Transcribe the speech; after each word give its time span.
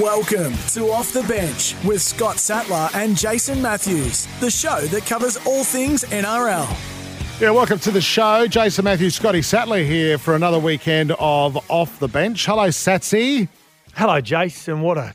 Welcome 0.00 0.54
to 0.72 0.90
Off 0.90 1.12
the 1.12 1.22
Bench 1.22 1.76
with 1.84 2.02
Scott 2.02 2.38
Sattler 2.40 2.88
and 2.94 3.16
Jason 3.16 3.62
Matthews, 3.62 4.26
the 4.40 4.50
show 4.50 4.80
that 4.80 5.06
covers 5.06 5.36
all 5.46 5.62
things 5.62 6.02
NRL. 6.04 6.66
Yeah, 7.40 7.50
welcome 7.50 7.78
to 7.78 7.92
the 7.92 8.00
show. 8.00 8.48
Jason 8.48 8.84
Matthews, 8.84 9.14
Scotty 9.14 9.40
Sattler 9.40 9.84
here 9.84 10.18
for 10.18 10.34
another 10.34 10.58
weekend 10.58 11.12
of 11.20 11.70
Off 11.70 11.98
the 12.00 12.08
Bench. 12.08 12.44
Hello, 12.44 12.68
Satsy. 12.68 13.48
Hello, 13.94 14.20
Jason. 14.20 14.80
What 14.80 14.98
a 14.98 15.14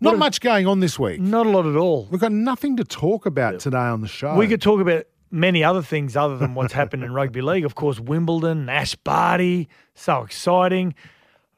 Not 0.00 0.18
much 0.18 0.40
going 0.40 0.68
on 0.68 0.78
this 0.78 0.96
week. 0.96 1.20
not 1.20 1.46
a 1.46 1.50
lot 1.50 1.66
at 1.66 1.74
all. 1.74 2.06
We've 2.12 2.20
got 2.20 2.32
nothing 2.32 2.76
to 2.76 2.84
talk 2.84 3.26
about 3.26 3.58
today 3.58 3.76
on 3.78 4.02
the 4.02 4.08
show. 4.08 4.36
We 4.36 4.46
could 4.46 4.62
talk 4.62 4.80
about 4.82 5.06
many 5.32 5.64
other 5.64 5.82
things 5.82 6.16
other 6.16 6.36
than 6.36 6.54
what's 6.54 6.72
happened 6.74 7.02
in 7.02 7.12
rugby 7.12 7.40
league. 7.40 7.64
Of 7.64 7.74
course, 7.74 7.98
Wimbledon, 7.98 8.68
Ash 8.68 8.94
Barty, 8.94 9.68
so 9.96 10.22
exciting. 10.22 10.94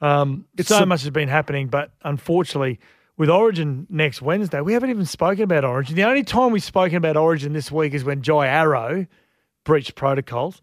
Um, 0.01 0.45
so 0.61 0.83
a- 0.83 0.87
much 0.87 1.03
has 1.03 1.11
been 1.11 1.29
happening, 1.29 1.69
but 1.69 1.91
unfortunately, 2.03 2.79
with 3.17 3.31
Origin 3.31 3.87
next 3.89 4.21
Wednesday, 4.21 4.61
we 4.61 4.73
haven't 4.75 4.91
even 4.91 5.07
spoken 5.07 5.45
about 5.45 5.65
Origin. 5.65 5.97
The 5.97 6.05
only 6.05 6.23
time 6.23 6.53
we've 6.53 6.63
spoken 6.63 6.97
about 6.97 7.17
Origin 7.17 7.53
this 7.53 7.73
week 7.73 7.95
is 7.95 8.05
when 8.05 8.23
Jai 8.23 8.47
Arrow 8.47 9.07
breached 9.65 9.95
protocols. 9.95 10.61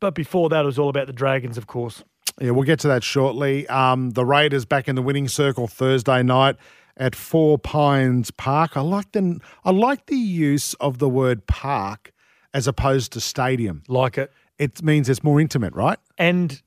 But 0.00 0.14
before 0.14 0.48
that, 0.48 0.62
it 0.62 0.66
was 0.66 0.78
all 0.78 0.88
about 0.88 1.06
the 1.06 1.12
Dragons, 1.12 1.58
of 1.58 1.66
course. 1.66 2.02
Yeah, 2.40 2.50
we'll 2.52 2.64
get 2.64 2.80
to 2.80 2.88
that 2.88 3.04
shortly. 3.04 3.68
Um, 3.68 4.10
the 4.10 4.24
Raiders 4.24 4.64
back 4.64 4.88
in 4.88 4.96
the 4.96 5.02
winning 5.02 5.28
circle 5.28 5.68
Thursday 5.68 6.22
night 6.22 6.56
at 6.96 7.14
Four 7.14 7.58
Pines 7.58 8.30
Park. 8.30 8.76
I 8.76 8.80
like 8.80 9.12
the 9.12 9.38
I 9.64 9.70
like 9.70 10.06
the 10.06 10.16
use 10.16 10.74
of 10.74 10.98
the 10.98 11.08
word 11.08 11.46
park 11.46 12.12
as 12.54 12.66
opposed 12.66 13.12
to 13.12 13.20
stadium. 13.20 13.82
Like 13.86 14.18
it. 14.18 14.32
It 14.58 14.82
means 14.82 15.08
it's 15.08 15.22
more 15.22 15.40
intimate, 15.40 15.74
right? 15.74 15.98
And 16.18 16.60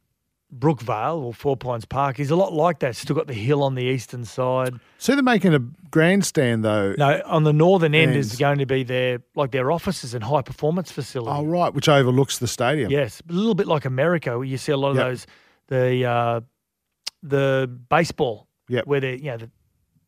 Brookvale 0.57 1.21
or 1.21 1.33
Four 1.33 1.57
Pines 1.57 1.85
Park 1.85 2.19
is 2.19 2.31
a 2.31 2.35
lot 2.35 2.53
like 2.53 2.79
that. 2.79 2.95
Still 2.95 3.15
got 3.15 3.27
the 3.27 3.33
hill 3.33 3.61
on 3.63 3.75
the 3.75 3.83
eastern 3.83 4.23
side. 4.25 4.73
So 4.97 5.13
they're 5.13 5.23
making 5.23 5.53
a 5.53 5.59
grandstand 5.91 6.63
though. 6.63 6.93
No, 6.97 7.21
on 7.25 7.43
the 7.43 7.53
northern 7.53 7.93
end 7.93 8.15
is 8.15 8.35
going 8.37 8.59
to 8.59 8.65
be 8.65 8.83
their 8.83 9.19
like 9.35 9.51
their 9.51 9.71
offices 9.71 10.13
and 10.13 10.23
high 10.23 10.41
performance 10.41 10.91
facility. 10.91 11.31
Oh 11.31 11.45
right, 11.45 11.73
which 11.73 11.89
overlooks 11.89 12.39
the 12.39 12.47
stadium. 12.47 12.89
Yes, 12.91 13.21
a 13.29 13.33
little 13.33 13.55
bit 13.55 13.67
like 13.67 13.85
America, 13.85 14.37
where 14.37 14.45
you 14.47 14.57
see 14.57 14.71
a 14.71 14.77
lot 14.77 14.91
of 14.91 14.95
Yep. 14.97 15.05
those 15.07 15.27
the 15.67 16.05
uh, 16.05 16.41
the 17.23 17.69
baseball, 17.89 18.47
Yep. 18.69 18.87
where 18.87 18.99
they 18.99 19.15
you 19.17 19.23
know 19.31 19.37
the, 19.37 19.49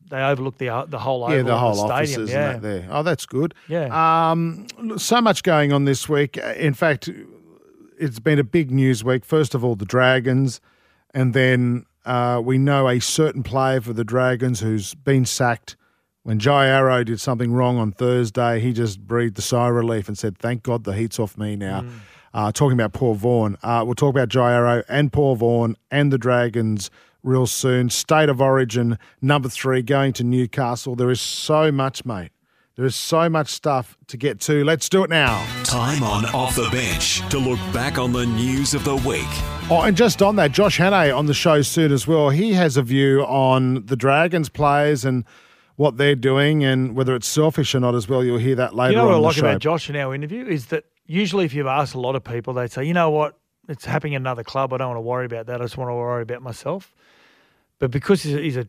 they 0.10 0.22
overlook 0.24 0.58
the 0.58 0.70
uh, 0.70 0.86
the 0.86 1.00
whole 1.00 1.30
Yeah, 1.30 1.42
the 1.42 1.58
whole 1.58 1.74
stadium. 1.74 1.92
offices 1.94 2.30
yeah. 2.32 2.54
that 2.54 2.62
there. 2.62 2.88
Oh, 2.90 3.04
that's 3.04 3.26
good. 3.26 3.54
Yeah. 3.68 4.32
Um, 4.32 4.68
so 4.98 5.20
much 5.22 5.44
going 5.44 5.74
on 5.74 5.84
this 5.86 6.08
week. 6.08 6.38
In 6.38 6.74
fact, 6.74 7.10
it's 8.00 8.20
been 8.20 8.40
a 8.40 8.44
big 8.44 8.72
news 8.72 9.04
week. 9.04 9.26
First 9.26 9.56
of 9.56 9.64
all, 9.64 9.76
the 9.76 9.86
Dragons, 9.86 10.62
and 11.14 11.34
then 11.34 11.86
uh, 12.06 12.42
we 12.44 12.58
know 12.58 12.88
a 12.88 13.00
certain 13.00 13.44
player 13.44 13.82
for 13.82 13.94
the 13.94 14.04
Dragons 14.04 14.60
who's 14.60 14.94
been 14.94 15.26
sacked. 15.26 15.76
When 16.24 16.40
Jai 16.40 16.68
Arrow 16.68 17.04
did 17.04 17.22
something 17.22 17.54
wrong 17.54 17.78
on 17.78 17.92
Thursday, 17.92 18.60
he 18.60 18.74
just 18.74 19.00
breathed 19.00 19.40
a 19.40 19.42
sigh 19.42 19.70
of 19.70 19.76
relief 19.76 20.08
and 20.08 20.18
said, 20.18 20.38
"Thank 20.38 20.64
God 20.64 20.84
the 20.84 20.94
heat's 20.94 21.20
off 21.20 21.38
me 21.38 21.56
now." 21.56 21.82
Mm. 21.82 21.92
Uh, 22.34 22.52
talking 22.52 22.78
about 22.78 22.94
Paul 22.94 23.16
Vaughan, 23.16 23.58
uh, 23.64 23.84
we'll 23.86 23.96
talk 23.96 24.10
about 24.10 24.30
Jai 24.30 24.54
Arrow 24.54 24.84
and 24.90 25.12
Paul 25.12 25.36
Vaughan 25.36 25.76
and 25.90 26.12
the 26.12 26.18
Dragons 26.18 26.92
real 27.24 27.48
soon. 27.48 27.90
State 27.90 28.30
of 28.30 28.42
Origin 28.42 29.00
number 29.22 29.50
three 29.50 29.82
going 29.82 30.14
to 30.14 30.24
Newcastle. 30.24 30.96
There 30.96 31.10
is 31.10 31.22
so 31.22 31.72
much, 31.72 32.06
mate. 32.06 32.32
There 32.78 32.86
is 32.86 32.96
so 32.96 33.28
much 33.28 33.50
stuff 33.50 33.98
to 34.06 34.18
get 34.18 34.40
to. 34.42 34.64
Let's 34.64 34.88
do 34.88 35.04
it 35.04 35.10
now. 35.10 35.44
Time 35.64 36.04
on 36.04 36.26
Off 36.28 36.56
the 36.56 36.70
Bench 36.72 37.28
to 37.30 37.40
look 37.40 37.58
back 37.74 37.98
on 37.98 38.14
the 38.14 38.26
news 38.28 38.76
of 38.76 38.84
the 38.84 38.96
week. 38.98 39.26
Oh, 39.72 39.82
and 39.84 39.98
just 39.98 40.22
on 40.22 40.36
that, 40.36 40.52
Josh 40.52 40.78
Hannay 40.78 41.16
on 41.16 41.26
the 41.26 41.34
show 41.34 41.64
soon 41.64 41.92
as 41.92 42.06
well. 42.08 42.30
He 42.30 42.54
has 42.54 42.78
a 42.78 42.84
view 42.84 43.22
on 43.24 43.84
the 43.88 43.96
Dragons 43.96 44.48
players 44.48 45.06
and 45.06 45.26
what 45.76 45.98
they're 45.98 46.16
doing 46.16 46.64
and 46.64 46.96
whether 46.96 47.16
it's 47.16 47.26
selfish 47.28 47.74
or 47.74 47.80
not 47.80 47.96
as 47.96 48.08
well. 48.08 48.24
You'll 48.24 48.38
hear 48.38 48.56
that 48.56 48.76
later 48.76 48.92
You 48.92 48.98
know 48.98 49.06
on 49.06 49.08
what 49.14 49.16
I 49.16 49.20
like 49.22 49.36
show. 49.38 49.48
about 49.48 49.60
Josh 49.62 49.90
in 49.90 49.96
our 49.96 50.14
interview 50.14 50.46
is 50.46 50.68
that 50.68 50.86
usually 51.08 51.46
if 51.46 51.56
you've 51.56 51.66
asked 51.66 51.96
a 51.96 52.00
lot 52.00 52.16
of 52.16 52.24
people, 52.24 52.54
they'd 52.54 52.72
say, 52.72 52.84
you 52.84 52.94
know 52.94 53.10
what, 53.10 53.40
it's 53.68 53.86
happening 53.86 54.14
in 54.14 54.22
another 54.22 54.44
club. 54.44 54.72
I 54.72 54.78
don't 54.78 54.90
want 54.90 54.98
to 54.98 55.02
worry 55.02 55.26
about 55.26 55.48
that. 55.48 55.62
I 55.62 55.64
just 55.66 55.78
want 55.78 55.90
to 55.90 55.96
worry 55.96 56.22
about 56.22 56.44
myself. 56.44 56.94
But 57.80 57.90
because 57.90 58.22
he's 58.22 58.36
a, 58.36 58.40
he's 58.40 58.58
a 58.58 58.68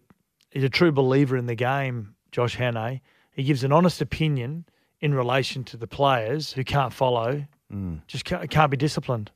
he's 0.50 0.64
a 0.64 0.70
true 0.70 0.92
believer 0.92 1.36
in 1.36 1.44
the 1.44 1.54
game, 1.54 2.14
Josh 2.32 2.56
Hannay, 2.56 3.00
he 3.38 3.44
gives 3.44 3.62
an 3.62 3.70
honest 3.72 4.00
opinion 4.02 4.64
in 5.00 5.14
relation 5.14 5.62
to 5.62 5.76
the 5.76 5.86
players 5.86 6.52
who 6.52 6.64
can't 6.64 6.92
follow, 6.92 7.46
Mm. 7.72 8.00
just 8.06 8.24
can't, 8.24 8.50
can't 8.50 8.70
be 8.70 8.76
disciplined. 8.76 9.30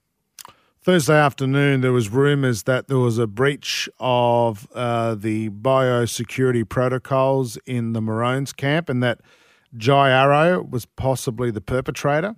Thursday 0.83 1.17
afternoon, 1.17 1.83
there 1.83 1.93
was 1.93 2.09
rumours 2.09 2.65
that 2.65 2.89
there 2.89 2.99
was 2.99 3.19
a 3.19 3.27
breach 3.29 3.89
of 4.01 4.67
uh, 4.75 5.15
the 5.15 5.51
biosecurity 5.51 6.69
protocols 6.69 7.57
in 7.67 7.93
the 7.93 8.01
Maroons 8.01 8.53
camp, 8.53 8.89
and 8.89 9.03
that 9.03 9.21
Jai 9.77 10.11
Arrow 10.11 10.63
was 10.63 10.87
possibly 10.87 11.51
the 11.53 11.61
perpetrator. 11.61 12.35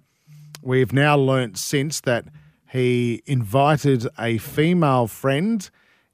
We've 0.62 0.92
now 0.92 1.16
learnt 1.16 1.56
since 1.58 2.00
that 2.02 2.26
he 2.70 3.22
invited 3.24 4.06
a 4.18 4.36
female 4.38 5.06
friend 5.06 5.70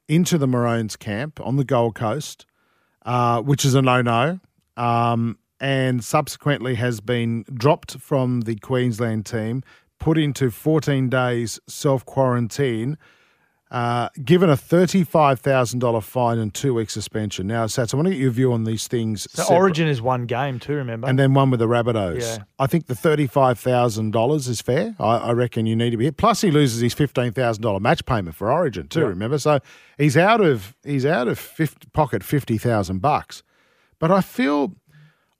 into 0.09 0.39
the 0.39 0.47
Maroons 0.47 0.94
camp 0.94 1.41
on 1.41 1.56
the 1.56 1.65
Gold 1.65 1.94
Coast, 1.97 2.47
uh, 3.05 3.41
which 3.43 3.65
is 3.65 3.75
a 3.75 3.83
no-no, 3.83 4.39
um, 4.77 5.39
and 5.60 6.03
subsequently 6.03 6.75
has 6.76 7.00
been 7.00 7.44
dropped 7.53 7.98
from 7.98 8.43
the 8.43 8.56
Queensland 8.56 9.26
team, 9.26 9.62
put 9.98 10.16
into 10.19 10.50
14 10.50 11.09
days 11.10 11.60
self 11.66 12.04
quarantine, 12.06 12.97
uh, 13.71 14.09
given 14.25 14.50
a 14.50 14.56
$35,000 14.56 16.03
fine 16.03 16.38
and 16.38 16.53
two 16.53 16.75
week 16.75 16.91
suspension. 16.91 17.47
Now, 17.47 17.66
Sats, 17.66 17.94
I 17.94 17.97
want 17.97 18.06
to 18.09 18.15
get 18.15 18.21
your 18.21 18.31
view 18.32 18.53
on 18.53 18.65
these 18.65 18.88
things. 18.88 19.28
So 19.31 19.43
separate- 19.43 19.56
Origin 19.59 19.87
is 19.88 20.03
one 20.03 20.26
game 20.26 20.59
too, 20.59 20.75
remember? 20.75 21.06
and 21.06 21.19
then 21.19 21.34
one 21.34 21.50
with 21.50 21.60
the 21.60 21.69
Rabbitohs. 21.69 22.21
Yeah. 22.21 22.44
I 22.59 22.66
think 22.66 22.87
the 22.87 22.94
thirty-five 22.97 23.59
thousand 23.59 24.10
dollars 24.12 24.48
is 24.48 24.60
fair. 24.60 24.97
I, 24.98 25.16
I 25.19 25.32
reckon 25.32 25.66
you 25.66 25.77
need 25.77 25.91
to 25.91 25.97
be 25.97 26.04
hit. 26.06 26.16
Plus, 26.16 26.41
he 26.41 26.50
loses 26.50 26.81
his 26.81 26.94
fifteen 26.94 27.32
thousand 27.32 27.62
dollar 27.62 27.78
match 27.81 28.04
payment 28.06 28.34
for 28.34 28.50
Origin 28.50 28.88
too. 28.88 29.00
Yeah. 29.00 29.06
Remember, 29.06 29.38
so 29.38 29.60
he's 29.98 30.16
out 30.16 30.41
of 30.41 30.75
he's 30.84 31.06
out 31.06 31.28
of 31.28 31.38
50, 31.38 31.88
pocket 31.92 32.25
fifty 32.25 32.59
thousand 32.59 32.98
bucks. 33.00 33.42
But 34.00 34.10
I 34.10 34.22
feel, 34.22 34.75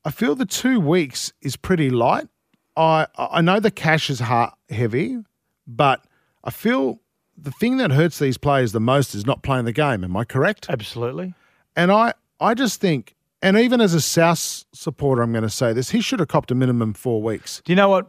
I 0.05 0.11
feel 0.11 0.35
the 0.35 0.47
two 0.47 0.81
weeks 0.81 1.33
is 1.43 1.57
pretty 1.57 1.91
light. 1.91 2.29
I 2.77 3.07
I 3.17 3.41
know 3.41 3.61
the 3.61 3.71
cash 3.71 4.11
is 4.11 4.21
ha- 4.21 4.55
heavy, 4.69 5.19
but 5.67 6.05
I 6.43 6.51
feel 6.51 7.01
the 7.37 7.51
thing 7.51 7.79
that 7.79 7.93
hurts 7.93 8.19
these 8.19 8.39
players 8.39 8.73
the 8.73 8.81
most 8.81 9.15
is 9.15 9.27
not 9.27 9.43
playing 9.43 9.65
the 9.65 9.73
game. 9.73 10.05
Am 10.05 10.17
I 10.17 10.25
correct? 10.25 10.67
Absolutely. 10.69 11.35
And 11.77 11.91
I, 11.91 12.13
I 12.39 12.55
just 12.55 12.81
think, 12.81 13.15
and 13.43 13.57
even 13.57 13.81
as 13.81 13.95
a 13.95 14.01
South 14.01 14.65
supporter, 14.73 15.23
I'm 15.23 15.33
going 15.33 15.43
to 15.43 15.51
say 15.51 15.73
this: 15.73 15.91
he 15.91 16.01
should 16.01 16.19
have 16.21 16.29
copped 16.29 16.51
a 16.51 16.55
minimum 16.55 16.95
four 16.95 17.23
weeks. 17.23 17.63
Do 17.65 17.73
you 17.73 17.77
know 17.77 17.89
what? 17.89 18.09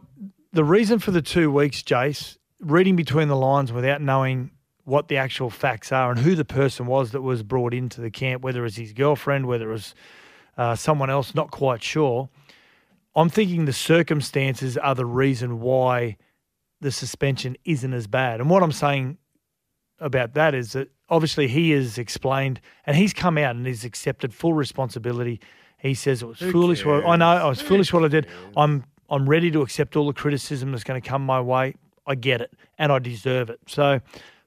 The 0.52 0.64
reason 0.64 0.98
for 0.98 1.10
the 1.10 1.22
two 1.22 1.50
weeks, 1.50 1.82
Jace, 1.82 2.36
reading 2.60 2.96
between 2.96 3.28
the 3.28 3.36
lines 3.36 3.72
without 3.72 4.02
knowing 4.02 4.50
what 4.84 5.08
the 5.08 5.16
actual 5.16 5.48
facts 5.48 5.92
are 5.92 6.10
and 6.10 6.20
who 6.20 6.34
the 6.34 6.44
person 6.44 6.86
was 6.86 7.12
that 7.12 7.22
was 7.22 7.42
brought 7.42 7.72
into 7.72 8.00
the 8.00 8.10
camp, 8.10 8.42
whether 8.42 8.60
it 8.60 8.64
was 8.64 8.76
his 8.76 8.92
girlfriend, 8.92 9.46
whether 9.46 9.70
it 9.70 9.72
was 9.72 9.94
uh, 10.56 10.74
someone 10.74 11.10
else, 11.10 11.34
not 11.34 11.50
quite 11.50 11.82
sure. 11.82 12.28
I'm 13.14 13.28
thinking 13.28 13.64
the 13.64 13.72
circumstances 13.72 14.76
are 14.78 14.94
the 14.94 15.06
reason 15.06 15.60
why 15.60 16.16
the 16.80 16.90
suspension 16.90 17.56
isn't 17.64 17.92
as 17.92 18.06
bad. 18.06 18.40
And 18.40 18.50
what 18.50 18.62
I'm 18.62 18.72
saying 18.72 19.18
about 20.00 20.34
that 20.34 20.54
is 20.54 20.72
that 20.72 20.90
obviously 21.08 21.46
he 21.48 21.70
has 21.70 21.98
explained 21.98 22.60
and 22.86 22.96
he's 22.96 23.12
come 23.12 23.38
out 23.38 23.54
and 23.54 23.66
he's 23.66 23.84
accepted 23.84 24.34
full 24.34 24.54
responsibility. 24.54 25.40
He 25.78 25.94
says 25.94 26.22
it 26.22 26.26
was 26.26 26.38
foolish. 26.38 26.84
What, 26.84 27.04
I 27.06 27.16
know 27.16 27.26
I 27.26 27.48
was 27.48 27.60
foolish 27.60 27.92
what 27.92 28.04
I 28.04 28.08
did. 28.08 28.26
I'm 28.56 28.84
I'm 29.10 29.28
ready 29.28 29.50
to 29.50 29.62
accept 29.62 29.94
all 29.94 30.06
the 30.06 30.12
criticism 30.12 30.72
that's 30.72 30.84
going 30.84 31.00
to 31.00 31.06
come 31.06 31.24
my 31.24 31.40
way. 31.40 31.74
I 32.06 32.14
get 32.14 32.40
it 32.40 32.52
and 32.78 32.90
I 32.90 32.98
deserve 32.98 33.50
it. 33.50 33.60
So 33.66 34.00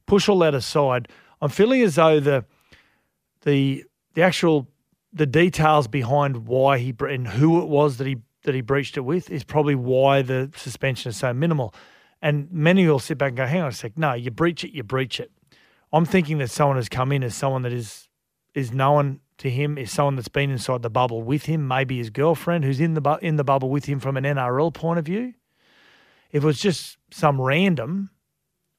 push 0.07 0.27
all 0.27 0.39
that 0.39 0.55
aside. 0.55 1.07
I'm 1.41 1.49
feeling 1.49 1.81
as 1.81 1.95
though 1.95 2.19
the 2.19 2.45
the 3.43 3.85
the 4.13 4.21
actual 4.23 4.67
the 5.15 5.25
details 5.25 5.87
behind 5.87 6.45
why 6.45 6.77
he 6.77 6.93
and 6.99 7.27
who 7.27 7.61
it 7.61 7.67
was 7.67 7.97
that 7.97 8.05
he 8.05 8.17
that 8.43 8.53
he 8.53 8.61
breached 8.61 8.97
it 8.97 9.01
with 9.01 9.31
is 9.31 9.43
probably 9.43 9.73
why 9.73 10.21
the 10.21 10.51
suspension 10.55 11.09
is 11.09 11.17
so 11.17 11.33
minimal. 11.33 11.73
And 12.21 12.51
many 12.51 12.85
will 12.85 12.99
sit 12.99 13.17
back 13.17 13.29
and 13.29 13.37
go, 13.37 13.45
"Hang 13.45 13.61
on 13.61 13.69
a 13.69 13.71
sec, 13.71 13.97
no, 13.97 14.13
you 14.13 14.29
breach 14.29 14.63
it, 14.63 14.71
you 14.71 14.83
breach 14.83 15.19
it." 15.19 15.31
I'm 15.91 16.05
thinking 16.05 16.37
that 16.39 16.51
someone 16.51 16.75
has 16.75 16.89
come 16.89 17.11
in 17.11 17.23
as 17.23 17.33
someone 17.33 17.61
that 17.63 17.71
is 17.71 18.09
is 18.53 18.71
known 18.71 19.21
to 19.37 19.49
him 19.49 19.77
is 19.77 19.91
someone 19.91 20.15
that's 20.15 20.27
been 20.27 20.49
inside 20.49 20.81
the 20.81 20.89
bubble 20.89 21.21
with 21.21 21.45
him, 21.45 21.67
maybe 21.67 21.97
his 21.97 22.09
girlfriend 22.09 22.63
who's 22.63 22.79
in 22.79 22.93
the 22.93 23.01
bu- 23.01 23.17
in 23.21 23.37
the 23.37 23.43
bubble 23.43 23.69
with 23.69 23.85
him 23.85 23.99
from 23.99 24.17
an 24.17 24.25
NRL 24.25 24.73
point 24.73 24.99
of 24.99 25.05
view. 25.05 25.33
If 26.31 26.43
it 26.43 26.45
was 26.45 26.59
just 26.59 26.97
some 27.11 27.41
random, 27.41 28.11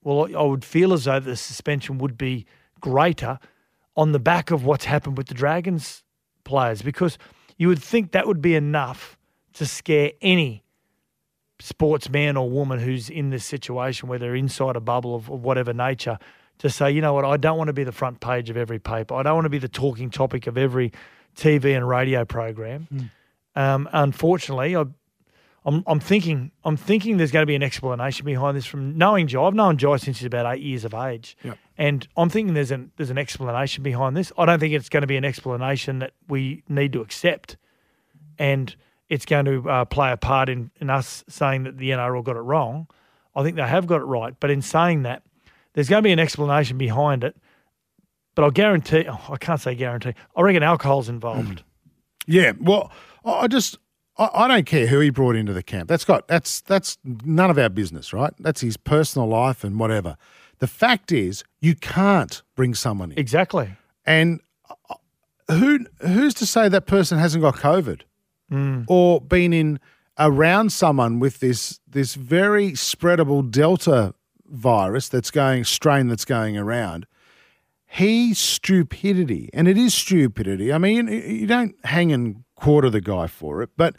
well, 0.02 0.28
I 0.36 0.42
would 0.42 0.64
feel 0.64 0.92
as 0.92 1.04
though 1.04 1.20
the 1.20 1.36
suspension 1.36 1.98
would 1.98 2.18
be 2.18 2.46
greater 2.80 3.38
on 3.96 4.12
the 4.12 4.18
back 4.18 4.50
of 4.50 4.64
what's 4.64 4.84
happened 4.84 5.16
with 5.16 5.28
the 5.28 5.34
Dragons 5.34 6.04
players 6.46 6.80
because 6.80 7.18
you 7.58 7.68
would 7.68 7.82
think 7.82 8.12
that 8.12 8.26
would 8.26 8.40
be 8.40 8.54
enough 8.54 9.18
to 9.54 9.66
scare 9.66 10.12
any 10.22 10.64
sportsman 11.58 12.36
or 12.36 12.48
woman 12.50 12.78
who's 12.78 13.08
in 13.10 13.30
this 13.30 13.44
situation, 13.44 14.08
whether 14.08 14.34
inside 14.34 14.76
a 14.76 14.80
bubble 14.80 15.14
of, 15.14 15.30
of 15.30 15.42
whatever 15.42 15.72
nature, 15.72 16.18
to 16.58 16.70
say, 16.70 16.90
you 16.90 17.00
know 17.00 17.12
what, 17.12 17.24
I 17.24 17.36
don't 17.36 17.58
want 17.58 17.68
to 17.68 17.74
be 17.74 17.84
the 17.84 17.92
front 17.92 18.20
page 18.20 18.48
of 18.50 18.56
every 18.56 18.78
paper. 18.78 19.14
I 19.14 19.22
don't 19.22 19.34
want 19.34 19.44
to 19.44 19.50
be 19.50 19.58
the 19.58 19.68
talking 19.68 20.10
topic 20.10 20.46
of 20.46 20.56
every 20.56 20.92
TV 21.36 21.76
and 21.76 21.86
radio 21.86 22.24
program. 22.24 23.10
Um, 23.54 23.88
unfortunately, 23.92 24.76
I, 24.76 24.84
I'm, 25.64 25.82
I'm 25.86 26.00
thinking 26.00 26.52
I'm 26.64 26.76
thinking 26.76 27.16
there's 27.16 27.32
going 27.32 27.42
to 27.42 27.46
be 27.46 27.54
an 27.56 27.62
explanation 27.62 28.24
behind 28.24 28.56
this 28.56 28.66
from 28.66 28.96
knowing 28.96 29.26
Jai. 29.26 29.42
I've 29.42 29.54
known 29.54 29.76
Jai 29.78 29.96
since 29.96 30.18
he's 30.18 30.26
about 30.26 30.54
eight 30.54 30.62
years 30.62 30.84
of 30.84 30.94
age, 30.94 31.36
Yep. 31.42 31.58
And 31.78 32.06
I'm 32.16 32.28
thinking 32.28 32.54
there's 32.54 32.70
an 32.70 32.92
there's 32.96 33.10
an 33.10 33.18
explanation 33.18 33.82
behind 33.82 34.16
this. 34.16 34.32
I 34.38 34.46
don't 34.46 34.58
think 34.58 34.74
it's 34.74 34.88
going 34.88 35.02
to 35.02 35.06
be 35.06 35.16
an 35.16 35.24
explanation 35.24 35.98
that 36.00 36.12
we 36.28 36.62
need 36.68 36.92
to 36.94 37.00
accept, 37.00 37.56
and 38.38 38.74
it's 39.08 39.26
going 39.26 39.44
to 39.44 39.68
uh, 39.68 39.84
play 39.84 40.10
a 40.10 40.16
part 40.16 40.48
in, 40.48 40.70
in 40.80 40.90
us 40.90 41.24
saying 41.28 41.64
that 41.64 41.78
the 41.78 41.90
NRL 41.90 42.24
got 42.24 42.36
it 42.36 42.40
wrong. 42.40 42.88
I 43.34 43.42
think 43.42 43.56
they 43.56 43.62
have 43.62 43.86
got 43.86 44.00
it 44.00 44.04
right, 44.04 44.34
but 44.40 44.50
in 44.50 44.62
saying 44.62 45.02
that, 45.02 45.22
there's 45.74 45.88
going 45.88 46.02
to 46.02 46.06
be 46.06 46.12
an 46.12 46.18
explanation 46.18 46.78
behind 46.78 47.22
it. 47.22 47.36
But 48.34 48.44
I'll 48.44 48.50
guarantee, 48.50 49.06
oh, 49.08 49.20
I 49.30 49.36
can't 49.36 49.60
say 49.60 49.74
guarantee. 49.74 50.14
I 50.34 50.42
reckon 50.42 50.62
alcohol's 50.62 51.08
involved. 51.08 51.62
Yeah, 52.26 52.52
well, 52.60 52.90
I 53.24 53.32
I 53.32 53.46
just 53.46 53.78
I, 54.18 54.30
I 54.32 54.48
don't 54.48 54.66
care 54.66 54.86
who 54.86 55.00
he 55.00 55.10
brought 55.10 55.36
into 55.36 55.52
the 55.52 55.62
camp. 55.62 55.88
That's 55.88 56.04
got 56.04 56.28
that's 56.28 56.60
that's 56.62 56.98
none 57.04 57.50
of 57.50 57.58
our 57.58 57.68
business, 57.68 58.12
right? 58.12 58.32
That's 58.38 58.60
his 58.60 58.76
personal 58.76 59.28
life 59.28 59.64
and 59.64 59.78
whatever. 59.78 60.16
The 60.58 60.66
fact 60.66 61.12
is, 61.12 61.44
you 61.60 61.74
can't 61.74 62.42
bring 62.54 62.74
someone 62.74 63.12
in, 63.12 63.18
Exactly. 63.18 63.70
and 64.06 64.40
uh, 64.90 64.94
who 65.52 65.86
who's 66.00 66.34
to 66.34 66.46
say 66.46 66.68
that 66.68 66.86
person 66.86 67.18
hasn't 67.18 67.42
got 67.42 67.56
COVID 67.56 68.02
Mm. 68.50 68.84
or 68.88 69.20
been 69.20 69.52
in 69.52 69.80
around 70.18 70.70
someone 70.72 71.18
with 71.18 71.40
this 71.40 71.80
this 71.88 72.14
very 72.14 72.70
spreadable 72.72 73.50
Delta 73.50 74.14
virus 74.46 75.08
that's 75.08 75.30
going 75.32 75.64
strain 75.64 76.06
that's 76.08 76.24
going 76.24 76.56
around. 76.56 77.06
He's 77.86 78.38
stupidity, 78.38 79.50
and 79.52 79.66
it 79.68 79.76
is 79.76 79.94
stupidity. 79.94 80.72
I 80.72 80.78
mean, 80.78 81.08
you- 81.08 81.20
you 81.40 81.46
don't 81.46 81.74
hang 81.84 82.12
and 82.12 82.44
quarter 82.54 82.88
the 82.90 83.00
guy 83.00 83.26
for 83.26 83.62
it, 83.62 83.70
but 83.76 83.96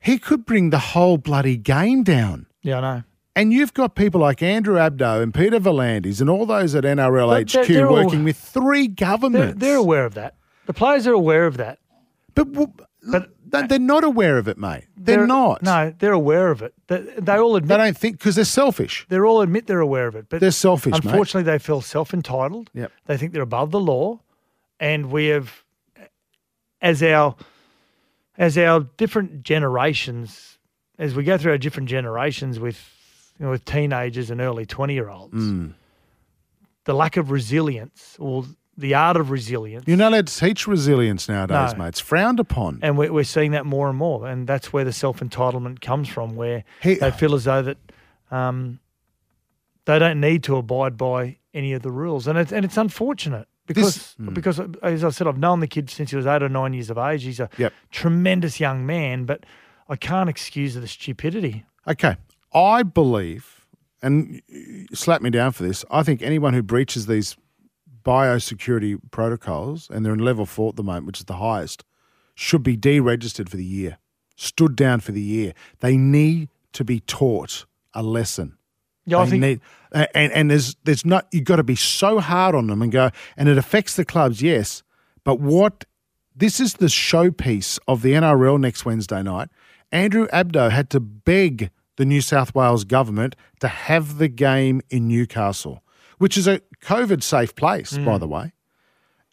he 0.00 0.18
could 0.18 0.44
bring 0.44 0.70
the 0.70 0.78
whole 0.78 1.18
bloody 1.18 1.56
game 1.56 2.02
down. 2.02 2.46
Yeah, 2.62 2.78
I 2.78 2.80
know. 2.80 3.02
And 3.36 3.52
you've 3.52 3.74
got 3.74 3.94
people 3.94 4.20
like 4.20 4.42
Andrew 4.42 4.76
Abdo 4.76 5.22
and 5.22 5.32
Peter 5.32 5.60
V'landys 5.60 6.20
and 6.22 6.30
all 6.30 6.46
those 6.46 6.74
at 6.74 6.84
NRL 6.84 7.28
But 7.28 7.48
they're- 7.52 7.62
HQ 7.64 7.68
they're 7.68 7.86
all- 7.86 7.94
working 8.06 8.24
with 8.24 8.36
three 8.38 8.88
They're, 8.88 8.94
governments. 9.10 9.60
they're 9.60 9.76
aware 9.76 10.06
of 10.06 10.14
that. 10.14 10.36
The 10.64 10.72
players 10.72 11.06
are 11.06 11.12
aware 11.12 11.46
of 11.46 11.58
that. 11.58 11.78
but, 12.34 12.50
But- 12.52 13.30
they- 13.44 13.66
they're 13.68 13.78
not 13.78 14.02
aware 14.04 14.38
of 14.38 14.48
it, 14.48 14.58
mate. 14.58 14.84
They're, 14.96 15.26
not. 15.26 15.62
No, 15.62 15.94
they're 15.98 16.12
aware 16.12 16.50
of 16.50 16.62
it. 16.62 16.74
They, 16.88 17.00
they 17.18 17.36
all 17.36 17.52
They 17.52 17.58
admit. 17.58 17.78
don't 17.78 17.96
think 17.96 18.18
because 18.18 18.34
they're 18.34 18.44
selfish. 18.44 19.06
They 19.08 19.18
all 19.20 19.40
admit 19.42 19.66
they're 19.68 19.80
aware 19.80 20.06
of 20.08 20.16
it. 20.16 20.26
But 20.28 20.40
They're 20.40 20.50
selfish, 20.50 20.92
mate. 20.94 21.04
Unfortunately, 21.04 21.44
they 21.50 21.58
feel 21.58 21.80
self 21.80 22.12
entitled. 22.12 22.70
Yep. 22.74 22.90
They 23.04 23.16
think 23.16 23.32
they're 23.32 23.42
above 23.42 23.70
the 23.70 23.78
law, 23.80 24.20
and 24.80 25.12
we 25.12 25.26
have, 25.26 25.62
as 26.82 27.02
our, 27.02 27.36
as 28.36 28.58
our 28.58 28.80
different 28.96 29.42
generations, 29.44 30.58
as 30.98 31.14
we 31.14 31.22
go 31.22 31.38
through 31.38 31.52
our 31.52 31.58
different 31.58 31.88
generations 31.88 32.58
with, 32.58 32.95
you 33.38 33.44
know, 33.46 33.50
with 33.50 33.64
teenagers 33.64 34.30
and 34.30 34.40
early 34.40 34.66
twenty 34.66 34.94
year 34.94 35.08
olds, 35.08 35.34
Mm. 35.34 35.74
the 36.84 36.94
lack 36.94 37.16
of 37.16 37.30
resilience 37.30 38.16
or 38.18 38.44
the 38.78 38.94
art 38.94 39.16
of 39.16 39.30
resilience. 39.30 39.84
You're 39.86 39.96
not 39.96 40.12
allowed 40.12 40.26
to 40.26 40.38
teach 40.38 40.66
resilience 40.66 41.28
nowadays, 41.28 41.72
No. 41.72 41.78
mate. 41.78 41.88
It's 41.88 42.00
frowned 42.00 42.38
upon. 42.38 42.78
and 42.82 42.98
we're, 42.98 43.10
we're 43.12 43.24
seeing 43.24 43.52
that 43.52 43.64
more 43.64 43.88
and 43.88 43.96
more, 43.96 44.26
and 44.26 44.46
that's 44.46 44.72
where 44.72 44.84
the 44.84 44.92
self 44.92 45.20
entitlement 45.20 45.80
comes 45.80 46.08
from, 46.08 46.36
where 46.36 46.64
He- 46.82 46.94
they 46.96 47.10
feel 47.10 47.34
as 47.34 47.44
though 47.44 47.62
that 47.62 47.78
um, 48.30 48.80
they 49.86 49.98
don't 49.98 50.20
need 50.20 50.42
to 50.44 50.56
abide 50.56 50.96
by 50.96 51.38
any 51.54 51.72
of 51.72 51.82
the 51.82 51.90
rules, 51.90 52.26
and 52.26 52.38
it's 52.38 52.52
and 52.52 52.64
it's 52.64 52.76
unfortunate 52.76 53.48
because 53.66 53.94
This- 53.94 54.14
hmm. 54.18 54.34
because 54.34 54.60
as 54.82 55.04
I 55.04 55.10
said, 55.10 55.26
I've 55.26 55.38
known 55.38 55.60
the 55.60 55.66
kid 55.66 55.88
since 55.90 56.10
he 56.10 56.16
was 56.16 56.26
eight 56.26 56.42
or 56.42 56.48
nine 56.48 56.74
years 56.74 56.90
of 56.90 56.98
age. 56.98 57.22
He's 57.24 57.40
a 57.40 57.48
Yep. 57.56 57.72
tremendous 57.90 58.60
young 58.60 58.84
man, 58.84 59.24
but 59.24 59.44
I 59.88 59.96
can't 59.96 60.28
excuse 60.28 60.74
the 60.74 60.86
stupidity. 60.88 61.64
Okay. 61.88 62.16
I 62.56 62.82
believe, 62.82 63.66
and 64.02 64.40
slap 64.94 65.20
me 65.20 65.28
down 65.28 65.52
for 65.52 65.62
this, 65.62 65.84
I 65.90 66.02
think 66.02 66.22
anyone 66.22 66.54
who 66.54 66.62
breaches 66.62 67.06
these 67.06 67.36
biosecurity 68.02 68.98
protocols, 69.10 69.90
and 69.90 70.04
they're 70.04 70.14
in 70.14 70.20
level 70.20 70.46
four 70.46 70.70
at 70.70 70.76
the 70.76 70.82
moment, 70.82 71.06
which 71.06 71.18
is 71.18 71.26
the 71.26 71.34
highest, 71.36 71.84
should 72.34 72.62
be 72.62 72.76
deregistered 72.76 73.50
for 73.50 73.58
the 73.58 73.64
year, 73.64 73.98
stood 74.36 74.74
down 74.74 75.00
for 75.00 75.12
the 75.12 75.20
year. 75.20 75.52
They 75.80 75.98
need 75.98 76.48
to 76.72 76.82
be 76.82 77.00
taught 77.00 77.66
a 77.92 78.02
lesson. 78.02 78.56
Yeah, 79.04 79.18
I 79.18 79.26
think 79.26 79.40
need, 79.42 79.60
and 79.92 80.32
and 80.32 80.50
there's 80.50 80.76
there's 80.82 81.04
not 81.04 81.28
you've 81.30 81.44
got 81.44 81.56
to 81.56 81.62
be 81.62 81.76
so 81.76 82.18
hard 82.18 82.54
on 82.56 82.66
them 82.66 82.82
and 82.82 82.90
go 82.90 83.10
and 83.36 83.48
it 83.48 83.56
affects 83.56 83.94
the 83.94 84.04
clubs, 84.04 84.42
yes, 84.42 84.82
but 85.22 85.38
what 85.38 85.84
this 86.34 86.58
is 86.58 86.74
the 86.74 86.86
showpiece 86.86 87.78
of 87.86 88.02
the 88.02 88.12
NRL 88.12 88.58
next 88.58 88.84
Wednesday 88.84 89.22
night. 89.22 89.48
Andrew 89.92 90.26
Abdo 90.28 90.70
had 90.70 90.90
to 90.90 91.00
beg 91.00 91.70
the 91.96 92.04
New 92.04 92.20
South 92.20 92.54
Wales 92.54 92.84
government 92.84 93.36
to 93.60 93.68
have 93.68 94.18
the 94.18 94.28
game 94.28 94.80
in 94.90 95.08
Newcastle, 95.08 95.82
which 96.18 96.36
is 96.36 96.46
a 96.46 96.60
COVID 96.82 97.22
safe 97.22 97.54
place, 97.54 97.98
by 97.98 98.18
the 98.18 98.28
way. 98.28 98.52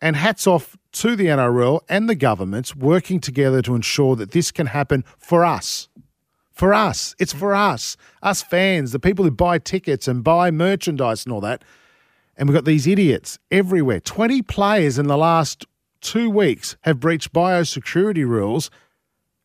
And 0.01 0.15
hats 0.15 0.48
off 0.48 0.75
to 0.94 1.15
the 1.15 1.27
NRL 1.27 1.81
and 1.88 2.10
the 2.10 2.15
governments 2.15 2.75
working 2.75 3.19
together 3.19 3.62
to 3.62 3.75
ensure 3.75 4.15
that 4.15 4.31
this 4.31 4.51
can 4.51 4.68
happen 4.68 5.04
for 5.18 5.45
us. 5.45 5.88
For 6.51 6.74
us. 6.74 7.15
It's 7.19 7.33
for 7.33 7.56
us. 7.56 7.95
Us 8.21 8.42
fans, 8.42 8.92
the 8.92 9.00
people 9.00 9.25
who 9.25 9.31
buy 9.31 9.59
tickets 9.59 10.07
and 10.07 10.24
buy 10.24 10.51
merchandise 10.51 11.25
and 11.25 11.33
all 11.33 11.42
that. 11.42 11.63
And 12.36 12.50
we've 12.50 12.56
got 12.56 12.66
these 12.66 12.86
idiots 12.86 13.39
everywhere. 13.50 14.00
20 14.00 14.42
players 14.42 15.00
in 15.00 15.07
the 15.07 15.18
last 15.18 15.66
two 16.01 16.30
weeks 16.30 16.75
have 16.81 17.00
breached 17.00 17.33
biosecurity 17.33 18.28
rules 18.28 18.69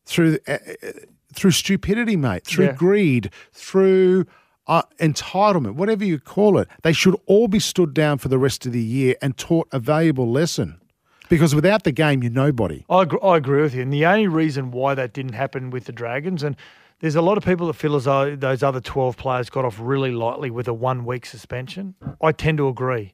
through 0.05 0.39
uh, 0.47 0.57
uh, 0.83 0.91
through 1.33 1.51
stupidity, 1.51 2.15
mate, 2.15 2.45
through 2.45 2.65
Yeah. 2.65 2.71
greed, 2.73 3.31
through 3.53 4.25
uh, 4.67 4.83
entitlement, 4.99 5.73
whatever 5.75 6.05
you 6.05 6.19
call 6.19 6.59
it. 6.59 6.67
They 6.83 6.93
should 6.93 7.15
all 7.25 7.47
be 7.47 7.59
stood 7.59 7.93
down 7.93 8.19
for 8.19 8.27
the 8.27 8.37
rest 8.37 8.65
of 8.67 8.71
the 8.71 8.81
year 8.81 9.15
and 9.21 9.35
taught 9.35 9.67
a 9.71 9.79
valuable 9.79 10.29
lesson. 10.29 10.79
Because 11.27 11.53
without 11.55 11.83
the 11.83 11.91
game, 11.91 12.21
you're 12.23 12.31
nobody. 12.31 12.85
I 12.89 13.03
agree, 13.03 13.19
I 13.23 13.37
agree 13.37 13.61
with 13.61 13.73
you. 13.75 13.81
And 13.83 13.93
the 13.93 14.05
only 14.05 14.27
reason 14.27 14.71
why 14.71 14.95
that 14.95 15.13
didn't 15.13 15.33
happen 15.33 15.69
with 15.69 15.85
the 15.85 15.91
Dragons, 15.91 16.43
and 16.43 16.55
there's 16.99 17.15
a 17.15 17.21
lot 17.21 17.37
of 17.37 17.45
people 17.45 17.67
that 17.67 17.73
feel 17.73 17.95
as 17.95 18.05
though 18.05 18.35
those 18.35 18.61
other 18.61 18.81
12 18.81 19.15
players 19.17 19.49
got 19.49 19.63
off 19.65 19.77
really 19.79 20.11
lightly 20.11 20.49
with 20.51 20.67
a 20.67 20.73
one 20.73 21.05
week 21.05 21.25
suspension. 21.25 21.95
I 22.21 22.31
tend 22.31 22.57
to 22.57 22.67
agree. 22.67 23.13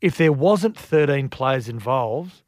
If 0.00 0.16
there 0.16 0.32
wasn't 0.32 0.76
13 0.76 1.28
players 1.28 1.68
involved, 1.68 2.42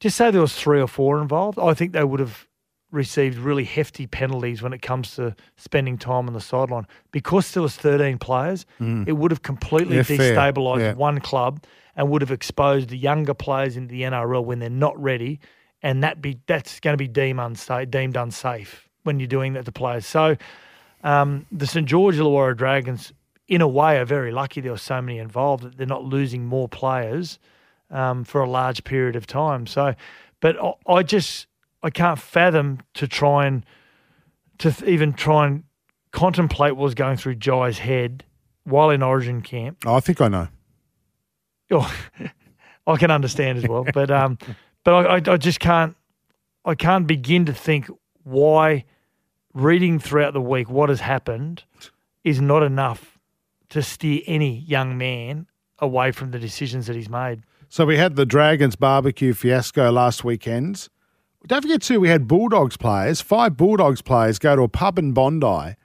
just 0.00 0.16
say 0.16 0.30
there 0.30 0.40
was 0.40 0.54
three 0.54 0.80
or 0.80 0.88
four 0.88 1.20
involved, 1.22 1.58
I 1.58 1.72
think 1.74 1.92
they 1.92 2.04
would 2.04 2.20
have 2.20 2.46
received 2.90 3.36
really 3.36 3.64
hefty 3.64 4.06
penalties 4.06 4.62
when 4.62 4.72
it 4.72 4.80
comes 4.80 5.14
to 5.16 5.34
spending 5.56 5.98
time 5.98 6.26
on 6.26 6.32
the 6.32 6.40
sideline. 6.40 6.86
Because 7.12 7.52
there 7.52 7.62
was 7.62 7.76
13 7.76 8.18
players, 8.18 8.64
it 9.06 9.12
would 9.12 9.30
have 9.30 9.42
completely 9.42 9.96
Yeah, 9.96 10.02
destabilised 10.02 10.78
Yeah. 10.80 10.92
one 10.94 11.20
club 11.20 11.62
and 11.96 12.08
would 12.08 12.22
have 12.22 12.30
exposed 12.30 12.88
the 12.88 12.96
younger 12.96 13.34
players 13.34 13.76
into 13.76 13.92
the 13.92 14.02
NRL 14.04 14.44
when 14.44 14.58
they're 14.60 14.70
not 14.70 14.98
ready, 15.02 15.38
and 15.82 16.02
that 16.02 16.22
be 16.22 16.38
that's 16.46 16.80
going 16.80 16.94
to 16.94 16.98
be 16.98 17.08
deemed 17.08 17.40
unsafe, 17.40 17.90
deemed 17.90 18.16
unsafe 18.16 18.88
when 19.02 19.20
you're 19.20 19.26
doing 19.28 19.52
that 19.54 19.64
to 19.66 19.72
players. 19.72 20.06
So 20.06 20.36
um, 21.04 21.44
the 21.52 21.66
St 21.66 21.86
George 21.86 22.16
Illawarra 22.16 22.56
Dragons, 22.56 23.12
in 23.48 23.60
a 23.60 23.68
way, 23.68 23.98
are 23.98 24.04
very 24.04 24.32
lucky 24.32 24.60
there 24.60 24.72
were 24.72 24.78
so 24.78 25.00
many 25.02 25.18
involved 25.18 25.62
that 25.64 25.76
they're 25.76 25.86
not 25.86 26.04
losing 26.04 26.46
more 26.46 26.68
players 26.68 27.38
um, 27.90 28.24
for 28.24 28.40
a 28.40 28.48
large 28.48 28.84
period 28.84 29.14
of 29.16 29.26
time. 29.26 29.66
So, 29.66 29.94
but 30.40 30.56
I, 30.62 30.74
I 30.92 31.02
just 31.02 31.46
I 31.82 31.90
can't 31.90 32.18
fathom 32.18 32.80
to 32.94 33.06
try 33.06 33.46
and 33.46 33.64
to 34.58 34.74
even 34.84 35.12
try 35.12 35.46
and 35.46 35.64
contemplate 36.10 36.76
what 36.76 36.82
was 36.82 36.94
going 36.94 37.16
through 37.16 37.36
Jai's 37.36 37.78
head 37.78 38.24
while 38.64 38.90
in 38.90 39.02
Origin 39.02 39.42
camp. 39.42 39.84
Oh, 39.86 39.94
I 39.94 40.00
think 40.00 40.20
I 40.20 40.28
know. 40.28 40.48
Oh, 41.70 41.94
I 42.86 42.96
can 42.96 43.10
understand 43.10 43.58
as 43.58 43.68
well, 43.68 43.84
but 43.92 44.10
um, 44.10 44.38
but 44.84 44.94
I, 44.94 45.16
I, 45.16 45.34
I 45.34 45.36
just 45.36 45.60
can't 45.60 45.96
I 46.64 46.74
can't 46.74 47.06
begin 47.06 47.44
to 47.46 47.52
think 47.52 47.88
why 48.24 48.84
reading 49.54 49.98
throughout 49.98 50.32
the 50.32 50.40
week 50.40 50.68
what 50.68 50.88
has 50.88 51.00
happened 51.00 51.64
is 52.24 52.40
not 52.40 52.62
enough 52.62 53.18
to 53.70 53.82
steer 53.82 54.22
any 54.26 54.58
young 54.58 54.98
man 54.98 55.46
away 55.78 56.12
from 56.12 56.30
the 56.30 56.38
decisions 56.38 56.86
that 56.86 56.96
he's 56.96 57.08
made. 57.08 57.42
So 57.68 57.84
we 57.84 57.96
had 57.96 58.16
the 58.16 58.26
Dragons 58.26 58.76
barbecue 58.76 59.34
fiasco 59.34 59.90
last 59.90 60.24
weekend. 60.24 60.88
Don't 61.46 61.62
forget 61.62 61.80
too, 61.82 62.00
we 62.00 62.08
had 62.08 62.26
Bulldogs 62.28 62.76
players, 62.76 63.20
five 63.20 63.56
Bulldogs 63.56 64.02
players 64.02 64.38
go 64.38 64.56
to 64.56 64.62
a 64.62 64.68
pub 64.68 64.98
in 64.98 65.12
Bondi 65.12 65.76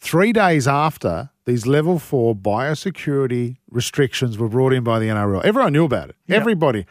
three 0.00 0.32
days 0.32 0.68
after 0.68 1.30
these 1.46 1.66
level 1.66 1.98
four 1.98 2.34
biosecurity 2.34 3.56
restrictions 3.70 4.36
were 4.38 4.48
brought 4.48 4.72
in 4.72 4.84
by 4.84 4.98
the 4.98 5.06
NRL. 5.06 5.44
Everyone 5.44 5.72
knew 5.72 5.84
about 5.84 6.10
it. 6.10 6.16
Everybody. 6.36 6.84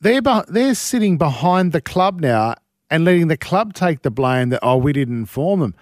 They're, 0.00 0.22
beh- 0.22 0.46
they're 0.46 0.74
sitting 0.74 1.18
behind 1.18 1.72
the 1.72 1.80
club 1.80 2.20
now 2.20 2.54
and 2.90 3.04
letting 3.04 3.28
the 3.28 3.36
club 3.36 3.74
take 3.74 4.02
the 4.02 4.10
blame 4.10 4.50
that, 4.50 4.60
oh, 4.62 4.76
we 4.76 4.92
didn't 4.92 5.18
inform 5.18 5.60
them. 5.60 5.74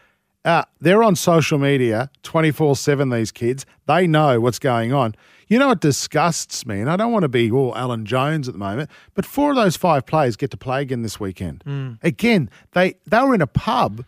Uh, 0.44 0.64
they're 0.80 1.02
on 1.02 1.14
social 1.14 1.58
media 1.58 2.10
24 2.22 2.74
7, 2.76 3.10
these 3.10 3.30
kids. 3.30 3.64
They 3.86 4.06
know 4.06 4.40
what's 4.40 4.58
going 4.58 4.92
on. 4.92 5.14
You 5.52 5.58
know, 5.58 5.70
it 5.72 5.80
disgusts 5.80 6.64
me, 6.64 6.80
and 6.80 6.88
I 6.88 6.96
don't 6.96 7.12
want 7.12 7.24
to 7.24 7.28
be 7.28 7.50
all 7.50 7.76
Alan 7.76 8.06
Jones 8.06 8.48
at 8.48 8.54
the 8.54 8.58
moment, 8.58 8.88
but 9.12 9.26
four 9.26 9.50
of 9.50 9.56
those 9.56 9.76
five 9.76 10.06
players 10.06 10.34
get 10.34 10.50
to 10.52 10.56
play 10.56 10.80
again 10.80 11.02
this 11.02 11.20
weekend. 11.20 11.62
Mm. 11.66 11.98
Again, 12.02 12.48
they, 12.72 12.94
they 13.06 13.20
were 13.20 13.34
in 13.34 13.42
a 13.42 13.46
pub 13.46 14.02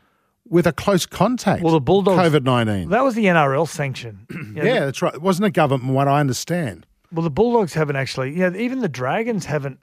with 0.49 0.67
a 0.67 0.73
close 0.73 1.05
contact. 1.05 1.63
Well, 1.63 1.75
the 1.75 1.83
Bulldogs- 1.83 2.17
COVID 2.17 2.45
19. 2.45 2.89
That 2.89 3.05
was 3.05 3.15
the 3.15 3.27
NRL 3.27 3.69
sanction. 3.69 4.27
You 4.31 4.43
know, 4.55 4.63
Yeah, 4.65 4.87
that's 4.87 5.03
right. 5.03 5.13
It 5.13 5.21
wasn't 5.21 5.45
a 5.45 5.51
government 5.51 5.93
one, 5.93 6.09
I 6.09 6.19
understand. 6.21 6.87
Well, 7.13 7.25
the 7.25 7.31
Bulldogs 7.31 7.75
haven't 7.75 7.97
actually. 7.97 8.39
Yeah, 8.39 8.57
even 8.57 8.79
the 8.79 8.89
Dragons 8.89 9.45
haven't. 9.45 9.81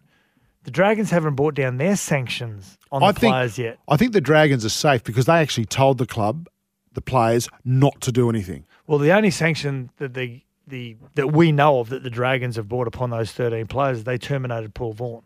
The 0.63 0.71
Dragons 0.71 1.11
haven't 1.11 1.35
brought 1.35 1.53
down 1.53 1.77
their 1.77 1.95
sanctions 1.95 2.79
on 2.91 3.03
I 3.03 3.11
the 3.11 3.19
think, 3.19 3.33
players 3.33 3.59
yet. 3.59 3.77
I 3.87 3.97
think 3.97 4.13
the 4.13 4.21
Dragons 4.21 4.65
are 4.65 4.69
safe 4.69 5.03
because 5.03 5.25
they 5.25 5.35
actually 5.35 5.65
told 5.65 5.99
the 5.99 6.07
club, 6.07 6.49
the 6.93 7.01
players, 7.01 7.49
not 7.63 8.01
to 8.01 8.11
do 8.11 8.31
anything. 8.31 8.65
Well, 8.87 8.97
the 8.97 9.11
only 9.11 9.29
sanction 9.29 9.91
that 9.97 10.15
the 10.15 10.41
the 10.71 10.95
that 11.13 11.27
we 11.27 11.51
know 11.51 11.79
of 11.79 11.89
that 11.89 12.01
the 12.01 12.09
Dragons 12.09 12.55
have 12.55 12.67
brought 12.67 12.87
upon 12.87 13.11
those 13.11 13.31
thirteen 13.31 13.67
players, 13.67 14.03
they 14.05 14.17
terminated 14.17 14.73
Paul 14.73 14.93
Vaughan. 14.93 15.23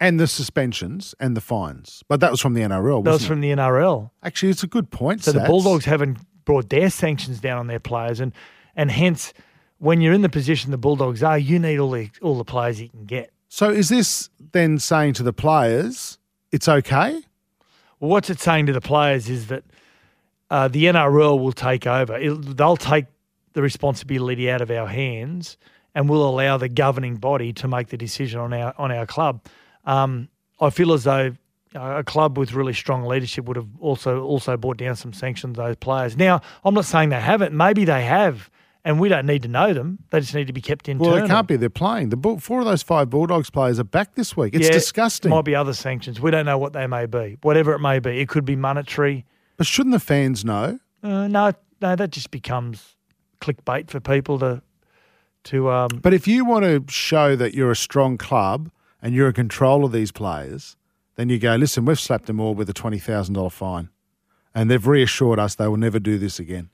And 0.00 0.18
the 0.20 0.26
suspensions 0.26 1.14
and 1.20 1.34
the 1.36 1.40
fines. 1.40 2.02
But 2.08 2.20
that 2.20 2.30
was 2.30 2.40
from 2.40 2.52
the 2.52 2.60
NRL, 2.60 2.82
wasn't 2.82 3.04
That 3.04 3.12
was 3.12 3.24
it? 3.24 3.28
from 3.28 3.40
the 3.40 3.50
NRL. 3.50 4.10
Actually, 4.22 4.50
it's 4.50 4.62
a 4.62 4.66
good 4.66 4.90
point. 4.90 5.24
So 5.24 5.32
the 5.32 5.40
Bulldogs 5.40 5.86
haven't 5.86 6.18
brought 6.44 6.68
their 6.68 6.90
sanctions 6.90 7.40
down 7.40 7.58
on 7.58 7.66
their 7.68 7.80
players, 7.80 8.20
and 8.20 8.32
and 8.74 8.90
hence, 8.90 9.32
when 9.78 10.00
you're 10.00 10.12
in 10.12 10.22
the 10.22 10.28
position 10.28 10.70
the 10.70 10.76
Bulldogs 10.78 11.22
are, 11.22 11.38
you 11.38 11.58
need 11.58 11.78
all 11.78 11.92
the 11.92 12.10
all 12.20 12.36
the 12.36 12.44
players 12.44 12.80
you 12.80 12.88
can 12.88 13.04
get. 13.04 13.30
So 13.48 13.70
is 13.70 13.88
this 13.88 14.28
then 14.52 14.78
saying 14.78 15.14
to 15.14 15.22
the 15.22 15.32
players, 15.32 16.18
it's 16.52 16.68
okay? 16.68 17.22
Well, 18.00 18.10
what's 18.10 18.28
it 18.28 18.40
saying 18.40 18.66
to 18.66 18.72
the 18.74 18.80
players 18.82 19.30
is 19.30 19.46
that 19.46 19.64
uh, 20.50 20.68
the 20.68 20.84
NRL 20.84 21.40
will 21.40 21.52
take 21.52 21.86
over. 21.86 22.16
It, 22.18 22.56
they'll 22.56 22.76
take 22.76 23.06
the 23.56 23.62
responsibility 23.62 24.50
out 24.50 24.60
of 24.60 24.70
our 24.70 24.86
hands, 24.86 25.56
and 25.94 26.10
we'll 26.10 26.28
allow 26.28 26.58
the 26.58 26.68
governing 26.68 27.16
body 27.16 27.54
to 27.54 27.66
make 27.66 27.88
the 27.88 27.96
decision 27.96 28.38
on 28.38 28.52
our 28.52 28.74
on 28.76 28.92
our 28.92 29.06
club. 29.06 29.42
Um, 29.86 30.28
I 30.60 30.68
feel 30.68 30.92
as 30.92 31.04
though 31.04 31.32
a 31.74 32.04
club 32.04 32.36
with 32.36 32.52
really 32.52 32.74
strong 32.74 33.04
leadership 33.04 33.46
would 33.46 33.56
have 33.56 33.68
also 33.80 34.22
also 34.22 34.58
brought 34.58 34.76
down 34.76 34.94
some 34.94 35.14
sanctions 35.14 35.56
those 35.56 35.76
players. 35.76 36.18
Now, 36.18 36.42
I'm 36.66 36.74
not 36.74 36.84
saying 36.84 37.08
they 37.08 37.20
haven't. 37.20 37.54
Maybe 37.54 37.86
they 37.86 38.04
have, 38.04 38.50
and 38.84 39.00
we 39.00 39.08
don't 39.08 39.24
need 39.24 39.42
to 39.44 39.48
know 39.48 39.72
them. 39.72 40.00
They 40.10 40.20
just 40.20 40.34
need 40.34 40.48
to 40.48 40.52
be 40.52 40.60
kept 40.60 40.86
in. 40.86 40.98
Well, 40.98 41.14
it 41.16 41.26
can't 41.26 41.48
be. 41.48 41.56
They're 41.56 41.70
playing. 41.70 42.10
The 42.10 42.38
four 42.38 42.60
of 42.60 42.66
those 42.66 42.82
five 42.82 43.08
Bulldogs 43.08 43.48
players 43.48 43.80
are 43.80 43.84
back 43.84 44.16
this 44.16 44.36
week. 44.36 44.54
It's 44.54 44.66
Yeah, 44.66 44.72
disgusting. 44.72 45.30
Might 45.30 45.46
be 45.46 45.54
other 45.54 45.72
sanctions. 45.72 46.20
We 46.20 46.30
don't 46.30 46.44
know 46.44 46.58
what 46.58 46.74
they 46.74 46.86
may 46.86 47.06
be. 47.06 47.38
Whatever 47.40 47.72
it 47.72 47.78
may 47.78 48.00
be, 48.00 48.20
it 48.20 48.28
could 48.28 48.44
be 48.44 48.54
monetary. 48.54 49.24
But 49.56 49.66
shouldn't 49.66 49.94
the 49.94 50.00
fans 50.00 50.44
know? 50.44 50.78
Uh, 51.02 51.26
no, 51.26 51.52
no, 51.80 51.96
that 51.96 52.10
just 52.10 52.30
becomes 52.30 52.95
clickbait 53.40 53.90
for 53.90 54.00
people 54.00 54.38
to 54.40 54.62
to 55.44 55.70
um. 55.70 55.88
But 56.02 56.12
if 56.14 56.26
you 56.26 56.44
want 56.44 56.64
to 56.64 56.84
show 56.92 57.36
that 57.36 57.54
you're 57.54 57.70
a 57.70 57.76
strong 57.76 58.18
club 58.18 58.70
and 59.00 59.14
you're 59.14 59.28
in 59.28 59.34
control 59.34 59.84
of 59.84 59.92
these 59.92 60.10
players, 60.12 60.76
then 61.16 61.28
you 61.28 61.38
go, 61.38 61.54
listen, 61.54 61.84
we've 61.84 62.00
slapped 62.00 62.26
them 62.26 62.40
all 62.40 62.54
with 62.54 62.68
a 62.68 62.74
$20,000 62.74 63.52
fine. 63.52 63.88
And 64.54 64.70
they've 64.70 64.86
reassured 64.86 65.38
us 65.38 65.54
they 65.54 65.68
will 65.68 65.76
never 65.76 65.98
do 65.98 66.18
this 66.18 66.38
again. 66.38 66.70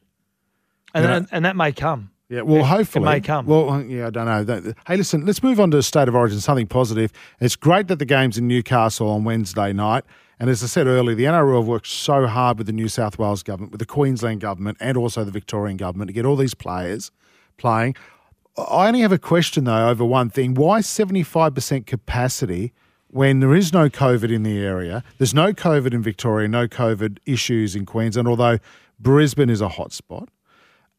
And, 0.95 1.05
Yeah. 1.05 1.21
and, 1.33 1.45
that 1.45 1.57
may 1.57 1.73
come. 1.73 2.11
Yeah, 2.29 2.43
well, 2.43 2.57
It- 2.57 2.61
it 2.61 2.67
hopefully. 2.67 3.05
may 3.05 3.21
come. 3.21 3.45
Well, 3.47 3.69
uh, 3.71 3.83
yeah, 3.83 4.07
I 4.07 4.11
don't 4.11 4.27
know. 4.27 4.73
Hey, 4.87 4.97
listen, 4.97 5.27
let's 5.27 5.43
move 5.43 5.61
on 5.61 5.71
to 5.73 5.79
a 5.79 5.83
State 5.83 6.09
of 6.09 6.15
Origin, 6.15 6.41
something 6.41 6.67
positive. 6.67 7.13
It's 7.41 7.57
great 7.57 7.89
that 7.89 7.99
the 7.99 8.05
game's 8.07 8.39
in 8.39 8.47
Newcastle 8.49 9.09
on 9.11 9.25
Wednesday 9.25 9.73
night. 9.73 10.05
And 10.43 10.51
as 10.51 10.61
I 10.61 10.67
said 10.67 10.89
earlier, 10.89 11.15
the 11.15 11.23
NRL 11.23 11.59
have 11.61 11.69
worked 11.69 11.87
so 11.87 12.27
hard 12.27 12.59
with 12.59 12.67
the 12.67 12.73
New 12.73 12.89
South 12.89 13.17
Wales 13.17 13.45
government, 13.45 13.71
with 13.71 13.79
the 13.79 13.87
Queensland 13.87 14.41
government, 14.41 14.77
and 14.81 14.97
also 14.97 15.23
the 15.23 15.31
Victorian 15.31 15.77
government 15.77 16.09
to 16.09 16.13
get 16.13 16.27
all 16.27 16.35
these 16.35 16.53
players 16.53 17.13
playing. 17.59 17.95
I 18.59 18.89
only 18.89 19.03
have 19.03 19.13
a 19.13 19.21
question, 19.21 19.63
though, 19.63 19.89
over 19.89 20.05
one 20.05 20.31
thing. 20.31 20.55
Why 20.55 20.81
75% 20.81 21.87
capacity 21.87 22.73
when 23.07 23.39
there 23.39 23.55
is 23.55 23.73
no 23.73 23.89
COVID 23.89 24.33
in 24.35 24.43
the 24.43 24.59
area? 24.59 25.05
There's 25.19 25.33
no 25.33 25.53
COVID 25.53 25.95
in 25.95 26.03
Victoria, 26.03 26.49
no 26.49 26.67
COVID 26.67 27.19
issues 27.25 27.77
in 27.77 27.87
Queensland, 27.87 28.27
although 28.27 28.59
Brisbane 28.99 29.49
is 29.49 29.61
a 29.61 29.69
hotspot. 29.69 30.27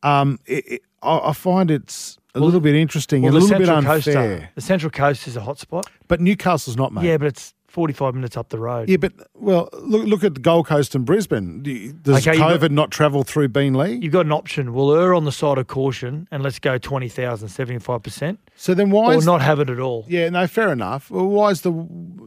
Um, 0.04 0.40
I, 0.48 0.80
I 1.02 1.34
find 1.34 1.70
it's 1.70 2.18
a 2.34 2.40
little 2.40 2.62
bit 2.62 2.76
interesting, 2.76 3.24
Well, 3.24 3.36
a 3.36 3.40
the 3.42 3.46
little 3.46 3.58
bit 3.60 3.68
Central 3.68 3.94
Coast, 3.94 4.08
unfair. 4.08 4.52
the 4.56 4.62
Central 4.62 4.90
Coast 4.90 5.28
is 5.28 5.36
a 5.36 5.42
hotspot. 5.42 5.84
But 6.08 6.22
Newcastle's 6.22 6.78
not, 6.78 6.94
mate. 6.94 7.04
Yeah, 7.04 7.18
but 7.18 7.28
it's 7.28 7.54
forty 7.74 7.92
five 7.94 8.14
minutes 8.16 8.38
up 8.38 8.50
the 8.50 8.60
road. 8.60 8.88
Yeah, 8.88 8.98
but 8.98 9.12
well, 9.34 9.68
look 9.74 10.06
look 10.06 10.24
at 10.24 10.36
the 10.36 10.40
Gold 10.40 10.68
Coast 10.68 10.94
and 10.96 11.06
Brisbane. 11.06 11.64
Does 12.04 12.26
Okay, 12.26 12.38
COVID 12.38 12.60
got- 12.62 12.72
not 12.72 12.92
travel 12.92 13.24
through 13.24 13.50
Beenleigh? 13.50 14.02
You've 14.02 14.14
got 14.14 14.26
an 14.28 14.32
option. 14.32 14.74
We'll 14.74 14.94
err 14.94 15.14
on 15.14 15.26
the 15.26 15.32
side 15.32 15.58
of 15.58 15.68
caution 15.68 16.28
and 16.32 16.44
let's 16.44 16.60
go 16.60 16.78
20,000, 16.78 17.48
75%, 17.50 18.38
So 18.56 18.74
then 18.74 18.92
why 18.92 19.16
or 19.16 19.18
is 19.18 19.26
not 19.26 19.42
have 19.42 19.60
it 19.60 19.70
at 19.70 19.80
all. 19.80 20.06
Yeah, 20.08 20.30
no, 20.30 20.46
fair 20.48 20.72
enough. 20.72 21.10
Well, 21.12 21.26
why 21.28 21.50
is 21.50 21.62
the 21.62 21.72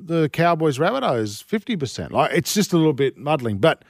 the 0.02 0.28
Cowboys 0.28 0.78
Rabbitohs 0.78 1.42
fifty 1.44 1.76
percent? 1.76 2.10
Like 2.12 2.32
it's 2.34 2.52
just 2.52 2.72
a 2.72 2.76
little 2.76 2.92
bit 2.92 3.16
muddling, 3.16 3.58
but 3.58 3.82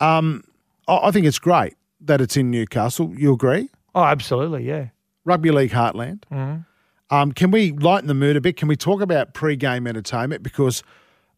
um, 0.00 0.44
I, 0.86 1.08
I 1.08 1.10
think 1.10 1.26
it's 1.26 1.38
great 1.38 1.74
that 2.02 2.20
it's 2.20 2.36
in 2.36 2.50
Newcastle. 2.50 3.12
You 3.16 3.32
agree? 3.32 3.70
Oh, 3.94 4.04
absolutely, 4.04 4.64
yeah. 4.68 4.88
Rugby 5.24 5.50
League 5.50 5.70
Heartland. 5.70 6.24
Mm-hmm. 6.30 6.60
Um, 7.14 7.30
can 7.30 7.52
we 7.52 7.70
lighten 7.70 8.08
the 8.08 8.14
mood 8.14 8.34
a 8.34 8.40
bit? 8.40 8.56
Can 8.56 8.66
we 8.66 8.74
talk 8.74 9.00
about 9.00 9.34
pre-game 9.34 9.86
entertainment? 9.86 10.42
Because 10.42 10.82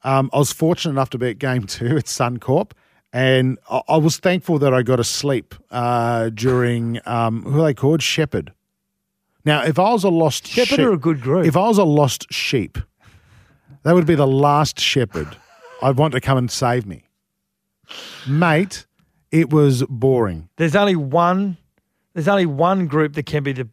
um, 0.05 0.31
I 0.33 0.39
was 0.39 0.51
fortunate 0.51 0.93
enough 0.93 1.11
to 1.11 1.19
be 1.19 1.29
at 1.29 1.39
game 1.39 1.65
two 1.67 1.99
at 1.99 2.07
Suncorp, 2.07 2.71
and 3.13 3.59
I, 3.71 3.83
I 3.87 3.97
was 3.99 4.17
thankful 4.17 4.59
that 4.61 4.73
I 4.73 4.83
got 4.83 4.97
to 4.97 5.05
sleep 5.05 5.55
uh, 5.71 6.31
during 6.31 7.01
um, 7.05 7.43
who 7.43 7.61
are 7.61 7.67
they 7.67 7.75
called 7.75 8.03
Sheppard. 8.03 8.55
Now, 9.45 9.65
if 9.65 9.79
I 9.79 9.93
was 9.93 10.03
a 10.03 10.09
lost 10.09 10.47
Sheppard 10.47 10.69
sheep, 10.69 10.87
are 10.87 10.93
a 10.93 10.99
good 10.99 11.21
group. 11.21 11.47
If 11.47 11.59
I 11.59 11.69
was 11.69 11.77
a 11.77 11.85
lost 11.85 12.33
sheep, 12.33 12.79
that 13.83 13.95
would 13.95 14.07
be 14.07 14.15
the 14.15 14.27
last 14.27 14.81
shepherd 14.81 15.37
I'd 15.83 15.99
want 15.99 16.15
to 16.15 16.23
come 16.23 16.39
and 16.39 16.51
save 16.51 16.87
me, 16.87 17.05
mate. 18.27 18.87
It 19.31 19.53
was 19.53 19.83
boring. 19.91 20.49
There's 20.57 20.75
only 20.75 20.97
one. 20.97 21.59
There's 22.15 22.29
only 22.29 22.47
one 22.47 22.87
group 22.87 23.13
that 23.13 23.27
can 23.27 23.43
be 23.43 23.53
the 23.53 23.69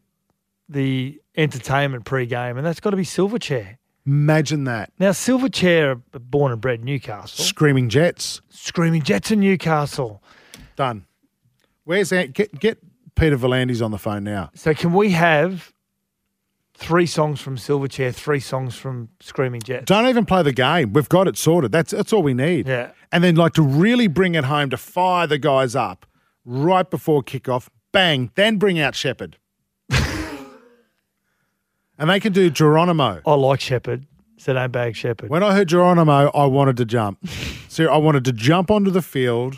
the 0.70 1.22
entertainment 1.36 2.06
pre-game, 2.06 2.58
and 2.58 2.66
that's 2.66 2.80
got 2.80 2.92
to 2.92 2.98
be 2.98 3.04
Silverchair. 3.04 3.78
Imagine 4.06 4.66
that. 4.66 4.92
Now, 5.00 5.12
Silverchair 5.12 6.02
born 6.12 6.52
and 6.52 6.60
bred 6.60 6.84
Newcastle. 6.84 7.46
Screaming 7.46 7.90
Jets. 7.90 8.42
Screaming 8.50 9.02
Jets 9.02 9.32
in 9.32 9.40
Newcastle. 9.40 10.22
Done. 10.76 11.06
Where's 11.86 12.10
that? 12.10 12.34
Get, 12.34 12.60
get 12.60 12.80
Peter 13.16 13.38
V'landys 13.38 13.84
on 13.84 13.92
the 13.92 13.98
phone 13.98 14.24
now. 14.24 14.52
So, 14.56 14.74
can 14.74 14.94
we 14.94 15.12
have 15.12 15.72
three 16.76 17.06
songs 17.06 17.40
from 17.40 17.56
Silverchair, 17.56 18.14
three 18.14 18.40
songs 18.40 18.76
from 18.76 19.10
Screaming 19.22 19.62
Jets? 19.62 19.86
Don't 19.86 20.08
even 20.08 20.26
play 20.26 20.44
the 20.44 20.54
game. 20.54 20.92
We've 20.92 21.10
got 21.10 21.28
it 21.28 21.38
sorted. 21.38 21.72
That's 21.72 21.92
that's 21.92 22.12
all 22.12 22.24
we 22.24 22.34
need. 22.34 22.68
Yeah. 22.68 22.92
And 23.12 23.24
then 23.24 23.36
like 23.36 23.54
to 23.54 23.62
really 23.62 24.08
bring 24.08 24.36
it 24.36 24.46
home 24.46 24.70
to 24.72 24.78
fire 24.78 25.28
the 25.28 25.38
guys 25.38 25.76
up 25.76 26.06
right 26.46 26.90
before 26.90 27.24
kickoff. 27.24 27.70
Bang. 27.92 28.32
Then 28.36 28.58
bring 28.58 28.80
out 28.80 28.96
Sheppard. 28.96 29.38
And 31.98 32.10
they 32.10 32.20
can 32.20 32.34
do 32.34 32.50
Geronimo. 32.50 33.22
I 33.26 33.34
like 33.36 33.62
Sheppard, 33.62 34.06
so 34.38 34.54
don't 34.54 34.72
bag 34.72 34.96
Sheppard. 34.96 35.30
When 35.30 35.44
I 35.44 35.54
heard 35.54 35.68
Geronimo, 35.70 36.32
I 36.32 36.46
wanted 36.46 36.78
to 36.78 36.86
jump. 36.86 37.20
so 37.68 37.86
I 37.86 37.98
wanted 37.98 38.26
to 38.26 38.32
jump 38.34 38.72
onto 38.72 38.92
the 38.92 39.02
field 39.02 39.58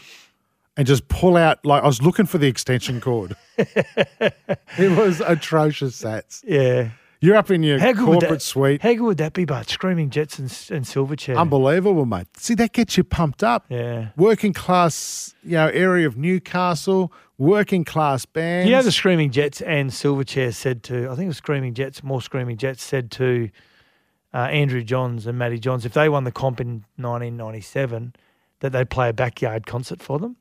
and 0.77 0.86
just 0.86 1.08
pull 1.08 1.38
out 1.38 1.65
like 1.65 1.84
I 1.84 1.88
was 1.88 2.01
looking 2.01 2.25
for 2.25 2.38
the 2.38 2.48
extension 2.48 3.00
cord. 3.00 3.36
it 3.58 4.98
was 4.98 5.22
atrocious, 5.22 6.01
Sats. 6.01 6.44
yeah. 6.46 6.89
You're 7.22 7.36
up 7.36 7.50
in 7.50 7.63
your 7.63 7.79
How 7.79 7.93
good 7.93 8.07
would 8.07 8.19
corporate 8.19 8.31
that, 8.31 8.41
suite. 8.41 8.81
How 8.81 8.93
good 8.93 9.01
would 9.01 9.17
that 9.17 9.34
be, 9.34 9.45
but 9.45 9.69
Screaming 9.69 10.10
Jets 10.10 10.38
and, 10.38 10.48
and 10.72 10.86
Silverchair? 10.86 11.38
Unbelievable, 11.38 12.05
mate. 12.05 12.27
See, 12.38 12.55
that 12.55 12.74
gets 12.74 12.98
you 12.98 13.03
pumped 13.03 13.43
up. 13.43 13.65
Yeah. 13.69 14.10
Working 14.17 14.53
class, 14.53 15.34
you 15.43 15.53
know, 15.53 15.67
area 15.69 16.07
of 16.07 16.17
Newcastle, 16.17 17.12
working 17.38 17.84
class 17.84 18.25
bands. 18.25 18.69
You 18.69 18.75
know, 18.75 18.84
the 18.84 18.91
Screaming 18.91 19.31
Jets 19.31 19.62
and 19.62 19.91
Silverchair 19.91 20.53
said 20.53 20.84
to, 20.84 21.05
I 21.05 21.15
think 21.15 21.25
it 21.25 21.27
was 21.27 21.38
Screaming 21.38 21.74
Jets, 21.74 22.03
more 22.03 22.22
Screaming 22.22 22.57
Jets 22.57 22.84
said 22.84 23.12
to 23.12 23.50
uh, 24.34 24.38
Andrew 24.38 24.84
Johns 24.84 25.25
and 25.25 25.38
Matty 25.38 25.60
Johns, 25.60 25.86
if 25.86 25.93
they 25.93 26.10
won 26.10 26.25
the 26.25 26.31
comp 26.31 26.60
in 26.60 26.84
1997, 26.98 28.13
that 28.60 28.72
they'd 28.72 28.89
play 28.89 29.10
a 29.10 29.13
backyard 29.13 29.65
concert 29.65 30.01
for 30.01 30.19
them. 30.19 30.36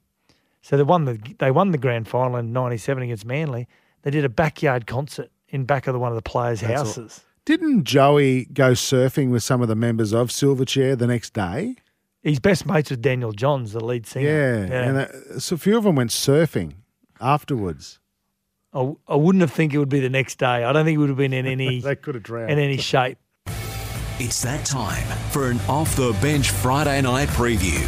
So 0.62 0.76
they 0.78 0.82
won 0.82 1.04
the 1.04 1.20
they 1.38 1.50
won 1.50 1.72
the 1.72 1.78
grand 1.78 2.08
final 2.08 2.36
in 2.36 2.52
'97 2.52 3.02
against 3.02 3.26
Manly. 3.26 3.68
They 4.00 4.10
did 4.10 4.24
a 4.24 4.30
backyard 4.30 4.86
concert 4.86 5.30
in 5.48 5.64
back 5.64 5.86
of 5.86 5.92
the, 5.92 5.98
one 5.98 6.10
of 6.12 6.16
the 6.16 6.22
players' 6.22 6.60
That's 6.60 6.72
all- 6.80 6.84
houses. 6.86 7.20
Didn't 7.44 7.84
Joey 7.84 8.46
go 8.46 8.72
surfing 8.72 9.30
with 9.30 9.42
some 9.42 9.60
of 9.60 9.68
the 9.68 9.74
members 9.76 10.14
of 10.14 10.28
Silverchair 10.30 10.96
the 10.96 11.06
next 11.06 11.34
day? 11.34 11.76
He's 12.22 12.40
best 12.40 12.64
mates 12.64 12.88
with 12.88 13.02
Daniel 13.02 13.32
Johns, 13.32 13.72
the 13.72 13.84
lead 13.84 14.06
singer. 14.06 14.26
Yeah, 14.26 14.82
and 14.82 14.96
uh, 14.96 15.38
so 15.38 15.56
a 15.56 15.58
few 15.58 15.76
of 15.76 15.84
them 15.84 15.94
went 15.96 16.10
surfing 16.10 16.72
afterwards. 17.20 17.98
I, 18.72 18.94
I 19.06 19.16
wouldn't 19.16 19.42
have 19.42 19.52
think 19.52 19.74
it 19.74 19.78
would 19.78 19.90
be 19.90 20.00
the 20.00 20.08
next 20.08 20.38
day. 20.38 20.64
I 20.64 20.72
don't 20.72 20.86
think 20.86 20.94
it 20.96 20.98
would 20.98 21.10
have 21.10 21.18
been 21.18 21.34
in 21.34 21.44
any 21.44 21.80
They 21.82 21.96
could 21.96 22.14
have 22.14 22.24
drowned. 22.24 22.50
in 22.50 22.58
any 22.58 22.78
shape. 22.78 23.18
It's 24.18 24.40
that 24.42 24.64
time 24.64 25.06
for 25.30 25.50
an 25.50 25.60
off 25.68 25.96
the 25.96 26.16
bench 26.22 26.48
Friday 26.50 27.02
night 27.02 27.28
preview. 27.28 27.86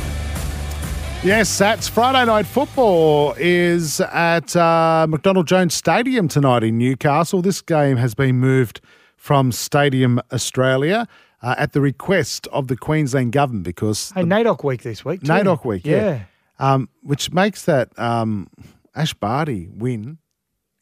Yes, 1.26 1.58
that's 1.58 1.88
Friday 1.88 2.24
night 2.24 2.46
football 2.46 3.34
is 3.36 4.00
at 4.00 4.54
uh, 4.54 5.08
McDonald 5.08 5.48
Jones 5.48 5.74
Stadium 5.74 6.28
tonight 6.28 6.62
in 6.62 6.78
Newcastle. 6.78 7.42
This 7.42 7.60
game 7.60 7.96
has 7.96 8.14
been 8.14 8.36
moved 8.36 8.80
from 9.16 9.50
Stadium 9.50 10.20
Australia 10.32 11.08
uh, 11.42 11.56
at 11.58 11.72
the 11.72 11.80
request 11.80 12.46
of 12.52 12.68
the 12.68 12.76
Queensland 12.76 13.32
government 13.32 13.64
because 13.64 14.12
Hey, 14.12 14.22
NAIDOC 14.22 14.62
week 14.62 14.82
this 14.84 15.04
week. 15.04 15.20
Too. 15.22 15.26
NAIDOC 15.26 15.64
week, 15.64 15.84
yeah. 15.84 15.96
yeah. 15.96 16.20
um, 16.74 16.88
which 17.02 17.32
makes 17.32 17.64
that 17.64 17.88
um, 17.98 18.48
Ash 18.94 19.12
Barty 19.12 19.66
win 19.68 20.18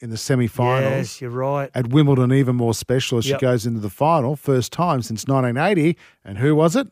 in 0.01 0.11
the 0.11 0.19
semi-finals 0.19 0.93
Yes, 0.93 1.21
you're 1.23 1.31
right. 1.31 1.71
at 1.75 1.87
Wimbledon 1.87 2.35
even 2.35 2.55
more 2.55 2.75
special 2.75 3.17
as 3.17 3.27
Yep. 3.27 3.41
she 3.41 3.47
goes 3.47 3.65
into 3.65 3.81
the 3.81 3.89
final, 3.89 4.37
first 4.37 4.73
time 4.73 5.01
since 5.01 5.27
1980. 5.27 5.97
And 6.23 6.37
who 6.37 6.55
was 6.55 6.77
it? 6.77 6.89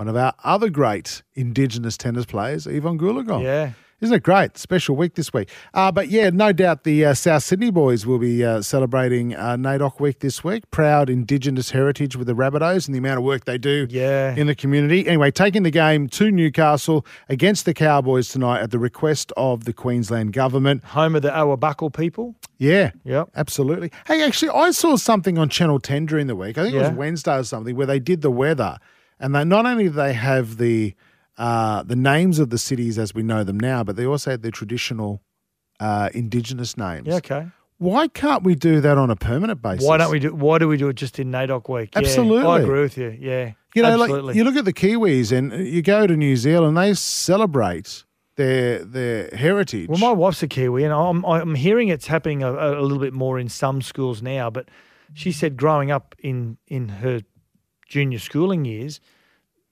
One 0.00 0.08
of 0.08 0.16
our 0.16 0.32
other 0.44 0.70
great 0.70 1.20
Indigenous 1.34 1.98
tennis 1.98 2.24
players, 2.24 2.66
Evonne 2.66 2.98
Goolagong. 2.98 3.42
Yeah. 3.42 3.72
Isn't 4.00 4.14
it 4.16 4.22
great? 4.22 4.56
Special 4.56 4.96
week 4.96 5.14
this 5.14 5.30
week. 5.30 5.50
Uh, 5.74 5.92
but 5.92 6.08
yeah, 6.08 6.30
no 6.30 6.52
doubt 6.54 6.84
the 6.84 7.04
uh, 7.04 7.12
South 7.12 7.42
Sydney 7.42 7.70
boys 7.70 8.06
will 8.06 8.18
be 8.18 8.42
uh, 8.42 8.62
celebrating 8.62 9.34
uh, 9.34 9.58
NAIDOC 9.58 10.00
week 10.00 10.20
this 10.20 10.42
week. 10.42 10.64
Proud 10.70 11.10
Indigenous 11.10 11.72
heritage 11.72 12.16
with 12.16 12.28
the 12.28 12.32
Rabbitohs 12.32 12.86
and 12.86 12.94
the 12.94 12.98
amount 12.98 13.18
of 13.18 13.24
work 13.24 13.44
they 13.44 13.58
do 13.58 13.86
Yeah. 13.90 14.34
in 14.36 14.46
the 14.46 14.54
community. 14.54 15.06
Anyway, 15.06 15.30
taking 15.30 15.64
the 15.64 15.70
game 15.70 16.08
to 16.08 16.30
Newcastle 16.30 17.04
against 17.28 17.66
the 17.66 17.74
Cowboys 17.74 18.30
tonight 18.30 18.62
at 18.62 18.70
the 18.70 18.78
request 18.78 19.34
of 19.36 19.64
the 19.64 19.74
Queensland 19.74 20.32
government. 20.32 20.82
Home 20.82 21.14
of 21.14 21.20
the 21.20 21.28
Awabakal 21.28 21.92
people. 21.92 22.36
Yeah. 22.56 22.92
Yep. 23.04 23.32
Absolutely. 23.36 23.92
Hey, 24.06 24.22
actually, 24.24 24.48
I 24.52 24.70
saw 24.70 24.96
something 24.96 25.36
on 25.36 25.50
Channel 25.50 25.78
10 25.78 26.06
during 26.06 26.26
the 26.26 26.36
week. 26.36 26.56
I 26.56 26.62
think 26.62 26.74
it 26.74 26.78
was 26.78 26.90
Wednesday 26.92 27.36
or 27.36 27.44
something, 27.44 27.76
where 27.76 27.86
they 27.86 28.00
did 28.00 28.22
the 28.22 28.30
weather. 28.30 28.78
And 29.20 29.34
they 29.34 29.44
not 29.44 29.66
only 29.66 29.84
do 29.84 29.90
they 29.90 30.14
have 30.14 30.56
the 30.56 30.94
uh, 31.38 31.82
the 31.84 31.96
names 31.96 32.38
of 32.38 32.50
the 32.50 32.58
cities 32.58 32.98
as 32.98 33.14
we 33.14 33.22
know 33.22 33.44
them 33.44 33.58
now, 33.60 33.84
but 33.84 33.96
they 33.96 34.04
also 34.06 34.30
had 34.32 34.42
their 34.42 34.50
traditional 34.50 35.22
uh, 35.78 36.10
indigenous 36.12 36.76
names. 36.76 37.06
Yeah, 37.06 37.14
okay. 37.16 37.46
Why 37.78 38.08
can't 38.08 38.42
we 38.42 38.54
do 38.54 38.80
that 38.82 38.98
on 38.98 39.08
a 39.08 39.16
permanent 39.16 39.62
basis? 39.62 39.86
Why 39.86 39.96
don't 39.96 40.10
we 40.10 40.18
do? 40.18 40.34
Why 40.34 40.58
do 40.58 40.68
we 40.68 40.76
do 40.76 40.88
it 40.88 40.96
just 40.96 41.18
in 41.18 41.30
NAIDOC 41.30 41.68
week? 41.70 41.90
Yeah, 41.94 42.00
Absolutely. 42.00 42.46
I 42.46 42.60
agree 42.60 42.80
with 42.82 42.98
you. 42.98 43.16
Yeah, 43.18 43.52
You 43.74 43.82
know, 43.82 43.88
absolutely. 43.92 44.22
like 44.22 44.36
you 44.36 44.44
look 44.44 44.56
at 44.56 44.66
the 44.66 44.72
Kiwis 44.74 45.32
and 45.32 45.66
you 45.66 45.80
go 45.80 46.06
to 46.06 46.14
New 46.14 46.36
Zealand, 46.36 46.76
they 46.76 46.92
celebrate 46.92 48.04
their 48.36 48.84
their 48.84 49.30
heritage. 49.34 49.88
Well, 49.88 49.98
my 49.98 50.12
wife's 50.12 50.42
a 50.42 50.48
Kiwi, 50.48 50.84
and 50.84 50.92
I'm 50.92 51.24
I'm 51.24 51.54
hearing 51.54 51.88
it's 51.88 52.06
happening 52.06 52.42
a, 52.42 52.52
a 52.52 52.82
little 52.82 52.98
bit 52.98 53.14
more 53.14 53.38
in 53.38 53.48
some 53.48 53.80
schools 53.80 54.20
now. 54.20 54.50
But 54.50 54.68
she 55.14 55.32
said 55.32 55.56
growing 55.56 55.90
up 55.90 56.14
in 56.18 56.58
in 56.68 56.88
her 56.88 57.22
junior 57.90 58.18
schooling 58.18 58.64
years, 58.64 59.00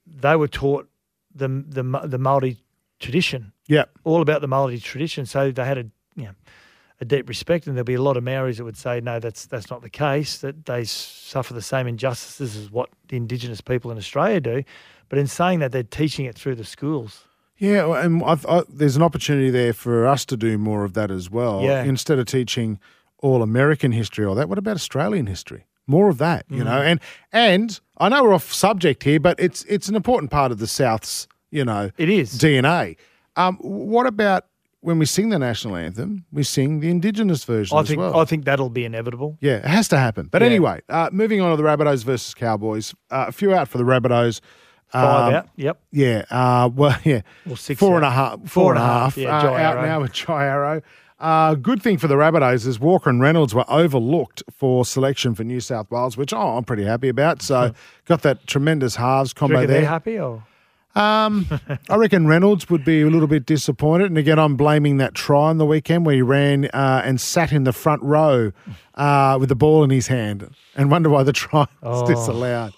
they 0.06 0.36
were 0.36 0.48
taught 0.48 0.86
the 1.34 1.48
the 1.48 1.82
the 2.06 2.18
Maori 2.18 2.58
tradition, 2.98 3.52
yeah, 3.66 3.84
all 4.04 4.20
about 4.20 4.42
the 4.42 4.48
Maori 4.48 4.78
tradition. 4.78 5.24
So 5.24 5.50
they 5.50 5.64
had 5.64 5.78
a 5.78 5.84
you 6.16 6.24
know 6.24 6.34
a 7.00 7.04
deep 7.04 7.28
respect, 7.28 7.66
and 7.66 7.76
there'll 7.76 7.84
be 7.84 7.94
a 7.94 8.02
lot 8.02 8.16
of 8.16 8.24
Maoris 8.24 8.58
that 8.58 8.64
would 8.64 8.76
say 8.76 9.00
no, 9.00 9.20
that's 9.20 9.46
that's 9.46 9.70
not 9.70 9.80
the 9.82 9.90
case. 9.90 10.38
That 10.38 10.66
they 10.66 10.84
suffer 10.84 11.54
the 11.54 11.62
same 11.62 11.86
injustices 11.86 12.56
as 12.56 12.70
what 12.70 12.90
the 13.08 13.16
Indigenous 13.16 13.62
people 13.62 13.90
in 13.90 13.96
Australia 13.96 14.40
do. 14.40 14.64
But 15.08 15.18
in 15.18 15.26
saying 15.26 15.60
that, 15.60 15.72
they're 15.72 15.82
teaching 15.82 16.26
it 16.26 16.34
through 16.34 16.56
the 16.56 16.64
schools. 16.64 17.24
Yeah, 17.56 18.04
and 18.04 18.22
I, 18.22 18.62
there's 18.68 18.96
an 18.96 19.02
opportunity 19.02 19.50
there 19.50 19.72
for 19.72 20.06
us 20.06 20.24
to 20.26 20.36
do 20.36 20.58
more 20.58 20.84
of 20.84 20.94
that 20.94 21.10
as 21.10 21.30
well. 21.30 21.62
Yeah. 21.62 21.82
Instead 21.82 22.18
of 22.18 22.26
teaching 22.26 22.78
all 23.18 23.42
American 23.42 23.90
history 23.90 24.24
or 24.24 24.36
that, 24.36 24.48
what 24.48 24.58
about 24.58 24.76
Australian 24.76 25.26
history? 25.26 25.64
More 25.88 26.08
of 26.08 26.18
that, 26.18 26.44
you 26.48 26.62
Mm. 26.62 26.66
know. 26.66 26.80
And 26.82 27.00
and 27.32 27.80
I 27.98 28.08
know 28.08 28.22
we're 28.22 28.34
off 28.34 28.52
subject 28.52 29.02
here, 29.02 29.18
but 29.18 29.40
it's 29.40 29.64
it's 29.64 29.88
an 29.88 29.96
important 29.96 30.30
part 30.30 30.52
of 30.52 30.58
the 30.58 30.66
South's, 30.68 31.26
you 31.50 31.64
know, 31.64 31.90
It 31.98 32.08
is. 32.08 32.38
DNA. 32.38 32.96
Um, 33.36 33.56
what 33.60 34.06
about 34.06 34.44
when 34.80 34.98
we 34.98 35.06
sing 35.06 35.30
the 35.30 35.38
national 35.38 35.74
anthem? 35.76 36.24
We 36.30 36.42
sing 36.44 36.78
the 36.80 36.90
Indigenous 36.90 37.42
version 37.44 37.76
I 37.76 37.80
as 37.80 37.88
think 37.88 37.98
well. 38.00 38.16
I 38.20 38.24
think 38.26 38.44
that'll 38.44 38.68
be 38.70 38.84
inevitable. 38.84 39.36
Yeah, 39.40 39.56
it 39.56 39.64
has 39.64 39.88
to 39.88 39.98
happen. 39.98 40.28
But 40.30 40.42
Yeah. 40.42 40.46
anyway, 40.48 40.80
uh, 40.88 41.08
moving 41.10 41.40
on 41.40 41.50
to 41.50 41.56
the 41.56 41.62
Rabbitohs 41.68 42.04
versus 42.04 42.34
Cowboys. 42.34 42.94
Uh, 43.10 43.24
a 43.28 43.32
few 43.32 43.54
out 43.54 43.68
for 43.68 43.78
the 43.78 43.84
Rabbitohs. 43.84 44.40
Five 44.88 45.28
Um, 45.28 45.34
out. 45.34 45.48
Yep. 45.56 45.78
Yeah. 45.92 46.24
Uh, 46.30 46.68
well, 46.74 46.96
yeah. 47.04 47.20
Well, 47.44 47.56
six 47.56 47.78
Four 47.78 47.94
out. 47.94 47.96
and 47.96 48.06
a 48.06 48.10
half. 48.10 48.38
Four 48.40 48.48
Four 48.48 48.74
and 48.74 48.82
a 48.82 48.86
half. 48.86 49.02
half, 49.14 49.18
yeah, 49.18 49.28
uh, 49.38 49.42
out 49.52 49.76
Arrow. 49.76 49.82
now 49.82 50.00
with 50.00 50.12
Jai 50.12 50.44
Arrow. 50.46 50.82
Uh, 51.20 51.54
good 51.54 51.82
thing 51.82 51.98
for 51.98 52.06
the 52.06 52.14
Rabbitohs 52.14 52.64
is 52.66 52.78
Walker 52.78 53.10
and 53.10 53.20
Reynolds 53.20 53.52
were 53.54 53.64
overlooked 53.68 54.42
for 54.52 54.84
selection 54.84 55.34
for 55.34 55.42
New 55.42 55.58
South 55.60 55.90
Wales, 55.90 56.16
which 56.16 56.32
oh, 56.32 56.56
I'm 56.56 56.64
pretty 56.64 56.84
happy 56.84 57.08
about. 57.08 57.42
So 57.42 57.72
got 58.04 58.22
that 58.22 58.46
tremendous 58.46 58.94
halves 58.96 59.32
combo 59.32 59.66
there. 59.66 59.84
happy 59.84 60.16
or 60.18 60.44
Um, 60.94 61.46
I 61.90 61.96
reckon 61.96 62.28
Reynolds 62.28 62.70
would 62.70 62.84
be 62.84 63.02
a 63.02 63.06
little 63.08 63.26
bit 63.26 63.46
disappointed. 63.46 64.06
And 64.06 64.16
again, 64.18 64.38
I'm 64.38 64.56
blaming 64.56 64.98
that 64.98 65.14
try 65.14 65.48
on 65.48 65.58
the 65.58 65.66
weekend 65.66 66.06
where 66.06 66.14
he 66.14 66.22
ran 66.22 66.66
uh, 66.66 67.02
and 67.04 67.20
sat 67.20 67.50
in 67.52 67.64
the 67.64 67.72
front 67.72 68.00
row 68.04 68.52
uh, 68.94 69.36
with 69.40 69.48
the 69.48 69.56
ball 69.56 69.82
in 69.82 69.90
his 69.90 70.06
hand 70.06 70.48
and 70.76 70.88
wonder 70.88 71.10
why 71.10 71.24
the 71.24 71.32
try 71.32 71.66
was 71.82 72.02
Oh. 72.02 72.06
disallowed. 72.06 72.74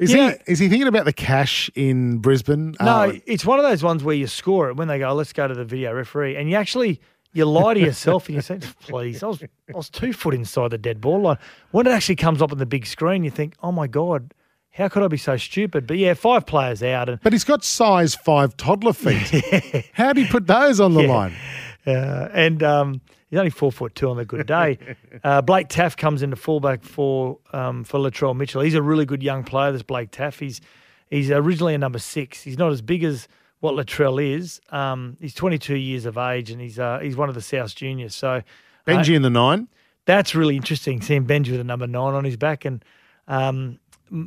Is 0.00 0.12
Yeah. 0.12 0.30
he 0.46 0.52
is 0.52 0.58
he 0.60 0.68
thinking 0.68 0.88
about 0.88 1.04
the 1.04 1.12
cash 1.12 1.70
in 1.76 2.18
Brisbane? 2.18 2.74
no? 2.80 2.86
Uh, 2.86 3.12
it's 3.26 3.44
one 3.44 3.58
of 3.60 3.64
those 3.64 3.82
ones 3.84 4.02
where 4.04 4.14
you 4.16 4.26
score 4.28 4.68
it 4.70 4.76
when 4.76 4.86
they 4.88 4.98
go, 5.00 5.12
"Let's 5.14 5.32
go 5.32 5.46
to 5.48 5.54
the 5.54 5.64
video 5.64 5.92
referee," 5.92 6.36
and 6.36 6.48
you 6.48 6.54
actually 6.56 7.00
you 7.32 7.44
lie 7.44 7.74
to 7.74 7.80
yourself 7.80 8.26
and 8.26 8.36
you 8.36 8.42
say, 8.42 8.58
"Please, 8.80 9.22
I 9.22 9.26
was 9.26 9.42
I 9.42 9.76
was 9.76 9.90
two 9.90 10.12
foot 10.12 10.34
inside 10.34 10.70
the 10.70 10.78
dead 10.78 11.00
ball 11.00 11.22
line." 11.22 11.38
When 11.70 11.86
it 11.86 11.90
actually 11.90 12.16
comes 12.16 12.42
up 12.42 12.52
on 12.52 12.58
the 12.58 12.66
big 12.66 12.86
screen, 12.86 13.24
you 13.24 13.30
think, 13.30 13.54
"Oh 13.62 13.72
my 13.72 13.86
god." 13.86 14.34
How 14.70 14.86
could 14.86 15.02
I 15.02 15.08
be 15.08 15.16
so 15.16 15.36
stupid? 15.36 15.88
But 15.88 15.98
yeah, 15.98 16.14
five 16.14 16.46
players 16.46 16.84
out, 16.84 17.08
and 17.08 17.20
but 17.22 17.32
he's 17.32 17.42
got 17.42 17.64
size 17.64 18.14
five 18.14 18.56
toddler 18.56 18.92
feet. 18.92 19.86
How 19.92 20.12
do 20.12 20.22
he 20.22 20.28
put 20.28 20.46
those 20.46 20.78
on 20.78 20.94
the 20.94 21.02
line? 21.02 21.34
Uh, 21.84 22.28
and 22.32 22.62
um, 22.62 23.00
he's 23.28 23.38
only 23.38 23.50
four 23.50 23.72
foot 23.72 23.94
two 23.94 24.08
on 24.08 24.18
a 24.18 24.24
good 24.24 24.46
day. 24.46 24.78
uh, 25.24 25.42
Blake 25.42 25.68
Taaffe 25.68 25.96
comes 25.96 26.22
into 26.22 26.36
fullback 26.36 26.84
for 26.84 27.38
um, 27.52 27.82
for 27.82 27.98
Latrell 27.98 28.36
Mitchell. 28.36 28.62
He's 28.62 28.74
a 28.74 28.82
really 28.82 29.04
good 29.04 29.22
young 29.22 29.42
player. 29.42 29.72
This 29.72 29.82
Blake 29.82 30.12
Taaffe. 30.12 30.38
He's 30.38 30.60
he's 31.10 31.30
originally 31.30 31.74
a 31.74 31.78
number 31.78 31.98
six. 31.98 32.42
He's 32.42 32.58
not 32.58 32.70
as 32.70 32.82
big 32.82 33.02
as 33.02 33.26
what 33.60 33.74
Latrell 33.74 34.22
is. 34.22 34.60
Um, 34.70 35.16
he's 35.20 35.34
22 35.34 35.76
years 35.76 36.04
of 36.04 36.16
age, 36.16 36.50
and 36.50 36.60
he's 36.60 36.78
uh, 36.78 36.98
he's 37.00 37.16
one 37.16 37.28
of 37.28 37.34
the 37.34 37.42
South 37.42 37.74
juniors. 37.74 38.14
So 38.14 38.42
Benji 38.86 39.14
in 39.14 39.22
the 39.22 39.30
nine. 39.30 39.68
that's 40.06 40.34
really 40.34 40.56
interesting. 40.56 41.00
Seeing 41.02 41.26
Benji 41.26 41.50
with 41.50 41.60
a 41.60 41.64
number 41.64 41.86
nine 41.86 42.14
on 42.14 42.24
his 42.24 42.36
back 42.36 42.64
and 42.64 42.84
um, 43.26 43.78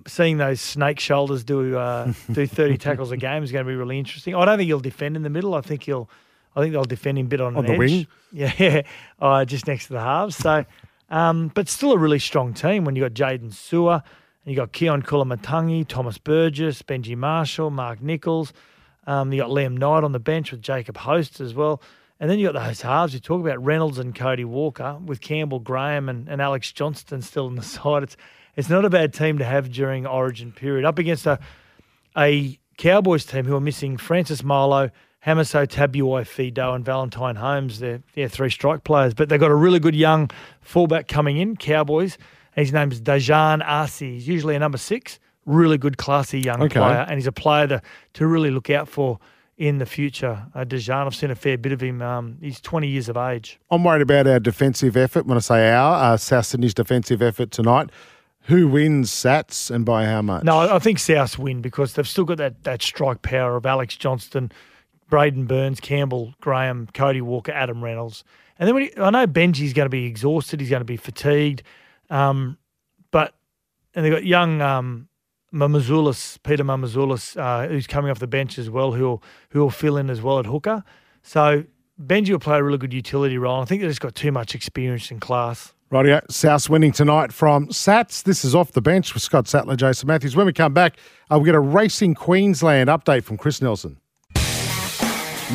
seeing 0.07 0.37
those 0.37 0.61
snake 0.61 0.99
shoulders 0.99 1.43
do 1.43 1.77
uh, 1.77 2.13
do 2.31 2.45
thirty 2.45 2.77
tackles 2.77 3.11
a 3.11 3.17
game 3.17 3.43
is 3.43 3.51
going 3.51 3.65
to 3.65 3.69
be 3.69 3.75
really 3.75 3.97
interesting. 3.97 4.35
I 4.35 4.45
don't 4.45 4.57
think 4.57 4.67
he'll 4.67 4.79
defend 4.79 5.15
in 5.15 5.23
the 5.23 5.29
middle. 5.29 5.55
I 5.55 5.61
think 5.61 5.83
he'll. 5.83 6.09
I 6.53 6.59
think 6.59 6.73
they'll 6.73 6.83
defend 6.83 7.17
him 7.17 7.27
a 7.27 7.29
bit 7.29 7.39
on, 7.39 7.55
On 7.55 7.65
the 7.65 7.71
edge. 7.71 7.79
wing? 7.79 8.07
Yeah, 8.33 8.81
uh, 9.21 9.45
just 9.45 9.67
next 9.67 9.87
to 9.87 9.93
the 9.93 10.01
halves. 10.01 10.35
So, 10.35 10.65
um, 11.09 11.47
but 11.55 11.69
still 11.69 11.93
a 11.93 11.97
really 11.97 12.19
strong 12.19 12.53
team 12.53 12.83
when 12.83 12.93
you 12.97 13.01
got 13.01 13.13
Jaydn 13.13 13.53
Su'A 13.53 14.03
and 14.43 14.51
you 14.51 14.57
got 14.57 14.73
Keaon 14.73 15.01
Koloamatangi, 15.03 15.87
Thomas 15.87 16.17
Burgess, 16.17 16.81
Benji 16.81 17.15
Marshall, 17.15 17.69
Mark 17.69 18.01
Nicholls. 18.01 18.51
Um, 19.07 19.31
you 19.33 19.41
got 19.41 19.49
Liam 19.49 19.77
Knight 19.77 20.03
on 20.03 20.11
the 20.11 20.19
bench 20.19 20.51
with 20.51 20.61
Jacob 20.61 20.97
Host 20.97 21.39
as 21.39 21.53
well. 21.53 21.81
And 22.19 22.29
then 22.29 22.37
you 22.37 22.51
got 22.51 22.63
those 22.63 22.81
halves. 22.81 23.13
You 23.13 23.19
talk 23.19 23.41
about 23.41 23.63
Reynolds 23.63 23.97
and 23.97 24.13
Cody 24.13 24.45
Walker 24.45 24.99
with 25.03 25.21
Campbell 25.21 25.59
Graham 25.59 26.07
and, 26.07 26.27
and 26.27 26.39
Alex 26.39 26.71
Johnston 26.71 27.21
still 27.21 27.47
in 27.47 27.55
the 27.55 27.63
side. 27.63 28.03
It's 28.03 28.17
it's 28.55 28.69
not 28.69 28.83
a 28.85 28.89
bad 28.89 29.13
team 29.13 29.37
to 29.37 29.45
have 29.45 29.71
during 29.71 30.05
Origin 30.05 30.51
period 30.51 30.85
up 30.85 30.99
against 30.99 31.25
a 31.25 31.39
a 32.17 32.59
Cowboys 32.77 33.25
team 33.25 33.45
who 33.45 33.55
are 33.55 33.61
missing 33.61 33.97
Francis 33.97 34.43
Molo, 34.43 34.89
Hamaso 35.25 35.67
Tabuai 35.67 36.25
Fido, 36.25 36.73
and 36.73 36.83
Valentine 36.83 37.35
Holmes. 37.35 37.79
They're, 37.79 38.01
they're 38.15 38.27
three 38.27 38.49
strike 38.49 38.83
players, 38.83 39.13
but 39.13 39.29
they've 39.29 39.39
got 39.39 39.51
a 39.51 39.55
really 39.55 39.79
good 39.79 39.95
young 39.95 40.29
fullback 40.61 41.07
coming 41.07 41.37
in, 41.37 41.55
Cowboys. 41.55 42.17
His 42.55 42.73
name's 42.73 42.99
Daejarn 42.99 43.63
Asi. 43.63 44.13
He's 44.15 44.27
usually 44.27 44.55
a 44.55 44.59
number 44.59 44.77
six. 44.77 45.19
Really 45.45 45.77
good, 45.77 45.97
classy 45.97 46.39
young 46.39 46.61
Okay. 46.63 46.79
player. 46.79 47.05
And 47.07 47.15
he's 47.15 47.27
a 47.27 47.31
player 47.31 47.67
to, 47.67 47.81
to 48.13 48.27
really 48.27 48.51
look 48.51 48.69
out 48.69 48.87
for 48.87 49.19
in 49.57 49.77
the 49.77 49.85
future. 49.85 50.45
Uh, 50.55 50.63
Daejarn, 50.65 51.05
I've 51.05 51.15
seen 51.15 51.31
a 51.31 51.35
fair 51.35 51.57
bit 51.57 51.71
of 51.71 51.81
him. 51.81 52.01
Um, 52.01 52.37
he's 52.41 52.59
20 52.61 52.87
years 52.87 53.09
of 53.09 53.17
age. 53.17 53.59
I'm 53.69 53.83
worried 53.83 54.01
about 54.01 54.27
our 54.27 54.39
defensive 54.39 54.97
effort. 54.97 55.25
When 55.25 55.37
I 55.37 55.41
say 55.41 55.71
our, 55.71 56.13
uh, 56.13 56.17
South 56.17 56.45
Sydney's 56.47 56.73
defensive 56.73 57.21
effort 57.21 57.51
tonight. 57.51 57.89
Who 58.45 58.67
wins 58.67 59.11
Sats 59.11 59.69
and 59.69 59.85
by 59.85 60.05
how 60.05 60.23
much? 60.23 60.43
No, 60.43 60.57
I 60.57 60.79
think 60.79 60.97
Souths 60.97 61.37
win 61.37 61.61
because 61.61 61.93
they've 61.93 62.07
still 62.07 62.25
got 62.25 62.37
that, 62.37 62.63
that 62.63 62.81
strike 62.81 63.21
power 63.21 63.55
of 63.55 63.67
Alex 63.67 63.95
Johnston, 63.95 64.51
Braidon 65.11 65.45
Burns, 65.45 65.79
Campbell, 65.79 66.33
Graham, 66.41 66.87
Cody 66.95 67.21
Walker, 67.21 67.51
Adam 67.51 67.83
Reynolds. 67.83 68.23
And 68.57 68.67
then 68.67 68.73
when 68.73 68.83
he, 68.85 68.97
I 68.97 69.11
know 69.11 69.27
Benji's 69.27 69.73
going 69.73 69.85
to 69.85 69.89
be 69.91 70.05
exhausted, 70.05 70.59
he's 70.59 70.71
going 70.71 70.81
to 70.81 70.85
be 70.85 70.97
fatigued, 70.97 71.61
um, 72.09 72.57
but 73.11 73.35
and 73.93 74.03
they've 74.03 74.11
got 74.13 74.25
young 74.25 74.59
um, 74.61 75.07
Mamouzelos, 75.53 76.37
Peter 76.43 76.63
Mamouzelos, 76.63 77.37
uh, 77.37 77.67
who's 77.67 77.87
coming 77.87 78.09
off 78.09 78.19
the 78.19 78.27
bench 78.27 78.57
as 78.57 78.69
well, 78.69 78.93
who'll 78.93 79.21
who'll 79.49 79.69
fill 79.69 79.97
in 79.97 80.09
as 80.09 80.21
well 80.21 80.39
at 80.39 80.45
hooker. 80.45 80.83
So 81.23 81.65
Benji 82.01 82.29
will 82.29 82.39
play 82.39 82.57
a 82.57 82.63
really 82.63 82.77
good 82.77 82.93
utility 82.93 83.37
role. 83.37 83.61
I 83.61 83.65
think 83.65 83.81
they've 83.81 83.91
just 83.91 84.01
got 84.01 84.15
too 84.15 84.31
much 84.31 84.55
experience 84.55 85.11
and 85.11 85.19
class. 85.21 85.73
Rightio. 85.91 86.21
South 86.31 86.69
winning 86.69 86.93
tonight 86.93 87.33
from 87.33 87.67
Sats. 87.67 88.23
This 88.23 88.45
is 88.45 88.55
off 88.55 88.71
the 88.71 88.81
bench 88.81 89.13
with 89.13 89.21
Scott 89.21 89.47
Sattler, 89.47 89.75
Jason 89.75 90.07
Matthews. 90.07 90.37
When 90.37 90.45
we 90.45 90.53
come 90.53 90.73
back, 90.73 90.97
uh, 91.29 91.37
we 91.37 91.45
get 91.45 91.55
a 91.55 91.59
Racing 91.59 92.15
Queensland 92.15 92.89
update 92.89 93.25
from 93.25 93.37
Chris 93.37 93.61
Nelson. 93.61 93.97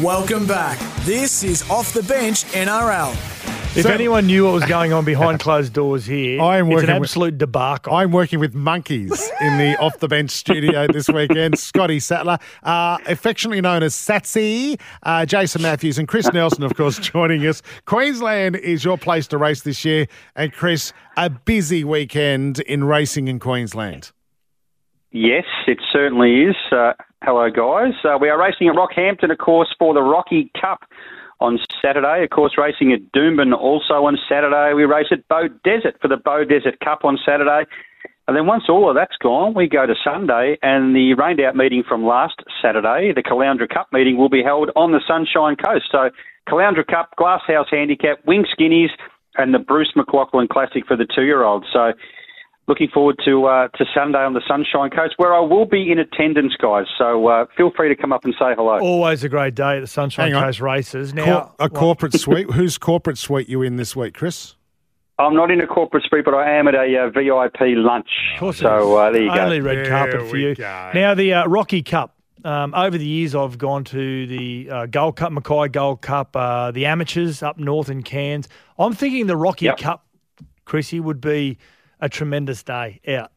Welcome 0.03 0.47
back. 0.47 0.79
This 1.07 1.43
is 1.43 1.69
Off 1.71 1.95
the 1.95 2.03
Bench 2.03 2.45
NRL. 2.53 3.36
If 3.77 3.83
So- 3.83 3.91
anyone 3.91 4.27
knew 4.27 4.45
what 4.45 4.55
was 4.55 4.65
going 4.65 4.93
on 4.93 5.05
behind 5.05 5.39
closed 5.47 5.73
doors 5.73 6.07
here, 6.07 6.41
I 6.41 6.57
am 6.59 6.67
it's 6.67 6.71
an 6.71 6.75
working 6.89 7.01
with- 7.01 7.11
absolute 7.11 7.39
debacle. 7.39 7.95
I'm 7.95 8.11
working 8.11 8.39
with 8.41 8.55
monkeys 8.55 9.31
in 9.41 9.59
the 9.59 9.77
off 9.81 9.99
the 9.99 10.09
bench 10.09 10.31
studio 10.31 10.87
this 10.87 11.09
weekend. 11.09 11.59
Scotty 11.59 12.01
Sattler, 12.01 12.39
uh, 12.63 12.99
affectionately 13.07 13.61
known 13.61 13.83
as 13.83 13.95
Satsy, 13.95 14.81
uh, 15.03 15.27
Jason 15.27 15.63
Matthews, 15.63 15.99
and 15.99 16.09
Chris 16.09 16.33
Nelson, 16.33 16.63
of 16.63 16.75
course, 16.75 16.99
joining 16.99 17.47
us. 17.47 17.63
Queensland 17.85 18.57
is 18.57 18.85
your 18.85 18.97
place 18.97 19.27
to 19.29 19.39
race 19.39 19.63
this 19.63 19.85
year. 19.85 20.07
And 20.35 20.53
Chris, 20.53 20.93
a 21.17 21.29
busy 21.29 21.85
weekend 21.85 22.61
in 22.61 22.85
racing 22.85 23.29
in 23.29 23.39
Queensland. 23.39 24.11
Yes, 25.13 25.45
it 25.67 25.79
certainly 25.93 26.43
is. 26.43 26.57
Uh, 26.73 26.93
hello, 27.23 27.49
guys. 27.51 27.95
Uh, 28.05 28.19
we 28.21 28.29
are 28.29 28.39
racing 28.39 28.69
at 28.69 28.75
Rockhampton, 28.75 29.31
of 29.31 29.39
course, 29.39 29.69
for 29.79 29.95
the 29.95 30.03
Rocky 30.03 30.51
Cup 30.61 30.81
on 31.41 31.59
Saturday. 31.83 32.25
Of 32.25 32.31
course, 32.31 32.57
racing 32.57 32.93
at 32.93 33.01
Doomben 33.13 33.55
also 33.55 34.07
on 34.07 34.19
Saturday. 34.29 34.75
We 34.75 34.85
race 34.85 35.09
at 35.11 35.27
Bow 35.29 35.49
Desert 35.65 35.97
for 36.01 36.09
the 36.09 36.17
Beaudesert 36.17 36.81
Cup 36.81 37.05
on 37.05 37.19
Saturday. 37.25 37.69
And 38.29 38.37
then 38.37 38.47
once 38.47 38.65
all 38.69 38.89
of 38.89 38.97
that's 38.97 39.17
gone, 39.23 39.55
we 39.55 39.69
go 39.69 39.87
to 39.87 39.95
Sunday, 40.03 40.59
and 40.61 40.97
the 40.97 41.15
rained 41.15 41.41
out 41.41 41.55
meeting 41.55 41.85
from 41.87 42.05
last 42.05 42.43
Saturday, 42.61 43.13
the 43.15 43.23
Caloundra 43.23 43.69
Cup 43.69 43.89
meeting, 43.93 44.17
will 44.17 44.29
be 44.29 44.43
held 44.43 44.71
on 44.75 44.91
the 44.91 45.01
Sunshine 45.07 45.55
Coast. 45.55 45.87
So, 45.93 46.11
Caloundra 46.49 46.85
Cup, 46.85 47.11
Glasshouse 47.17 47.69
Handicap, 47.71 48.19
Wing 48.27 48.45
Skinnies, 48.53 48.91
and 49.37 49.55
the 49.55 49.61
Bruce 49.61 49.93
McLaughlin 49.95 50.49
Classic 50.49 50.85
for 50.87 50.97
the 50.97 51.07
two 51.07 51.23
year 51.23 51.45
olds. 51.45 51.67
So, 51.73 51.93
looking 52.69 52.89
forward 52.93 53.17
to 53.25 53.47
uh, 53.47 53.69
to 53.69 53.85
Sunday 53.95 54.19
on 54.19 54.35
the 54.35 54.43
Sunshine 54.49 54.91
Coast, 54.91 55.15
where 55.19 55.35
I 55.35 55.41
will 55.41 55.67
be 55.67 55.91
in 55.91 55.99
attendance, 55.99 56.55
guys. 56.61 56.87
So 56.99 57.27
uh, 57.29 57.47
feel 57.57 57.71
free 57.77 57.89
to 57.89 57.97
come 58.01 58.13
up 58.13 58.25
and 58.25 58.35
say 58.39 58.55
hello. 58.57 58.79
Always 58.81 59.25
a 59.25 59.29
great 59.29 59.55
day 59.55 59.77
at 59.77 59.81
the 59.81 59.87
Sunshine 59.87 60.29
Hang 60.33 60.35
on. 60.37 60.43
Coast 60.45 60.61
races. 60.61 61.15
Now, 61.15 61.25
Cor- 61.25 61.33
a 61.35 61.71
well, 61.73 61.81
corporate 61.81 62.13
suite. 62.21 62.51
Whose 62.51 62.79
corporate 62.79 63.19
suite 63.19 63.49
you 63.49 63.63
in 63.63 63.77
this 63.77 63.95
week, 63.97 64.15
Chris? 64.15 64.55
I'm 65.19 65.35
not 65.35 65.51
in 65.51 65.63
a 65.63 65.67
corporate 65.67 66.05
suite, 66.09 66.27
but 66.27 66.35
I 66.35 66.59
am 66.59 66.69
at 66.69 66.75
a 66.75 67.05
uh, 67.05 67.09
VIP 67.11 67.57
lunch. 67.77 68.09
Of 68.35 68.41
course 68.41 68.59
so 68.59 68.77
is. 68.77 68.99
uh, 68.99 69.11
there 69.13 69.23
you 69.23 69.35
go. 69.35 69.41
Only 69.41 69.59
go. 69.61 69.65
red 69.65 69.77
There 69.79 69.89
carpet 69.89 70.29
for 70.29 70.37
you. 70.37 70.55
go. 70.55 70.91
Now 70.95 71.15
the 71.15 71.33
uh, 71.35 71.47
Rocky 71.47 71.83
Cup. 71.83 72.13
Um, 72.45 72.75
over 72.75 72.97
the 72.97 73.07
years, 73.07 73.35
I've 73.35 73.59
gone 73.59 73.83
to 73.85 74.27
the 74.29 74.71
uh, 74.71 74.87
Gold 74.87 75.17
Cup, 75.17 75.33
Mackay 75.33 75.69
Gold 75.69 76.01
Cup, 76.01 76.37
uh, 76.37 76.71
the 76.71 76.87
amateurs 76.87 77.43
up 77.43 77.59
north 77.59 77.89
in 77.91 78.05
Cairns. 78.05 78.47
I'm 78.79 78.93
thinking 78.93 79.27
the 79.27 79.37
Rocky 79.37 79.65
Yep. 79.65 79.79
Cup, 79.79 80.07
Chrissy, 80.65 81.01
would 81.01 81.21
be 81.21 81.59
a 82.01 82.09
tremendous 82.09 82.63
day 82.63 83.01
out. 83.09 83.33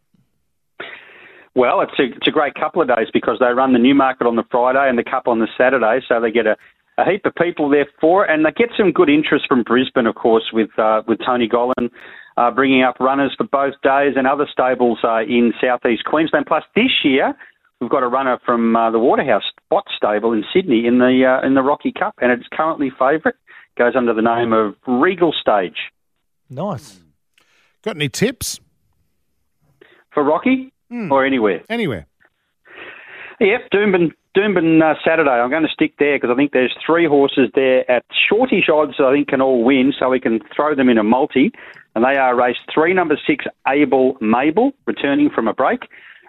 Well, 1.56 1.82
it's 1.82 1.98
a, 2.00 2.15
it's 2.15 2.28
a 2.28 2.32
great 2.32 2.54
couple 2.56 2.82
of 2.82 2.88
days 2.88 3.08
because 3.12 3.38
they 3.39 3.48
run 3.48 3.74
the 3.74 3.80
new 3.80 3.95
market 3.95 4.28
on 4.28 4.36
the 4.36 4.43
Friday 4.50 4.88
and 4.88 4.98
the 4.98 5.04
Cup 5.04 5.28
on 5.28 5.39
the 5.39 5.48
Saturday, 5.58 6.00
so 6.08 6.22
they 6.22 6.32
get 6.32 6.45
a, 6.45 6.56
a 6.98 7.10
heap 7.10 7.26
of 7.26 7.34
people 7.36 7.69
there 7.69 7.88
for 8.00 8.26
it, 8.26 8.32
and 8.32 8.45
they 8.45 8.52
get 8.52 8.69
some 8.78 8.91
good 8.91 9.10
interest 9.10 9.45
from 9.48 9.63
Brisbane, 9.63 10.06
of 10.06 10.15
course, 10.15 10.52
with 10.54 10.69
uh, 10.78 11.02
with 11.08 11.19
Tony 11.26 11.50
Gollan 11.50 11.89
uh, 12.38 12.52
bringing 12.52 12.84
up 12.84 13.00
runners 13.00 13.34
for 13.38 13.45
both 13.45 13.74
days 13.84 14.13
and 14.15 14.28
other 14.28 14.48
stables 14.52 15.00
uh, 15.04 15.22
in 15.22 15.54
southeast 15.60 16.06
Queensland. 16.06 16.45
Plus, 16.45 16.63
this 16.76 17.04
year 17.04 17.34
we've 17.82 17.89
got 17.89 18.04
a 18.04 18.08
runner 18.08 18.39
from 18.45 18.76
uh, 18.76 18.91
the 18.91 19.00
Waterhouse 19.00 19.43
Bott 19.69 19.86
Stable 19.98 20.34
in 20.34 20.43
Sydney 20.54 20.86
in 20.86 21.00
the 21.00 21.26
uh, 21.26 21.45
in 21.45 21.56
the 21.56 21.63
Rocky 21.63 21.91
Cup, 21.91 22.15
and 22.22 22.32
it's 22.32 22.48
currently 22.54 22.91
favourite. 22.91 23.36
Goes 23.78 23.95
under 23.95 24.13
the 24.13 24.22
name 24.22 24.52
of 24.52 24.76
Regal 24.86 25.32
Stage 25.32 25.78
Nice. 26.50 27.00
Got 27.84 27.96
any 27.96 28.10
tips? 28.10 28.60
for 30.13 30.24
Rocky 30.24 30.74
or 30.92 31.26
anywhere. 31.26 31.62
Anywhere. 31.70 32.08
Yep, 33.39 33.70
Doomben, 33.74 34.12
Doomben 34.36 34.82
uh, 34.82 34.96
Saturday. 35.06 35.30
I'm 35.30 35.50
going 35.50 35.63
to 35.63 35.70
stick 35.70 35.94
there 35.98 36.18
because 36.18 36.30
I 36.34 36.36
think 36.36 36.52
there's 36.52 36.76
three 36.86 37.08
horses 37.08 37.50
there 37.56 37.89
at 37.89 38.04
shortish 38.28 38.68
odds 38.70 38.94
that 38.98 39.06
I 39.06 39.13
think 39.13 39.30
can 39.30 39.42
all 39.42 39.63
win, 39.63 39.94
so 39.98 40.10
we 40.10 40.20
can 40.20 40.39
throw 40.54 40.76
them 40.76 40.89
in 40.89 40.98
a 40.98 41.04
multi. 41.04 41.52
And 41.96 42.04
they 42.04 42.18
are 42.18 42.36
race 42.36 42.58
three, 42.74 42.94
number 42.94 43.18
six, 43.26 43.46
Able 43.68 44.18
Mabel, 44.20 44.72
returning 44.86 45.30
from 45.30 45.48
a 45.48 45.54
break. 45.54 45.88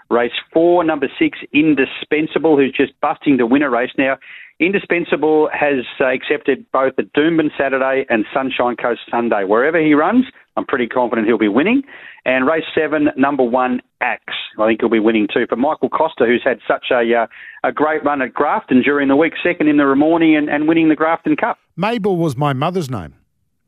Race 0.09 0.33
four, 0.53 0.85
number 0.85 1.09
six, 1.19 1.39
Indispensable, 1.53 2.57
who's 2.57 2.73
just 2.77 2.93
busting 3.01 3.39
to 3.39 3.47
win 3.47 3.63
a 3.63 3.71
race 3.71 3.93
now. 3.99 4.19
Indispensable 4.61 5.49
has 5.53 5.85
uh, 6.01 6.07
accepted 6.07 6.67
both 6.71 6.95
the 6.97 7.03
Doomben 7.03 7.51
Saturday 7.57 8.05
and 8.09 8.25
Sunshine 8.33 8.77
Coast 8.77 9.01
Sunday. 9.11 9.45
Wherever 9.45 9.81
he 9.81 9.95
runs, 9.95 10.27
I'm 10.61 10.67
pretty 10.67 10.87
confident 10.87 11.27
he'll 11.27 11.39
be 11.39 11.49
winning. 11.49 11.83
And 12.25 12.47
race 12.47 12.65
seven, 12.75 13.09
number 13.17 13.43
one, 13.43 13.81
Axe. 14.03 14.35
I 14.59 14.67
think 14.67 14.81
he'll 14.81 14.91
be 14.91 15.01
winning 15.01 15.27
too. 15.33 15.47
For 15.49 15.57
Michael 15.57 15.89
Costa, 15.89 16.27
who's 16.27 16.43
had 16.45 16.59
such 16.69 16.87
a 16.91 17.03
uh, 17.23 17.27
a 17.69 17.73
great 17.73 18.05
run 18.05 18.21
at 18.23 18.33
Grafton 18.35 18.83
during 18.83 19.09
the 19.09 19.17
week, 19.17 19.33
second 19.43 19.69
in 19.69 19.77
the 19.79 19.85
Ramornie 19.85 20.37
and, 20.37 20.49
and 20.49 20.69
winning 20.69 20.89
the 20.89 20.97
Grafton 20.97 21.37
Cup. 21.37 21.59
Mabel 21.77 22.17
was 22.17 22.37
my 22.37 22.53
mother's 22.53 22.91
name. 22.91 23.15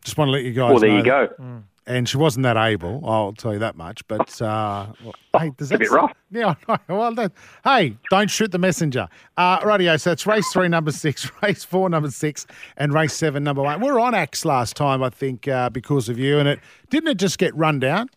Just 0.05 0.19
want 0.19 0.29
to 0.29 0.33
let 0.33 0.43
you 0.45 0.53
guys 0.53 0.71
Well, 0.71 0.81
there 0.81 0.91
know 0.91 0.97
you 0.99 1.03
that. 1.05 1.39
go. 1.39 1.63
And 1.85 2.09
she 2.09 2.17
wasn't 2.17 2.45
that 2.45 2.57
able, 2.57 3.03
I'll 3.05 3.33
tell 3.33 3.53
you 3.53 3.59
that 3.59 3.75
much. 3.77 4.07
But 4.07 4.41
uh, 4.41 4.93
well, 5.03 5.15
hey, 5.37 5.51
does 5.57 5.71
a 5.71 5.75
that 5.75 5.81
bit 5.81 5.91
rough. 5.91 6.13
Yeah, 6.31 6.55
I 6.69 6.79
know. 6.89 6.97
Well, 6.97 7.15
that, 7.17 7.33
hey, 7.65 7.97
don't 8.09 8.31
shoot 8.31 8.53
the 8.53 8.59
messenger. 8.59 9.09
Uh, 9.37 9.59
radio. 9.65 9.97
So 9.97 10.13
it's 10.13 10.25
race 10.25 10.47
three, 10.53 10.69
number 10.69 10.93
six, 10.93 11.29
race 11.43 11.65
four, 11.65 11.89
number 11.91 12.11
six, 12.13 12.47
and 12.77 12.95
race 12.95 13.15
seven, 13.15 13.43
number 13.43 13.63
one. 13.63 13.81
We 13.81 13.91
were 13.91 13.99
on 13.99 14.15
Axe 14.15 14.45
last 14.45 14.77
time, 14.77 15.03
I 15.03 15.11
think, 15.11 15.49
uh, 15.49 15.71
because 15.71 16.09
of 16.09 16.21
you, 16.21 16.39
and 16.39 16.49
it 16.49 16.61
didn't 16.89 17.09
it 17.09 17.19
just 17.19 17.39
get 17.39 17.53
run 17.57 17.81
down. 17.81 18.09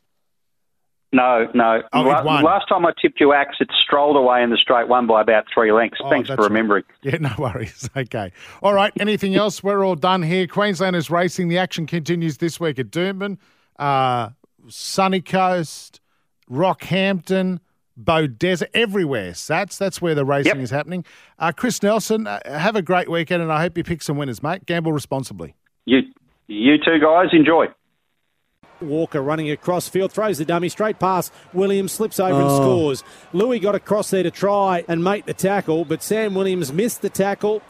No, 1.11 1.47
no. 1.53 1.81
Oh, 1.93 2.01
La- 2.01 2.41
last 2.41 2.67
time 2.67 2.85
I 2.85 2.91
tipped 3.01 3.21
you 3.21 3.31
Axe, 3.31 3.55
it 3.61 3.69
strolled 3.81 4.17
away 4.17 4.43
in 4.43 4.49
the 4.49 4.57
straight 4.57 4.89
one 4.89 5.07
by 5.07 5.21
about 5.21 5.45
three 5.53 5.71
lengths. 5.71 5.99
Oh, 6.03 6.09
Thanks 6.09 6.27
for 6.27 6.35
right. 6.35 6.43
remembering. 6.43 6.83
Yeah, 7.03 7.17
no 7.19 7.31
worries. 7.37 7.89
Okay. 7.95 8.33
All 8.61 8.73
right. 8.73 8.91
Anything 8.99 9.35
else? 9.35 9.63
We're 9.63 9.85
all 9.85 9.95
done 9.95 10.21
here. 10.23 10.45
Queensland 10.45 10.95
is 10.95 11.09
racing. 11.09 11.47
The 11.47 11.57
action 11.57 11.85
continues 11.85 12.39
this 12.39 12.59
week 12.59 12.79
at 12.79 12.87
Doomben, 12.91 13.37
uh, 13.77 14.29
Sunny 14.67 15.21
Coast, 15.21 16.01
Rockhampton, 16.49 17.59
Beaudesert, 18.01 18.67
everywhere. 18.73 19.31
Sats. 19.31 19.77
That's 19.77 20.01
where 20.01 20.15
the 20.15 20.25
racing 20.25 20.55
Yep. 20.55 20.63
is 20.63 20.69
happening. 20.69 21.05
Uh, 21.39 21.51
Chris 21.55 21.81
Nelson, 21.81 22.27
uh, 22.27 22.39
have 22.45 22.75
a 22.75 22.81
great 22.81 23.09
weekend, 23.09 23.41
and 23.41 23.51
I 23.51 23.61
hope 23.61 23.77
you 23.77 23.83
pick 23.83 24.01
some 24.01 24.17
winners, 24.17 24.43
mate. 24.43 24.65
Gamble 24.65 24.91
responsibly. 24.91 25.55
You, 25.85 25.99
you 26.47 26.77
two 26.77 26.99
guys, 26.99 27.27
enjoy. 27.31 27.67
Walker 28.81 29.21
running 29.21 29.49
across 29.49 29.87
field, 29.87 30.11
throws 30.11 30.37
the 30.37 30.43
dummy 30.45 30.67
straight 30.67 30.99
past. 30.99 31.31
Williams 31.53 31.93
slips 31.93 32.19
over 32.19 32.41
and 32.41 32.51
scores. 32.51 33.03
Louis 33.31 33.59
got 33.59 33.73
across 33.73 34.09
there 34.09 34.23
to 34.23 34.31
try 34.31 34.83
and 34.89 35.01
make 35.01 35.25
the 35.25 35.33
tackle, 35.33 35.85
but 35.85 36.03
Sam 36.03 36.35
Williams 36.35 36.73
missed 36.73 37.01
the 37.01 37.09
tackle. 37.09 37.61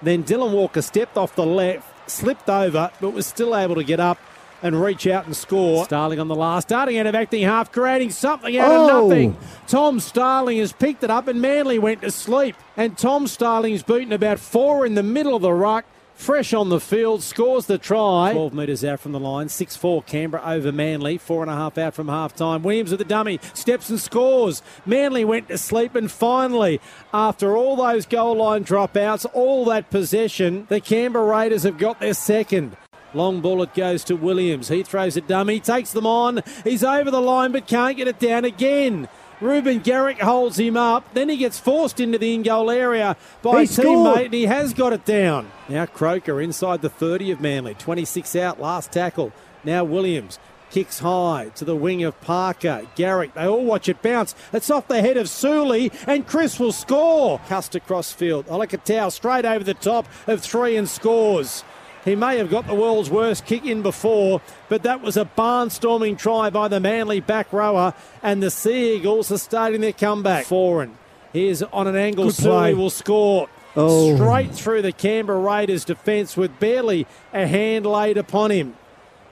Then 0.00 0.24
Dylan 0.24 0.52
Walker 0.52 0.80
stepped 0.80 1.18
off 1.18 1.36
the 1.36 1.44
left, 1.44 2.10
slipped 2.10 2.48
over, 2.48 2.90
but 3.00 3.10
was 3.10 3.26
still 3.26 3.54
able 3.54 3.74
to 3.74 3.84
get 3.84 4.00
up 4.00 4.18
and 4.64 4.80
reach 4.80 5.06
out 5.06 5.26
and 5.26 5.36
score. 5.36 5.84
Starling 5.84 6.18
on 6.18 6.26
the 6.26 6.34
last, 6.34 6.68
starting 6.68 6.98
out 6.98 7.06
of 7.06 7.14
acting 7.14 7.42
half, 7.42 7.70
creating 7.70 8.10
something 8.10 8.56
out 8.58 8.72
of 8.72 8.90
oh. 8.90 9.08
nothing. 9.08 9.36
Tom 9.68 10.00
Starling 10.00 10.58
has 10.58 10.72
picked 10.72 11.04
it 11.04 11.10
up 11.10 11.28
and 11.28 11.40
Manly 11.40 11.78
went 11.78 12.00
to 12.00 12.10
sleep. 12.10 12.56
And 12.76 12.96
Tom 12.96 13.26
Starling's 13.26 13.82
beaten 13.82 14.12
about 14.12 14.40
four 14.40 14.86
in 14.86 14.94
the 14.94 15.02
middle 15.02 15.36
of 15.36 15.42
the 15.42 15.52
ruck. 15.52 15.84
Fresh 16.14 16.54
on 16.54 16.68
the 16.68 16.78
field, 16.78 17.24
scores 17.24 17.66
the 17.66 17.76
try. 17.76 18.32
12 18.32 18.54
metres 18.54 18.84
out 18.84 19.00
from 19.00 19.10
the 19.10 19.18
line. 19.20 19.48
6 19.48 19.76
4 19.76 20.02
Canberra 20.04 20.42
over 20.46 20.70
Manly. 20.70 21.18
Four 21.18 21.42
and 21.42 21.50
a 21.50 21.54
half 21.54 21.76
out 21.76 21.92
from 21.92 22.08
half 22.08 22.34
time. 22.34 22.62
Williams 22.62 22.90
with 22.90 23.00
the 23.00 23.04
dummy. 23.04 23.40
Steps 23.52 23.90
and 23.90 24.00
scores. 24.00 24.62
Manly 24.86 25.24
went 25.24 25.48
to 25.48 25.58
sleep. 25.58 25.96
And 25.96 26.10
finally, 26.10 26.80
after 27.12 27.56
all 27.56 27.76
those 27.76 28.06
goal 28.06 28.36
line 28.36 28.64
dropouts, 28.64 29.26
all 29.34 29.64
that 29.66 29.90
possession, 29.90 30.66
the 30.70 30.80
Canberra 30.80 31.26
Raiders 31.26 31.64
have 31.64 31.78
got 31.78 31.98
their 31.98 32.14
second. 32.14 32.76
Long 33.14 33.40
ball 33.40 33.62
it 33.62 33.74
goes 33.74 34.02
to 34.04 34.16
Williams. 34.16 34.68
He 34.68 34.82
throws 34.82 35.16
a 35.16 35.20
dummy, 35.20 35.60
takes 35.60 35.92
them 35.92 36.06
on. 36.06 36.42
He's 36.64 36.82
over 36.82 37.10
the 37.10 37.20
line 37.20 37.52
but 37.52 37.66
can't 37.66 37.96
get 37.96 38.08
it 38.08 38.18
down 38.18 38.44
again. 38.44 39.08
Reuben 39.40 39.80
Garrick 39.80 40.20
holds 40.20 40.58
him 40.58 40.76
up. 40.76 41.12
Then 41.14 41.28
he 41.28 41.36
gets 41.36 41.58
forced 41.58 42.00
into 42.00 42.18
the 42.18 42.34
in 42.34 42.42
goal 42.42 42.70
area 42.70 43.16
by 43.42 43.64
He 43.64 43.64
a 43.64 43.68
teammate 43.68 44.26
and 44.26 44.34
he 44.34 44.46
has 44.46 44.74
got 44.74 44.92
it 44.92 45.04
down. 45.04 45.50
Now 45.68 45.86
Croker 45.86 46.40
inside 46.40 46.82
the 46.82 46.88
30 46.88 47.30
of 47.30 47.40
Manly. 47.40 47.74
26 47.74 48.34
out, 48.36 48.60
last 48.60 48.92
tackle. 48.92 49.32
Now 49.62 49.84
Williams. 49.84 50.38
Kicks 50.70 50.98
high 50.98 51.52
to 51.54 51.64
the 51.64 51.76
wing 51.76 52.02
of 52.02 52.20
Parker. 52.20 52.84
Garrick, 52.96 53.34
they 53.34 53.46
all 53.46 53.64
watch 53.64 53.88
it 53.88 54.02
bounce. 54.02 54.34
It's 54.52 54.70
off 54.70 54.88
the 54.88 55.02
head 55.02 55.16
of 55.16 55.28
Suley, 55.28 55.92
and 56.08 56.26
Chris 56.26 56.58
will 56.58 56.72
score. 56.72 57.38
Cust 57.48 57.76
across 57.76 58.12
field. 58.12 58.46
Olakau'atu 58.46 59.12
straight 59.12 59.44
over 59.44 59.62
the 59.62 59.74
top 59.74 60.08
of 60.26 60.42
three 60.42 60.76
and 60.76 60.88
scores. 60.88 61.62
He 62.04 62.14
may 62.14 62.36
have 62.36 62.50
got 62.50 62.66
the 62.66 62.74
world's 62.74 63.08
worst 63.08 63.46
kick 63.46 63.64
in 63.64 63.82
before, 63.82 64.42
but 64.68 64.82
that 64.82 65.00
was 65.00 65.16
a 65.16 65.24
barnstorming 65.24 66.18
try 66.18 66.50
by 66.50 66.68
the 66.68 66.78
Manly 66.78 67.20
back 67.20 67.52
rower, 67.52 67.94
and 68.22 68.42
the 68.42 68.50
Sea 68.50 68.96
Eagles 68.96 69.32
are 69.32 69.38
starting 69.38 69.80
their 69.80 69.92
comeback. 69.92 70.44
Foreign. 70.44 70.98
is 71.32 71.62
on 71.62 71.88
an 71.88 71.96
angle, 71.96 72.26
Good 72.26 72.36
play. 72.36 72.74
Will 72.74 72.90
score. 72.90 73.48
Oh. 73.76 74.14
Straight 74.14 74.54
through 74.54 74.82
the 74.82 74.92
Canberra 74.92 75.38
Raiders 75.38 75.84
defence 75.84 76.36
with 76.36 76.60
barely 76.60 77.06
a 77.32 77.46
hand 77.46 77.86
laid 77.86 78.16
upon 78.16 78.50
him. 78.50 78.76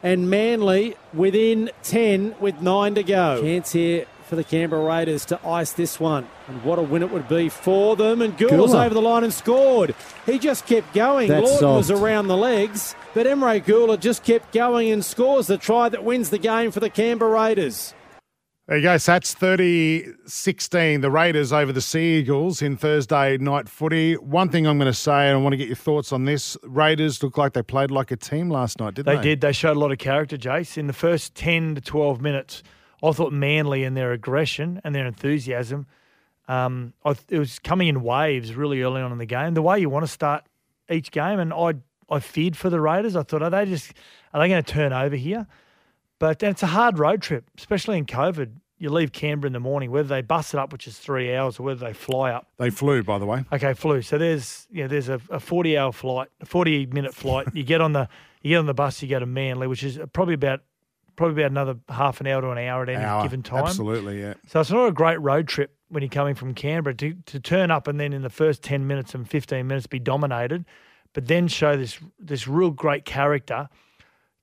And 0.02 0.28
Manly 0.28 0.96
within 1.14 1.70
10 1.84 2.34
with 2.40 2.60
nine 2.60 2.96
to 2.96 3.04
go. 3.04 3.40
Chance 3.40 3.72
here 3.72 4.06
for 4.32 4.36
the 4.36 4.44
Canberra 4.44 4.82
Raiders 4.82 5.26
to 5.26 5.46
ice 5.46 5.74
this 5.74 6.00
one. 6.00 6.26
And 6.48 6.64
what 6.64 6.78
a 6.78 6.82
win 6.82 7.02
it 7.02 7.10
would 7.10 7.28
be 7.28 7.50
for 7.50 7.96
them. 7.96 8.22
And 8.22 8.34
Gould's 8.38 8.72
Gula. 8.72 8.86
over 8.86 8.94
the 8.94 9.02
line 9.02 9.24
and 9.24 9.32
scored. 9.34 9.94
He 10.24 10.38
just 10.38 10.64
kept 10.64 10.94
going. 10.94 11.28
That's 11.28 11.60
Lawton 11.60 11.74
was 11.74 11.90
around 11.90 12.28
the 12.28 12.36
legs. 12.38 12.94
But 13.12 13.26
Emre 13.26 13.62
Guler 13.62 14.00
just 14.00 14.24
kept 14.24 14.54
going 14.54 14.90
and 14.90 15.04
scores 15.04 15.48
the 15.48 15.58
try 15.58 15.90
that 15.90 16.02
wins 16.02 16.30
the 16.30 16.38
game 16.38 16.70
for 16.70 16.80
the 16.80 16.88
Canberra 16.88 17.30
Raiders. 17.30 17.92
There 18.68 18.78
you 18.78 18.82
go. 18.84 18.96
So 18.96 19.12
that's 19.12 19.34
30 19.34 20.06
16, 20.24 21.02
the 21.02 21.10
Raiders 21.10 21.52
over 21.52 21.70
the 21.70 21.82
Sea 21.82 22.16
Eagles 22.20 22.62
in 22.62 22.78
Thursday 22.78 23.36
night 23.36 23.68
footy. 23.68 24.14
One 24.14 24.48
thing 24.48 24.66
I'm 24.66 24.78
going 24.78 24.90
to 24.90 24.98
say, 24.98 25.28
and 25.28 25.36
I 25.36 25.42
want 25.42 25.52
to 25.52 25.58
get 25.58 25.66
your 25.66 25.76
thoughts 25.76 26.10
on 26.10 26.24
this 26.24 26.56
Raiders 26.62 27.22
look 27.22 27.36
like 27.36 27.52
they 27.52 27.62
played 27.62 27.90
like 27.90 28.10
a 28.10 28.16
team 28.16 28.48
last 28.48 28.80
night, 28.80 28.94
didn't 28.94 29.08
They 29.08 29.16
they? 29.16 29.22
did. 29.22 29.40
They 29.42 29.52
showed 29.52 29.76
a 29.76 29.80
lot 29.80 29.92
of 29.92 29.98
character, 29.98 30.38
Jace. 30.38 30.78
In 30.78 30.86
the 30.86 30.94
first 30.94 31.34
10 31.34 31.74
to 31.74 31.82
12 31.82 32.22
minutes, 32.22 32.62
I 33.02 33.12
thought 33.12 33.32
Manly 33.32 33.84
and 33.84 33.96
their 33.96 34.12
aggression 34.12 34.80
and 34.84 34.94
their 34.94 35.06
enthusiasm, 35.06 35.86
um, 36.48 36.92
I, 37.04 37.16
it 37.28 37.38
was 37.38 37.58
coming 37.58 37.88
in 37.88 38.02
waves 38.02 38.54
really 38.54 38.82
early 38.82 39.00
on 39.00 39.12
in 39.12 39.18
the 39.18 39.26
game. 39.26 39.54
The 39.54 39.62
way 39.62 39.78
you 39.80 39.90
want 39.90 40.04
to 40.04 40.10
start 40.10 40.44
each 40.90 41.10
game, 41.10 41.38
and 41.38 41.52
I 41.52 41.74
I 42.10 42.20
feared 42.20 42.56
for 42.56 42.68
the 42.68 42.80
Raiders. 42.80 43.16
I 43.16 43.22
thought, 43.22 43.42
are 43.42 43.50
they 43.50 43.64
just 43.64 43.92
are 44.34 44.40
they 44.40 44.48
going 44.48 44.62
to 44.62 44.72
turn 44.72 44.92
over 44.92 45.16
here? 45.16 45.46
But 46.18 46.42
it's 46.42 46.62
a 46.62 46.68
hard 46.68 46.98
road 46.98 47.22
trip, 47.22 47.44
especially 47.58 47.98
in 47.98 48.06
COVID. 48.06 48.52
You 48.78 48.90
leave 48.90 49.12
Canberra 49.12 49.48
in 49.48 49.52
the 49.52 49.60
morning, 49.60 49.90
whether 49.90 50.08
they 50.08 50.22
bus 50.22 50.54
it 50.54 50.58
up, 50.58 50.72
which 50.72 50.86
is 50.86 50.98
three 50.98 51.34
hours, 51.34 51.58
or 51.58 51.62
whether 51.62 51.84
they 51.84 51.92
fly 51.92 52.32
up. 52.32 52.48
They 52.58 52.70
flew, 52.70 53.02
by 53.02 53.18
the 53.18 53.26
way. 53.26 53.44
Okay, 53.52 53.74
flew. 53.74 54.02
So 54.02 54.18
there's 54.18 54.66
yeah, 54.70 54.88
there's 54.88 55.08
a, 55.08 55.20
a 55.30 55.40
40 55.40 55.78
hour 55.78 55.92
flight, 55.92 56.28
a 56.40 56.46
40 56.46 56.86
minute 56.86 57.14
flight. 57.14 57.48
You 57.54 57.62
get 57.62 57.80
on 57.80 57.92
the 57.92 58.08
you 58.42 58.50
get 58.50 58.58
on 58.58 58.66
the 58.66 58.74
bus, 58.74 59.00
you 59.02 59.08
go 59.08 59.20
to 59.20 59.26
Manly, 59.26 59.66
which 59.66 59.84
is 59.84 59.98
probably 60.12 60.34
about 60.34 60.62
probably 61.16 61.42
about 61.42 61.50
another 61.50 61.76
half 61.88 62.20
an 62.20 62.26
hour 62.26 62.40
to 62.40 62.50
an 62.50 62.58
hour 62.58 62.82
at 62.82 62.88
any 62.88 63.04
Hour. 63.04 63.22
given 63.22 63.42
time. 63.42 63.64
Absolutely, 63.64 64.20
yeah. 64.20 64.34
So 64.46 64.60
it's 64.60 64.70
not 64.70 64.86
a 64.86 64.92
great 64.92 65.20
road 65.20 65.48
trip 65.48 65.74
when 65.88 66.02
you're 66.02 66.10
coming 66.10 66.34
from 66.34 66.54
Canberra 66.54 66.94
to, 66.96 67.14
to 67.26 67.40
turn 67.40 67.70
up 67.70 67.86
and 67.86 68.00
then 68.00 68.12
in 68.12 68.22
the 68.22 68.30
first 68.30 68.62
10 68.62 68.86
minutes 68.86 69.14
and 69.14 69.28
15 69.28 69.66
minutes 69.66 69.86
be 69.86 69.98
dominated, 69.98 70.64
but 71.12 71.26
then 71.26 71.48
show 71.48 71.76
this 71.76 71.98
this 72.18 72.48
real 72.48 72.70
great 72.70 73.04
character 73.04 73.68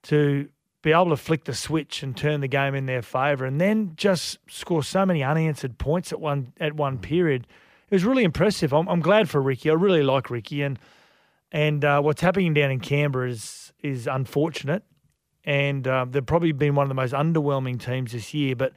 to 0.04 0.48
be 0.82 0.92
able 0.92 1.10
to 1.10 1.18
flick 1.18 1.44
the 1.46 1.54
switch 1.54 2.04
and 2.04 2.16
turn 2.16 2.42
the 2.42 2.48
game 2.48 2.74
in 2.74 2.86
their 2.86 3.02
favour 3.02 3.46
and 3.46 3.60
then 3.60 3.94
just 3.96 4.38
score 4.48 4.84
so 4.84 5.06
many 5.06 5.24
unanswered 5.24 5.78
points 5.78 6.12
at 6.12 6.22
one 6.22 6.54
at 6.60 6.74
one 6.74 6.98
period. 6.98 7.48
It 7.90 7.96
was 7.96 8.06
really 8.06 8.24
impressive. 8.24 8.72
I'm, 8.72 8.88
I'm 8.88 9.02
glad 9.02 9.30
for 9.30 9.42
Ricky. 9.42 9.70
I 9.70 9.74
really 9.74 10.04
like 10.04 10.30
Ricky 10.30 10.62
and 10.62 10.78
and 11.52 11.84
uh, 11.84 12.00
what's 12.02 12.22
happening 12.22 12.54
down 12.54 12.72
in 12.72 12.80
Canberra 12.80 13.30
is 13.30 13.74
is 13.82 14.08
unfortunate 14.08 14.84
and 15.46 15.88
uh, 15.88 16.06
they've 16.10 16.26
probably 16.26 16.52
been 16.52 16.76
one 16.76 16.84
of 16.84 16.90
the 16.90 16.96
most 16.96 17.14
underwhelming 17.14 17.80
teams 17.80 18.12
this 18.12 18.34
year. 18.34 18.56
But 18.56 18.74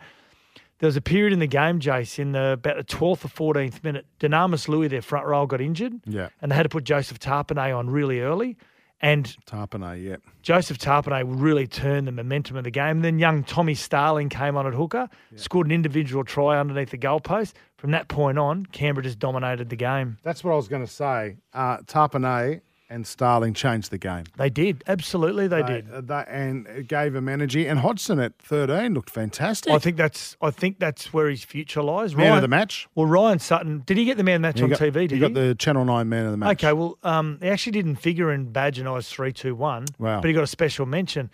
there 0.79 0.87
was 0.89 0.97
a 0.97 1.01
period 1.01 1.33
in 1.33 1.39
the 1.39 1.47
game, 1.47 1.81
Jace, 1.81 2.19
in 2.19 2.33
the 2.33 2.53
about 2.55 2.77
the 2.77 2.83
twelfth 2.85 3.25
or 3.25 3.29
fourteenth 3.29 3.83
minute, 3.85 4.07
Dunamis 4.21 4.69
Lui, 4.69 4.89
their 4.89 5.03
front 5.03 5.27
row, 5.27 5.47
got 5.47 5.61
injured, 5.61 5.95
Yeah. 6.07 6.29
and 6.41 6.51
they 6.51 6.57
had 6.57 6.65
to 6.65 6.69
put 6.69 6.85
Joseph 6.85 7.19
Tapine 7.19 7.77
on 7.77 7.89
really 7.91 8.21
early. 8.21 8.57
And 9.05 9.37
Tapine, 9.47 10.01
yeah. 10.01 10.17
Joseph 10.43 10.79
Tapine 10.79 11.25
really 11.27 11.67
turned 11.67 12.07
the 12.07 12.13
momentum 12.13 12.57
of 12.57 12.63
the 12.63 12.71
game. 12.71 13.01
then 13.01 13.19
young 13.19 13.43
Tommy 13.43 13.75
Starling 13.75 14.29
came 14.29 14.57
on 14.57 14.65
at 14.65 14.75
hooker, 14.75 15.09
scored 15.35 15.67
an 15.67 15.73
individual 15.73 16.23
try 16.23 16.57
underneath 16.57 16.91
the 16.91 16.99
goalpost. 16.99 17.55
From 17.79 17.91
that 17.91 18.07
point 18.07 18.39
on, 18.39 18.65
Canberra 18.67 19.03
just 19.03 19.19
dominated 19.19 19.71
the 19.71 19.77
game. 19.77 20.19
That's 20.23 20.45
what 20.45 20.53
I 20.53 20.55
was 20.57 20.69
going 20.69 20.87
to 20.87 20.93
say. 20.93 21.39
Uh, 21.53 21.79
Tarpanay 21.79 22.61
and 22.93 23.07
Starling 23.07 23.55
changed 23.55 23.91
the 23.91 23.99
game. 23.99 24.25
They 24.37 24.51
did, 24.51 24.85
absolutely, 24.87 25.49
they, 25.49 25.63
did. 25.63 25.91
uh, 25.91 26.01
they- 26.03 26.25
and 26.29 26.67
it 26.67 26.89
gave 26.89 27.15
him 27.15 27.29
energy. 27.29 27.67
And 27.67 27.81
Hodgson 27.81 28.21
at 28.21 28.39
13 28.39 28.95
looked 28.95 29.11
fantastic. 29.11 29.73
I 29.73 29.79
think 29.79 29.97
that's 29.97 30.37
I 30.43 30.51
think 30.51 30.79
that's 30.79 31.13
where 31.13 31.29
his 31.31 31.43
future 31.45 31.83
lies. 31.83 32.15
Man 32.15 32.25
Ryan- 32.27 32.37
of 32.37 32.43
the 32.43 32.49
match. 32.49 32.89
Well, 32.95 33.07
Ryan 33.07 33.39
Sutton 33.39 33.83
did 33.87 33.97
he 33.97 34.05
get 34.05 34.17
the 34.17 34.23
man 34.25 34.37
of 34.37 34.43
the 34.43 34.49
match 34.49 34.59
He 34.59 34.65
on 34.65 34.71
got, 34.71 34.79
TV? 34.79 34.93
Did 34.93 35.11
he 35.13 35.17
he? 35.17 35.21
got 35.23 35.35
the 35.35 35.55
Channel 35.55 35.85
9 35.85 36.09
man 36.09 36.27
of 36.27 36.31
the 36.33 36.37
match. 36.37 36.63
Okay, 36.65 36.73
well, 36.73 36.99
um, 37.03 37.39
he 37.43 37.49
actually 37.49 37.73
didn't 37.73 37.97
figure 37.97 38.31
in 38.33 38.53
badge 38.53 38.79
and 38.79 38.87
I 38.89 38.93
was 38.93 39.09
three, 39.09 39.33
two, 39.33 39.55
one. 39.55 39.87
Wow. 39.99 40.21
But 40.21 40.29
he 40.29 40.35
got 40.35 40.45
a 40.45 40.47
special 40.47 40.87
mention. 40.87 41.31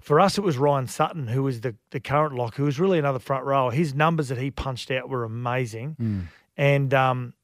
For 0.00 0.20
us, 0.20 0.38
it 0.38 0.42
was 0.42 0.56
Ryan 0.56 0.86
Sutton, 0.86 1.26
who 1.26 1.42
was 1.42 1.60
the, 1.62 1.74
the 1.90 2.00
current 2.00 2.34
lock, 2.34 2.54
who 2.54 2.64
was 2.64 2.78
really 2.78 2.98
another 2.98 3.18
front 3.18 3.44
rower. 3.44 3.72
His 3.72 3.94
numbers 3.94 4.28
that 4.28 4.38
he 4.38 4.50
punched 4.50 4.90
out 4.90 5.08
were 5.08 5.24
amazing, 5.24 5.96
Hmm. 5.98 6.20
and 6.56 6.94
um, 6.94 7.34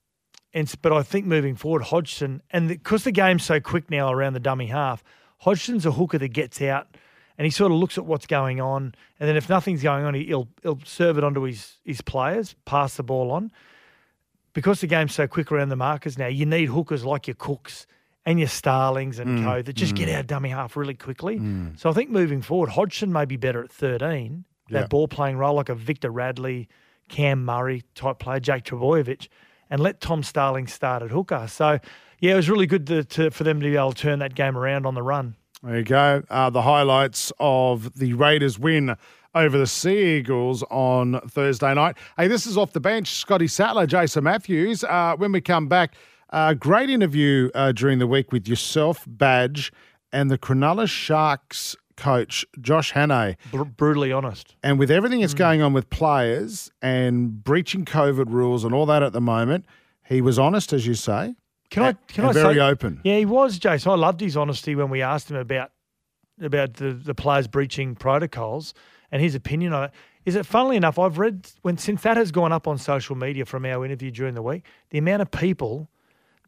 and 0.55 0.73
but 0.81 0.93
I 0.93 1.03
think 1.03 1.27
moving 1.27 1.57
forward, 1.57 1.83
Hodgson, 1.83 2.41
and 2.51 2.69
because 2.69 3.05
the, 3.05 3.13
game's 3.13 3.45
so 3.45 3.61
quick 3.61 3.91
now 3.91 4.11
around 4.11 4.33
the 4.33 4.41
dummy 4.41 4.67
half, 4.67 5.05
Hodgson's 5.39 5.85
a 5.85 5.93
hooker 5.93 6.19
that 6.19 6.29
gets 6.29 6.63
out. 6.63 6.97
And 7.37 7.45
he 7.45 7.51
sort 7.51 7.73
of 7.73 7.79
looks 7.79 7.99
at 7.99 8.07
what's 8.07 8.27
going 8.27 8.61
on, 8.61 8.95
and 9.19 9.29
then 9.29 9.37
if 9.37 9.49
nothing's 9.49 9.83
going 9.83 10.05
on, 10.05 10.15
he- 10.15 10.27
he'll 10.27 10.47
he'll 10.63 10.79
serve 10.85 11.19
it 11.19 11.25
onto 11.25 11.43
his 11.43 11.79
his 11.85 12.01
players, 12.01 12.55
pass 12.65 12.95
the 12.95 13.03
ball 13.03 13.33
on 13.33 13.51
because 14.55 14.81
the 14.81 14.87
game's 14.87 15.13
so 15.13 15.27
quick 15.27 15.53
around 15.53 15.69
the 15.69 15.77
markers 15.77 16.17
now, 16.17 16.29
you 16.29 16.47
need 16.47 16.67
hookers 16.67 17.05
like 17.05 17.27
your 17.27 17.35
Cooks 17.35 17.87
and 18.25 18.39
your 18.39 18.49
Starlings 18.49 19.19
and 19.19 19.41
mm. 19.41 19.45
co 19.45 19.61
that 19.61 19.75
just 19.75 19.95
get 19.95 20.09
mm. 20.09 20.15
out 20.15 20.27
dummy 20.27 20.49
half 20.49 20.77
really 20.77 20.95
quickly. 20.95 21.39
Mm. 21.39 21.79
So 21.79 21.91
I 21.91 21.93
think 21.93 22.09
moving 22.09 22.41
forward, 22.41 22.71
Hodgson 22.71 23.13
may 23.13 23.27
be 23.27 23.37
better 23.37 23.63
at 23.63 23.71
13, 23.71 24.45
that 24.71 24.81
Yeah. 24.81 24.87
ball 24.87 25.09
playing 25.09 25.37
role 25.37 25.55
like 25.55 25.69
a 25.69 25.75
Victor 25.75 26.11
Radley, 26.11 26.69
Cam 27.09 27.45
Murray 27.45 27.83
type 27.95 28.19
player, 28.19 28.41
Jake 28.41 28.65
Trbojevic, 28.65 29.29
and 29.75 29.83
let 29.83 30.01
Tom 30.01 30.23
Starling 30.23 30.69
start 30.69 31.03
at 31.03 31.11
hooker. 31.11 31.49
So, 31.49 31.81
yeah, 32.21 32.35
it 32.35 32.37
was 32.37 32.49
really 32.49 32.69
good 32.69 32.87
to, 32.87 33.03
to, 33.03 33.33
for 33.33 33.43
them 33.43 33.61
to 33.61 33.69
be 33.69 33.75
able 33.75 33.91
to 33.91 34.01
turn 34.01 34.21
that 34.21 34.37
game 34.37 34.57
around 34.57 34.87
on 34.87 34.95
the 34.95 35.03
run. 35.03 35.35
There 35.65 35.79
you 35.79 35.83
go. 35.83 36.23
Uh, 36.31 36.49
the 36.49 36.63
highlights 36.63 37.33
of 37.41 37.93
the 37.99 38.13
Raiders 38.13 38.57
win 38.57 38.95
over 39.35 39.59
the 39.59 39.67
Sea 39.67 40.19
Eagles 40.19 40.63
on 40.71 41.19
Thursday 41.29 41.75
night. 41.75 41.97
Hey, 42.17 42.29
this 42.29 42.47
is 42.47 42.57
off 42.57 42.73
the 42.73 42.79
bench. 42.79 43.15
Scotty 43.15 43.49
Sattler, 43.49 43.89
Jason 43.89 44.23
Matthews. 44.23 44.85
Uh, 44.85 45.17
when 45.17 45.33
we 45.33 45.41
come 45.41 45.67
back, 45.67 45.97
uh, 46.31 46.55
great 46.55 46.89
interview 46.89 47.51
uh, 47.53 47.73
during 47.73 47.99
the 47.99 48.07
week 48.07 48.31
with 48.31 48.47
yourself, 48.47 49.03
Badge, 49.09 49.73
and 50.13 50.31
the 50.31 50.39
Cronulla 50.39 50.89
Sharks 50.89 51.75
coach, 51.97 52.45
Josh 52.61 52.93
Hannay. 52.93 53.37
Br- 53.51 53.65
brutally 53.65 54.13
honest. 54.13 54.57
And 54.63 54.79
with 54.79 54.91
everything 54.91 55.19
Mm. 55.21 55.23
that's 55.23 55.35
going 55.35 55.63
on 55.63 55.73
with 55.73 55.89
players 55.91 56.71
and 56.83 57.43
breaching 57.45 57.85
COVID 57.85 58.27
rules 58.31 58.65
and 58.65 58.75
all 58.75 58.87
that 58.87 59.03
at 59.03 59.13
the 59.13 59.21
moment, 59.21 59.65
he 60.07 60.21
was 60.21 60.39
honest, 60.39 60.73
as 60.73 60.87
you 60.87 60.95
say. 60.95 61.35
Can 61.71 61.83
I? 61.83 61.93
Can 62.09 62.25
I 62.27 62.33
very 62.33 62.55
say? 62.57 62.61
open. 62.61 63.01
Yeah, 63.05 63.17
he 63.19 63.25
was, 63.27 63.59
Jason. 63.59 63.91
I 63.91 63.95
loved 63.97 64.21
his 64.21 64.37
honesty 64.37 64.75
when 64.75 64.91
we 64.91 65.03
asked 65.03 65.31
him 65.31 65.37
about 65.37 65.71
about 66.41 66.75
the, 66.75 66.93
the 66.93 67.15
players 67.15 67.47
breaching 67.49 67.95
protocols 67.95 68.75
and 69.13 69.23
his 69.23 69.35
opinion 69.35 69.73
on 69.73 69.85
it. 69.85 69.91
Is 70.25 70.35
it 70.37 70.47
funnily 70.47 70.77
enough, 70.77 70.99
I've 70.99 71.19
read 71.19 71.49
when 71.63 71.77
since 71.79 72.03
that 72.03 72.17
has 72.17 72.33
gone 72.33 72.53
up 72.53 72.67
on 72.67 72.77
social 72.79 73.15
media 73.17 73.45
from 73.45 73.65
our 73.65 73.85
interview 73.85 74.11
during 74.11 74.35
the 74.35 74.43
week, 74.43 74.65
the 74.91 74.99
amount 74.99 75.23
of 75.23 75.31
people 75.31 75.91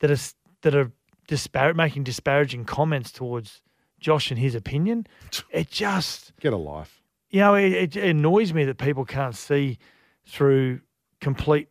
that 0.00 0.10
are 0.10 0.18
that 0.62 0.74
are 0.74 0.92
dispar- 1.28 1.74
making 1.74 2.04
disparaging 2.04 2.64
comments 2.64 3.10
towards 3.12 3.62
Josh 4.00 4.30
and 4.30 4.38
his 4.38 4.54
opinion, 4.54 5.06
it 5.50 5.70
just 5.70 6.32
Get 6.40 6.52
a 6.52 6.56
life. 6.56 7.02
you 7.30 7.40
know 7.40 7.54
it, 7.54 7.72
it 7.72 7.96
annoys 7.96 8.52
me 8.52 8.64
that 8.64 8.78
people 8.78 9.04
can't 9.04 9.34
see 9.36 9.78
through 10.26 10.80
complete 11.20 11.68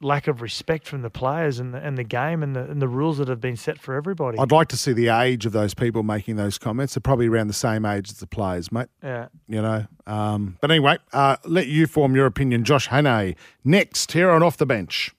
lack 0.00 0.28
of 0.28 0.40
respect 0.42 0.86
from 0.86 1.02
the 1.02 1.10
players 1.10 1.58
and 1.58 1.74
the, 1.74 1.78
and 1.78 1.98
the 1.98 2.04
game 2.04 2.42
and 2.44 2.54
the 2.54 2.62
and 2.62 2.80
the 2.80 2.86
rules 2.86 3.18
that 3.18 3.26
have 3.26 3.40
been 3.40 3.56
set 3.56 3.78
for 3.80 3.94
everybody. 3.96 4.38
I'd 4.38 4.52
like 4.52 4.68
to 4.68 4.76
see 4.76 4.92
the 4.92 5.08
age 5.08 5.44
of 5.44 5.50
those 5.52 5.74
people 5.74 6.02
making 6.04 6.36
those 6.36 6.56
comments. 6.56 6.94
They're 6.94 7.00
probably 7.00 7.26
around 7.26 7.48
the 7.48 7.52
same 7.52 7.84
age 7.84 8.08
as 8.10 8.18
the 8.18 8.26
players, 8.28 8.70
mate. 8.70 8.86
yeah. 9.02 9.26
You 9.48 9.60
know. 9.60 9.86
Um, 10.06 10.56
but 10.60 10.70
anyway, 10.70 10.98
uh, 11.12 11.36
let 11.44 11.66
you 11.66 11.86
form 11.88 12.14
your 12.14 12.26
opinion. 12.26 12.62
Josh 12.64 12.88
Hannay 12.88 13.34
next 13.64 14.12
here 14.12 14.30
on 14.30 14.42
Off 14.42 14.56
the 14.56 14.66
Bench. 14.66 15.12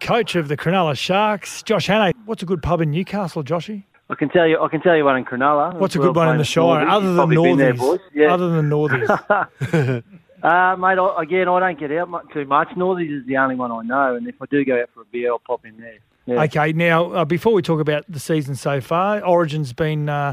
coach 0.00 0.36
of 0.36 0.46
the 0.48 0.56
Cronulla 0.56 0.96
Sharks, 0.96 1.62
Josh 1.64 1.88
Hannay. 1.88 2.12
What's 2.24 2.42
a 2.42 2.46
good 2.46 2.62
pub 2.62 2.80
in 2.80 2.90
Newcastle, 2.92 3.42
Joshy? 3.42 3.84
I 4.10 4.14
can 4.16 4.28
tell 4.28 4.46
you, 4.46 4.60
I 4.60 4.68
can 4.68 4.80
tell 4.82 4.96
you 4.96 5.04
one 5.04 5.16
in 5.16 5.24
Cronulla. 5.24 5.74
What's 5.74 5.94
a 5.94 5.98
good 5.98 6.14
one 6.16 6.28
in 6.30 6.38
the 6.38 6.44
famous 6.44 6.48
Shire, 6.48 6.84
Northies. 6.84 6.90
other 6.90 7.06
You've 7.06 7.16
than 7.16 7.16
probably 7.16 7.36
been 7.48 7.58
there, 7.58 7.74
Northies? 7.74 8.00
Yeah. 8.12 8.34
Other 8.34 8.48
than 8.50 8.70
Northies. 8.70 10.02
Uh, 10.42 10.74
mate, 10.78 10.96
I, 10.98 11.22
again, 11.22 11.48
I 11.48 11.60
don't 11.60 11.78
get 11.78 11.92
out 11.92 12.08
mu- 12.08 12.18
too 12.32 12.46
much. 12.46 12.68
Northies 12.70 13.14
is 13.20 13.26
the 13.26 13.36
only 13.36 13.56
one 13.56 13.70
I 13.70 13.82
know, 13.82 14.16
and 14.16 14.26
if 14.26 14.40
I 14.40 14.46
do 14.50 14.64
go 14.64 14.80
out 14.80 14.88
for 14.94 15.02
a 15.02 15.04
beer, 15.04 15.30
I'll 15.32 15.38
pop 15.38 15.66
in 15.66 15.76
there. 15.76 15.98
Yeah. 16.24 16.42
okay, 16.44 16.72
now 16.72 17.12
uh, 17.12 17.24
before 17.26 17.52
we 17.52 17.60
talk 17.60 17.78
about 17.78 18.04
the 18.08 18.18
season 18.18 18.54
so 18.54 18.80
far, 18.80 19.20
Origin's 19.22 19.74
been 19.74 20.08
uh, 20.08 20.32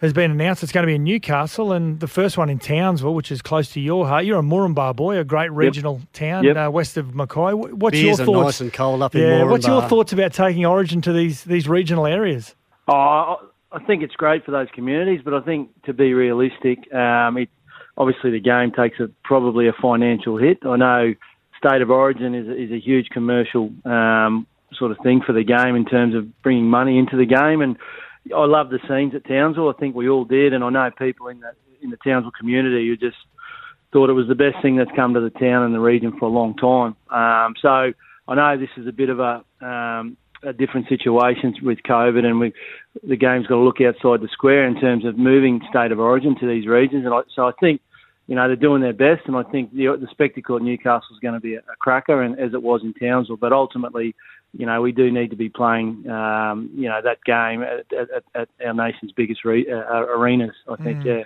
has 0.00 0.14
been 0.14 0.30
announced. 0.30 0.62
It's 0.62 0.72
going 0.72 0.84
to 0.84 0.86
be 0.86 0.94
in 0.94 1.04
Newcastle, 1.04 1.72
and 1.72 2.00
the 2.00 2.06
first 2.08 2.38
one 2.38 2.48
in 2.48 2.58
Townsville, 2.58 3.12
which 3.14 3.30
is 3.30 3.42
close 3.42 3.70
to 3.72 3.80
your 3.80 4.06
heart. 4.08 4.24
You're 4.24 4.38
a 4.38 4.42
Moranbah 4.42 4.96
boy, 4.96 5.18
a 5.18 5.24
great 5.24 5.52
regional 5.52 6.00
town 6.14 6.44
Yep. 6.44 6.56
uh, 6.56 6.70
west 6.70 6.96
of 6.96 7.14
Mackay. 7.14 7.52
What's 7.52 7.92
Beers 7.92 8.02
your 8.04 8.12
are 8.22 8.24
thoughts? 8.24 8.44
nice 8.46 8.60
and 8.62 8.72
cold 8.72 9.02
up 9.02 9.14
in 9.14 9.20
yeah, 9.20 9.42
what's 9.42 9.66
your 9.66 9.82
thoughts 9.82 10.14
about 10.14 10.32
taking 10.32 10.64
Origin 10.64 11.02
to 11.02 11.12
these 11.12 11.44
these 11.44 11.68
regional 11.68 12.06
areas? 12.06 12.54
Oh, 12.88 13.50
I- 13.72 13.78
think 13.86 14.02
it's 14.02 14.16
great 14.16 14.44
for 14.44 14.50
those 14.50 14.68
communities, 14.74 15.20
but 15.24 15.34
I 15.34 15.40
think 15.40 15.70
to 15.84 15.92
be 15.92 16.14
realistic, 16.14 16.92
um, 16.92 17.36
it 17.36 17.48
obviously 17.96 18.30
the 18.30 18.40
game 18.40 18.72
takes 18.72 18.98
a, 19.00 19.08
probably 19.24 19.68
a 19.68 19.72
financial 19.72 20.36
hit. 20.36 20.58
I 20.64 20.76
know 20.76 21.14
state 21.58 21.82
of 21.82 21.90
origin 21.90 22.34
is, 22.34 22.46
is 22.48 22.70
a 22.72 22.78
huge 22.78 23.08
commercial 23.10 23.70
um, 23.84 24.46
sort 24.72 24.90
of 24.90 24.98
thing 25.02 25.20
for 25.26 25.32
the 25.32 25.44
game 25.44 25.74
in 25.76 25.84
terms 25.84 26.14
of 26.14 26.42
bringing 26.42 26.68
money 26.68 26.98
into 26.98 27.16
the 27.16 27.26
game, 27.26 27.60
and 27.60 27.76
I 28.34 28.44
love 28.46 28.70
the 28.70 28.78
scenes 28.88 29.14
at 29.14 29.24
Townsville. 29.26 29.68
I 29.68 29.78
think 29.78 29.94
we 29.94 30.08
all 30.08 30.24
did, 30.24 30.52
and 30.52 30.62
I 30.64 30.70
know 30.70 30.90
people 30.90 31.28
in 31.28 31.40
the 31.40 31.52
in 31.80 31.90
the 31.90 31.96
Townsville 31.98 32.32
community 32.32 32.88
who 32.88 32.96
just 32.96 33.16
thought 33.92 34.10
it 34.10 34.14
was 34.14 34.28
the 34.28 34.34
best 34.34 34.60
thing 34.60 34.76
that's 34.76 34.90
come 34.96 35.14
to 35.14 35.20
the 35.20 35.30
town 35.30 35.62
and 35.62 35.74
the 35.74 35.80
region 35.80 36.12
for 36.18 36.26
a 36.26 36.32
long 36.32 36.54
time. 36.56 36.96
Um, 37.10 37.54
so 37.60 37.92
I 38.26 38.34
know 38.34 38.58
this 38.58 38.68
is 38.76 38.86
a 38.86 38.92
bit 38.92 39.08
of 39.08 39.20
a 39.20 39.44
um, 39.64 40.16
different 40.56 40.88
situations 40.88 41.56
with 41.62 41.78
COVID, 41.82 42.24
and 42.24 42.40
we, 42.40 42.52
the 43.02 43.16
game's 43.16 43.46
got 43.46 43.56
to 43.56 43.60
look 43.60 43.80
outside 43.80 44.20
the 44.20 44.28
square 44.32 44.66
in 44.66 44.80
terms 44.80 45.04
of 45.04 45.18
moving 45.18 45.60
state 45.68 45.92
of 45.92 45.98
origin 45.98 46.36
to 46.38 46.46
these 46.46 46.66
regions. 46.66 47.04
And 47.04 47.14
I, 47.14 47.20
so 47.34 47.46
I 47.46 47.52
think, 47.60 47.80
you 48.26 48.34
know, 48.34 48.46
they're 48.46 48.56
doing 48.56 48.82
their 48.82 48.92
best, 48.92 49.22
and 49.26 49.36
I 49.36 49.42
think 49.42 49.72
the, 49.72 49.96
the 50.00 50.08
spectacle 50.10 50.56
at 50.56 50.62
Newcastle 50.62 51.08
is 51.12 51.18
going 51.20 51.34
to 51.34 51.40
be 51.40 51.54
a, 51.54 51.60
a 51.60 51.76
cracker, 51.78 52.22
and 52.22 52.38
as 52.38 52.54
it 52.54 52.62
was 52.62 52.82
in 52.82 52.94
Townsville. 52.94 53.36
But 53.36 53.52
ultimately, 53.52 54.14
you 54.52 54.66
know, 54.66 54.80
we 54.80 54.92
do 54.92 55.10
need 55.10 55.30
to 55.30 55.36
be 55.36 55.48
playing, 55.48 56.08
um, 56.08 56.70
you 56.74 56.88
know, 56.88 57.00
that 57.02 57.22
game 57.24 57.62
at, 57.62 57.86
at, 57.92 58.24
at 58.34 58.48
our 58.64 58.74
nation's 58.74 59.12
biggest 59.12 59.44
re- 59.44 59.70
uh, 59.70 60.04
arenas. 60.04 60.54
I 60.68 60.76
think, 60.76 61.00
mm. 61.00 61.04
yeah. 61.04 61.24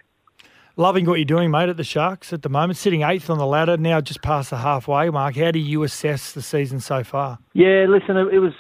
Loving 0.77 1.05
what 1.05 1.17
you're 1.17 1.27
doing, 1.27 1.51
mate, 1.51 1.69
at 1.69 1.77
the 1.77 1.85
Sharks 1.85 2.33
at 2.33 2.41
the 2.41 2.49
moment, 2.49 2.79
sitting 2.79 3.03
eighth 3.03 3.29
on 3.29 3.37
the 3.37 3.47
ladder, 3.47 3.77
now 3.77 4.01
just 4.01 4.23
past 4.23 4.49
the 4.49 4.57
halfway 4.57 5.11
mark. 5.11 5.37
How 5.37 5.51
do 5.51 5.59
you 5.59 5.83
assess 5.83 6.33
the 6.33 6.41
season 6.41 6.81
so 6.81 7.05
far? 7.05 7.39
Yeah, 7.53 7.85
listen, 7.89 8.17
it, 8.17 8.33
it 8.33 8.39
was 8.39 8.55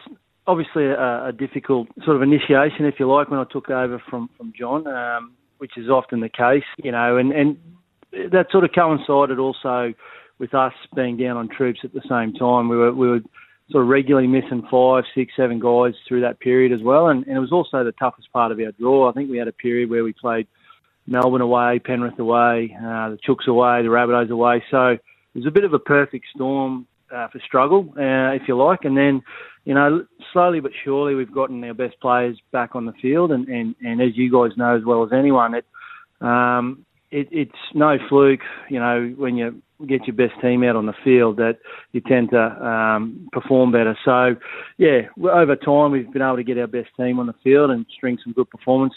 obviously 0.46 0.86
a, 0.86 1.26
a, 1.26 1.32
difficult 1.32 1.88
sort 2.04 2.16
of 2.16 2.22
initiation, 2.22 2.84
if 2.84 2.94
you 2.98 3.10
like, 3.10 3.30
when 3.30 3.40
I 3.40 3.44
took 3.50 3.70
over 3.70 4.02
from 4.10 4.28
from 4.36 4.52
John, 4.58 4.86
um, 4.86 5.32
which 5.58 5.76
is 5.76 5.88
often 5.88 6.20
the 6.20 6.28
case, 6.28 6.64
you 6.82 6.92
know, 6.92 7.16
and 7.16 7.32
and 7.32 7.56
that 8.32 8.46
sort 8.50 8.64
of 8.64 8.70
coincided 8.74 9.38
also 9.38 9.94
with 10.38 10.54
us 10.54 10.74
being 10.94 11.16
down 11.16 11.36
on 11.36 11.48
troops 11.48 11.80
at 11.84 11.92
the 11.92 12.02
same 12.08 12.32
time. 12.34 12.68
We 12.68 12.76
were 12.76 12.92
we 12.92 13.08
were 13.08 13.20
sort 13.70 13.84
of 13.84 13.88
regularly 13.88 14.26
missing 14.26 14.66
five, 14.70 15.04
six, 15.14 15.32
seven 15.36 15.58
guys 15.58 15.94
through 16.06 16.20
that 16.22 16.40
period 16.40 16.72
as 16.72 16.82
well, 16.82 17.08
and, 17.08 17.26
and 17.26 17.36
it 17.36 17.40
was 17.40 17.52
also 17.52 17.84
the 17.84 17.92
toughest 17.92 18.32
part 18.32 18.52
of 18.52 18.58
our 18.58 18.72
draw. 18.72 19.08
I 19.08 19.12
think 19.12 19.30
we 19.30 19.38
had 19.38 19.48
a 19.48 19.52
period 19.52 19.88
where 19.88 20.04
we 20.04 20.12
played 20.12 20.46
Melbourne 21.06 21.40
away, 21.40 21.78
Penrith 21.78 22.18
away, 22.18 22.76
uh, 22.78 23.10
the 23.10 23.18
Chooks 23.26 23.48
away, 23.48 23.82
the 23.82 23.88
Rabbitohs 23.88 24.30
away. 24.30 24.62
So 24.70 24.88
it 24.88 25.00
was 25.34 25.46
a 25.46 25.50
bit 25.50 25.64
of 25.64 25.72
a 25.72 25.78
perfect 25.78 26.26
storm 26.34 26.86
uh, 27.12 27.28
for 27.28 27.40
struggle, 27.40 27.92
uh, 27.96 28.34
if 28.34 28.42
you 28.46 28.56
like. 28.56 28.84
And 28.84 28.96
then, 28.96 29.22
you 29.64 29.74
know, 29.74 30.04
slowly 30.32 30.60
but 30.60 30.72
surely 30.84 31.14
we've 31.14 31.32
gotten 31.32 31.62
our 31.64 31.74
best 31.74 32.00
players 32.00 32.38
back 32.50 32.74
on 32.74 32.86
the 32.86 32.92
field. 33.00 33.30
And, 33.30 33.48
and, 33.48 33.74
and 33.80 34.00
as 34.00 34.16
you 34.16 34.30
guys 34.30 34.56
know 34.56 34.76
as 34.76 34.84
well 34.84 35.04
as 35.04 35.12
anyone, 35.12 35.54
it, 35.54 35.66
um, 36.20 36.84
it, 37.10 37.28
it's 37.30 37.52
no 37.74 37.98
fluke, 38.08 38.40
you 38.68 38.80
know, 38.80 39.14
when 39.16 39.36
you 39.36 39.62
get 39.86 40.06
your 40.06 40.16
best 40.16 40.40
team 40.40 40.62
out 40.62 40.76
on 40.76 40.86
the 40.86 40.94
field 41.04 41.36
that 41.36 41.58
you 41.92 42.00
tend 42.00 42.30
to 42.30 42.40
um, 42.40 43.28
perform 43.32 43.72
better. 43.72 43.96
So, 44.04 44.36
yeah, 44.78 45.02
over 45.20 45.56
time 45.56 45.92
we've 45.92 46.10
been 46.12 46.22
able 46.22 46.36
to 46.36 46.44
get 46.44 46.58
our 46.58 46.66
best 46.66 46.88
team 46.96 47.18
on 47.18 47.26
the 47.26 47.34
field 47.44 47.70
and 47.70 47.84
string 47.94 48.18
some 48.22 48.32
good 48.32 48.48
performance 48.50 48.94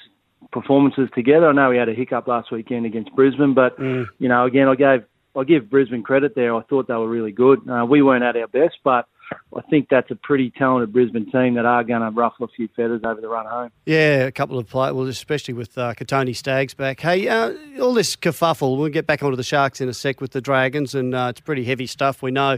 performances 0.52 1.10
together. 1.16 1.50
I 1.50 1.54
know 1.54 1.70
we 1.70 1.78
had 1.78 1.90
a 1.90 1.94
hiccup 1.94 2.28
last 2.28 2.52
weekend 2.52 2.86
against 2.86 3.14
Brisbane, 3.16 3.54
but 3.54 3.78
mm. 3.80 4.06
you 4.20 4.30
know, 4.30 4.46
again, 4.46 4.68
I 4.68 4.76
gave 4.76 5.04
I 5.36 5.44
give 5.44 5.70
Brisbane 5.70 6.04
credit 6.04 6.34
there. 6.36 6.56
I 6.56 6.62
thought 6.64 6.88
they 6.88 6.94
were 6.94 7.10
really 7.10 7.32
good. 7.32 7.60
Uh, 7.68 7.86
we 7.86 8.02
weren't 8.02 8.24
at 8.24 8.38
our 8.38 8.48
best, 8.48 8.78
but 8.84 9.08
I 9.56 9.62
think 9.70 9.90
that's 9.90 10.12
a 10.12 10.16
pretty 10.16 10.52
talented 10.52 10.92
Brisbane 10.92 11.32
team 11.32 11.56
that 11.56 11.66
are 11.66 11.84
going 11.84 12.02
to 12.02 12.10
ruffle 12.10 12.46
a 12.46 12.50
few 12.50 12.68
feathers 12.76 13.02
over 13.04 13.22
the 13.22 13.30
run 13.30 13.46
home. 13.46 13.72
Yeah, 13.86 14.26
a 14.26 14.32
couple 14.32 14.58
of 14.58 14.68
players, 14.68 14.94
well, 14.94 15.08
especially 15.08 15.54
with 15.54 15.78
uh, 15.78 15.94
Kotoni 15.94 16.36
Staggs 16.36 16.74
back. 16.74 17.00
Hey, 17.00 17.28
uh, 17.28 17.54
all 17.82 17.94
this 17.94 18.16
kerfuffle, 18.16 18.78
we'll 18.78 18.90
get 18.90 19.08
back 19.08 19.24
onto 19.24 19.36
the 19.36 19.44
Sharks 19.44 19.82
in 19.82 19.90
a 19.90 19.94
sec 19.94 20.22
with 20.22 20.32
the 20.32 20.42
Dragons, 20.42 20.94
and 20.94 21.16
uh, 21.16 21.28
it's 21.30 21.42
pretty 21.42 21.64
heavy 21.64 21.88
stuff, 21.88 22.22
we 22.22 22.32
know. 22.32 22.58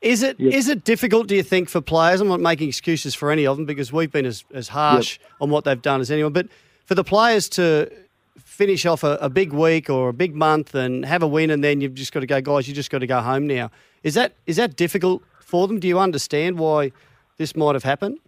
Is 0.00 0.22
it 0.22 0.38
yep. 0.38 0.52
is 0.52 0.68
it 0.68 0.84
difficult, 0.84 1.28
do 1.28 1.34
you 1.34 1.42
think, 1.42 1.70
for 1.70 1.80
players? 1.80 2.20
I'm 2.20 2.28
not 2.28 2.40
making 2.40 2.68
excuses 2.68 3.14
for 3.14 3.30
any 3.30 3.46
of 3.46 3.56
them 3.56 3.64
because 3.64 3.90
we've 3.90 4.12
been 4.12 4.26
as, 4.26 4.44
as 4.52 4.68
harsh 4.68 5.18
yep. 5.18 5.30
on 5.40 5.48
what 5.48 5.64
they've 5.64 5.80
done 5.80 6.02
as 6.02 6.10
anyone, 6.10 6.34
but 6.34 6.46
for 6.84 6.94
the 6.94 7.04
players 7.04 7.48
to 7.50 7.90
finish 8.36 8.84
off 8.84 9.02
a, 9.02 9.16
a, 9.20 9.30
big 9.30 9.52
week 9.52 9.88
or 9.88 10.10
a 10.10 10.12
big 10.12 10.34
month 10.34 10.74
and 10.74 11.06
have 11.06 11.22
a 11.22 11.26
win, 11.26 11.50
and 11.50 11.64
then 11.64 11.80
you've 11.80 11.94
just 11.94 12.12
got 12.12 12.20
to 12.20 12.26
go, 12.26 12.40
guys, 12.40 12.68
you 12.68 12.74
just 12.74 12.90
got 12.90 12.98
to 12.98 13.06
go 13.06 13.20
home 13.20 13.46
now. 13.46 13.70
Is 14.02 14.14
that 14.14 14.34
is 14.46 14.56
that 14.56 14.76
difficult 14.76 15.22
for 15.54 15.68
them? 15.68 15.78
Do 15.78 15.86
you 15.86 16.00
understand 16.00 16.58
why 16.58 16.90
this 17.36 17.54
might 17.54 17.76
have 17.76 17.84
happened? 17.84 18.18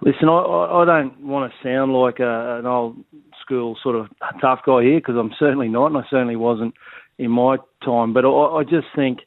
Listen, 0.00 0.26
I, 0.26 0.38
I 0.80 0.84
don't 0.86 1.20
want 1.20 1.52
to 1.52 1.58
sound 1.62 1.92
like 1.92 2.18
a, 2.18 2.60
an 2.60 2.64
old 2.64 3.04
school 3.42 3.76
sort 3.82 3.96
of 3.96 4.06
tough 4.40 4.60
guy 4.64 4.82
here 4.84 5.00
because 5.00 5.16
I'm 5.18 5.34
certainly 5.38 5.68
not, 5.68 5.88
and 5.88 5.98
I 5.98 6.04
certainly 6.08 6.36
wasn't 6.36 6.72
in 7.18 7.30
my 7.30 7.58
time. 7.84 8.14
But 8.14 8.24
I, 8.24 8.28
I 8.30 8.62
just 8.64 8.86
think, 8.96 9.18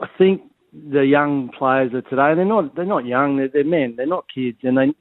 I 0.00 0.06
think 0.18 0.42
the 0.70 1.06
young 1.06 1.48
players 1.48 1.94
of 1.94 2.06
today, 2.10 2.34
they're 2.34 2.44
not 2.44 2.76
they're 2.76 2.84
not 2.84 3.06
young, 3.06 3.38
they're, 3.38 3.48
they're 3.48 3.64
men, 3.64 3.94
they're 3.96 4.06
not 4.06 4.26
kids, 4.32 4.58
and 4.62 4.76
they 4.76 4.92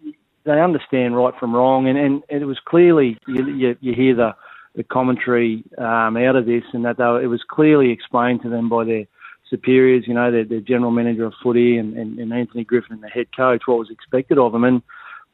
they 0.46 0.62
understand 0.62 1.18
right 1.18 1.34
from 1.38 1.54
wrong, 1.54 1.90
and, 1.90 2.00
and, 2.00 2.24
and 2.30 2.42
it 2.42 2.46
was 2.46 2.60
clearly 2.66 3.18
you, 3.28 3.46
you, 3.54 3.76
you 3.82 3.94
hear 3.94 4.16
the 4.16 4.34
the 4.76 4.84
commentary 4.84 5.62
um, 5.78 6.16
out 6.16 6.38
of 6.38 6.46
this, 6.46 6.64
and 6.72 6.86
that 6.86 6.98
they 6.98 7.26
it 7.26 7.28
was 7.28 7.44
clearly 7.50 7.92
explained 7.92 8.44
to 8.44 8.50
them 8.50 8.70
by 8.70 8.86
their 8.86 9.06
superiors, 9.50 10.06
you 10.08 10.14
know, 10.14 10.32
their, 10.32 10.46
their 10.46 10.62
general 10.62 10.92
manager 10.92 11.26
of 11.26 11.34
footy 11.42 11.78
and, 11.78 11.98
and, 11.98 12.20
and 12.20 12.34
Anthony 12.34 12.64
Griffin 12.64 12.94
and 12.94 13.04
the 13.04 13.10
head 13.10 13.28
coach, 13.36 13.64
what 13.66 13.80
was 13.80 13.90
expected 13.90 14.38
of 14.38 14.52
them. 14.52 14.64
And 14.64 14.82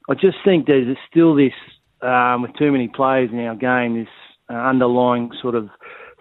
I 0.10 0.13
just 0.13 0.38
think 0.43 0.67
there's 0.67 0.97
still 1.10 1.36
this, 1.36 1.54
um, 2.01 2.41
with 2.41 2.51
too 2.58 2.71
many 2.71 2.88
players 2.88 3.30
in 3.32 3.39
our 3.39 3.56
game, 3.56 3.95
this 3.95 4.08
uh, 4.49 4.54
underlying 4.54 5.32
sort 5.41 5.56
of 5.56 5.69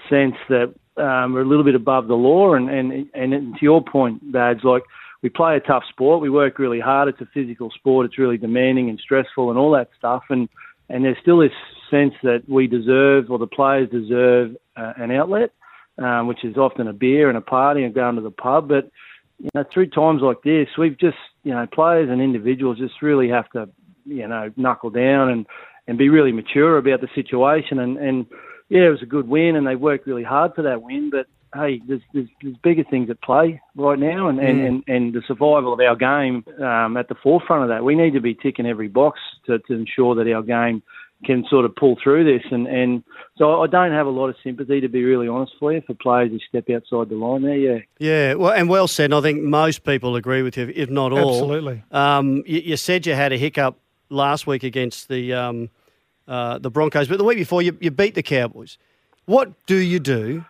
sense 0.09 0.35
that 0.49 0.75
um, 0.97 1.33
we're 1.33 1.43
a 1.43 1.49
little 1.49 1.65
bit 1.65 1.75
above 1.75 2.09
the 2.09 2.15
law. 2.15 2.55
And, 2.55 2.69
and, 2.71 3.09
and 3.15 3.55
to 3.55 3.63
your 3.63 3.83
point, 3.83 4.33
Bads, 4.33 4.61
like 4.65 4.83
we 5.23 5.31
play 5.31 5.57
a 5.57 5.61
tough 5.61 5.85
sport. 5.89 6.21
We 6.21 6.29
work 6.29 6.59
really 6.59 6.81
hard. 6.81 7.09
It's 7.09 7.21
a 7.21 7.29
physical 7.33 7.71
sport. 7.71 8.07
It's 8.07 8.19
really 8.19 8.37
demanding 8.37 8.91
and 8.91 9.01
stressful 9.01 9.49
and 9.49 9.59
all 9.59 9.73
that 9.73 9.89
stuff. 9.99 10.25
And 10.29 10.51
and 10.91 11.03
there's 11.03 11.17
still 11.23 11.39
this 11.39 11.51
sense 11.91 12.13
that 12.23 12.43
we 12.47 12.67
deserve, 12.67 13.31
or 13.31 13.39
the 13.39 13.47
players 13.47 13.89
deserve, 13.89 14.55
uh, 14.77 14.93
an 14.99 15.11
outlet, 15.11 15.51
um, 15.99 16.27
which 16.27 16.45
is 16.45 16.57
often 16.57 16.89
a 16.89 16.93
beer 16.93 17.29
and 17.29 17.39
a 17.39 17.43
party 17.43 17.85
and 17.85 17.95
going 17.95 18.17
to 18.17 18.23
the 18.23 18.31
pub. 18.31 18.69
But 18.69 18.91
you 19.39 19.51
know, 19.55 19.65
through 19.73 19.91
times 19.91 20.23
like 20.23 20.43
this, 20.43 20.69
we've 20.79 20.99
just 20.99 21.17
you 21.43 21.53
know, 21.53 21.67
players 21.67 22.09
and 22.11 22.21
individuals 22.21 22.79
just 22.79 23.03
really 23.03 23.29
have 23.29 23.49
to 23.51 23.69
you 24.05 24.27
know 24.27 24.53
knuckle 24.57 24.91
down 24.91 25.31
and 25.31 25.47
and 25.87 25.99
be 25.99 26.09
really 26.09 26.33
mature 26.33 26.79
about 26.79 27.01
the 27.01 27.09
situation. 27.15 27.79
And 27.79 27.99
and 27.99 28.27
yeah, 28.69 28.87
it 28.87 28.91
was 28.91 29.03
a 29.03 29.07
good 29.07 29.29
win, 29.29 29.57
and 29.57 29.67
they 29.67 29.77
worked 29.77 30.07
really 30.07 30.25
hard 30.25 30.55
for 30.55 30.63
that 30.63 30.83
win. 30.83 31.11
But 31.11 31.27
hey, 31.55 31.81
there's, 31.87 32.01
there's, 32.13 32.29
there's, 32.43 32.57
bigger 32.59 32.85
things 32.85 33.09
at 33.11 33.23
play 33.23 33.61
right 33.77 33.99
now, 33.99 34.29
and, 34.29 34.41
and, 34.41 34.61
and, 34.67 34.85
and 34.89 35.15
the 35.15 35.23
survival 35.27 35.73
of 35.73 35.81
our 35.81 35.95
game 35.95 36.45
um, 36.61 36.97
at 36.97 37.09
the 37.09 37.15
forefront 37.23 37.63
of 37.63 37.69
that. 37.69 37.85
We 37.85 37.95
need 37.95 38.13
to 38.15 38.21
be 38.21 38.35
ticking 38.35 38.67
every 38.67 38.89
box 38.89 39.21
to, 39.47 39.59
to 39.61 39.73
ensure 39.73 40.17
that 40.17 40.33
our 40.33 40.43
game 40.43 40.83
can 41.25 41.45
sort 41.49 41.65
of 41.65 41.75
pull 41.77 41.97
through 42.03 42.25
this. 42.25 42.45
And, 42.51 42.67
and 42.67 43.03
so 43.37 43.63
I 43.63 43.67
don't 43.67 43.93
have 43.93 44.07
a 44.07 44.11
lot 44.11 44.29
of 44.29 44.37
sympathy, 44.45 44.81
to 44.81 44.89
be 44.89 45.05
really 45.05 45.29
honest 45.29 45.53
for 45.59 45.73
you, 45.73 45.83
for 45.87 45.95
players 45.95 46.31
who 46.31 46.39
step 46.39 46.69
outside 46.71 47.09
the 47.09 47.17
line 47.17 47.43
there, 47.43 47.57
yeah. 47.57 47.79
Yeah, 47.99 48.35
well, 48.35 48.53
and 48.53 48.69
well 48.69 48.89
said. 48.89 49.13
I 49.13 49.21
think 49.21 49.43
most 49.43 49.85
people 49.85 50.17
agree 50.17 50.43
with 50.43 50.57
you, 50.57 50.73
if 50.75 50.91
not 50.91 51.13
all. 51.13 51.35
Absolutely. 51.35 51.83
Um, 51.91 52.43
you, 52.47 52.61
you, 52.61 52.77
said 52.77 53.07
you 53.07 53.15
had 53.15 53.33
a 53.33 53.37
hiccup 53.37 53.79
last 54.11 54.47
week 54.47 54.63
against 54.63 55.09
the, 55.09 55.33
um, 55.33 55.71
uh, 56.29 56.59
the 56.59 56.71
Broncos, 56.71 57.09
but 57.09 57.19
the 57.19 57.25
week 57.25 57.39
before 57.39 57.63
you, 57.63 57.77
you 57.81 57.91
beat 57.91 58.15
the 58.15 58.23
Cowboys. 58.23 58.79
What 59.27 59.67
do 59.67 59.77
you 59.77 59.99
do 60.01 60.45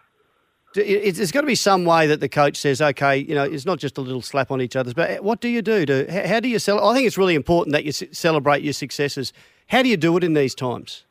there's 0.74 1.30
got 1.30 1.42
to 1.42 1.46
be 1.46 1.54
some 1.54 1.84
way 1.84 2.06
that 2.08 2.20
the 2.20 2.28
coach 2.28 2.56
says, 2.56 2.82
okay, 2.82 3.16
you 3.16 3.34
know, 3.34 3.44
it's 3.44 3.64
not 3.64 3.78
just 3.78 3.96
a 3.96 4.00
little 4.00 4.22
slap 4.22 4.50
on 4.50 4.60
each 4.60 4.74
other's, 4.74 4.94
but 4.94 5.22
what 5.22 5.40
do 5.40 5.48
you 5.48 5.62
do? 5.62 5.86
To, 5.86 6.28
how 6.28 6.40
do 6.40 6.48
you 6.48 6.58
sell? 6.58 6.84
I 6.84 6.94
think 6.94 7.06
it's 7.06 7.16
really 7.16 7.36
important 7.36 7.72
that 7.72 7.84
you 7.84 7.92
celebrate 7.92 8.62
your 8.62 8.72
successes. 8.72 9.32
How 9.68 9.82
do 9.82 9.88
you 9.88 9.96
do 9.96 10.16
it 10.16 10.24
in 10.24 10.34
these 10.34 10.54
times? 10.54 11.04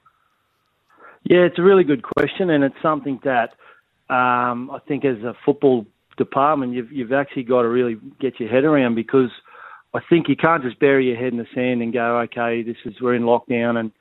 Yeah, 1.23 1.39
it's 1.39 1.57
a 1.57 1.61
really 1.63 1.83
good 1.83 2.03
question, 2.03 2.49
and 2.49 2.63
it's 2.63 2.75
something 2.81 3.19
that 3.23 3.51
um, 4.13 4.69
I 4.71 4.79
think 4.87 5.05
as 5.05 5.17
a 5.23 5.35
football 5.45 5.85
department, 6.17 6.73
you've, 6.73 6.91
you've 6.91 7.13
actually 7.13 7.43
got 7.43 7.61
to 7.61 7.69
really 7.69 7.97
get 8.19 8.39
your 8.39 8.49
head 8.49 8.65
around 8.65 8.95
because 8.95 9.31
I 9.93 9.99
think 10.09 10.27
you 10.27 10.35
can't 10.35 10.63
just 10.63 10.79
bury 10.79 11.07
your 11.07 11.15
head 11.15 11.33
in 11.33 11.37
the 11.37 11.47
sand 11.55 11.81
and 11.81 11.93
go, 11.93 12.19
okay, 12.21 12.61
this 12.61 12.75
is 12.85 12.99
we're 13.01 13.15
in 13.15 13.23
lockdown 13.23 13.79
and 13.79 13.91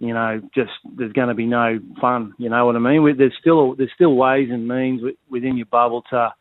you 0.00 0.14
know, 0.14 0.40
just 0.54 0.70
there's 0.96 1.12
going 1.12 1.28
to 1.28 1.34
be 1.34 1.46
no 1.46 1.78
fun. 2.00 2.34
You 2.38 2.48
know 2.48 2.66
what 2.66 2.76
I 2.76 2.78
mean? 2.78 3.16
There's 3.16 3.34
still 3.38 3.74
there's 3.74 3.90
still 3.94 4.14
ways 4.14 4.48
and 4.50 4.66
means 4.66 5.02
within 5.28 5.56
your 5.56 5.66
bubble 5.66 6.02
to, 6.10 6.32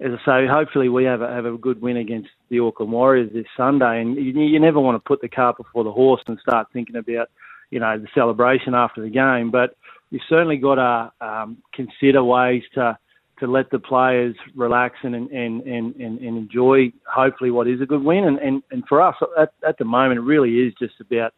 as 0.00 0.10
I 0.12 0.24
say, 0.24 0.46
hopefully 0.46 0.88
we 0.88 1.04
have 1.04 1.22
a, 1.22 1.28
have 1.28 1.46
a 1.46 1.56
good 1.56 1.80
win 1.80 1.96
against 1.96 2.30
the 2.48 2.60
Auckland 2.60 2.92
Warriors 2.92 3.30
this 3.32 3.46
Sunday. 3.56 4.00
And 4.00 4.16
you, 4.16 4.32
you 4.40 4.60
never 4.60 4.80
want 4.80 4.96
to 4.96 5.06
put 5.06 5.20
the 5.20 5.28
cart 5.28 5.56
before 5.56 5.84
the 5.84 5.92
horse 5.92 6.22
and 6.26 6.38
start 6.40 6.68
thinking 6.72 6.96
about, 6.96 7.28
you 7.70 7.80
know, 7.80 7.98
the 7.98 8.08
celebration 8.14 8.74
after 8.74 9.02
the 9.02 9.10
game. 9.10 9.50
But 9.50 9.76
you've 10.10 10.22
certainly 10.28 10.56
got 10.56 10.76
to 10.76 11.12
um, 11.26 11.58
consider 11.72 12.22
ways 12.24 12.62
to 12.74 12.98
to 13.40 13.46
let 13.46 13.70
the 13.70 13.78
players 13.78 14.34
relax 14.56 14.96
and 15.02 15.14
and, 15.14 15.30
and, 15.30 15.62
and, 15.62 15.94
and 16.18 16.22
enjoy 16.22 16.92
hopefully 17.06 17.52
what 17.52 17.68
is 17.68 17.80
a 17.80 17.86
good 17.86 18.02
win. 18.02 18.24
And, 18.24 18.38
and, 18.38 18.62
and 18.72 18.82
for 18.88 19.00
us 19.00 19.14
at, 19.38 19.52
at 19.66 19.78
the 19.78 19.84
moment, 19.84 20.18
it 20.18 20.22
really 20.22 20.58
is 20.66 20.74
just 20.78 20.94
about 21.00 21.32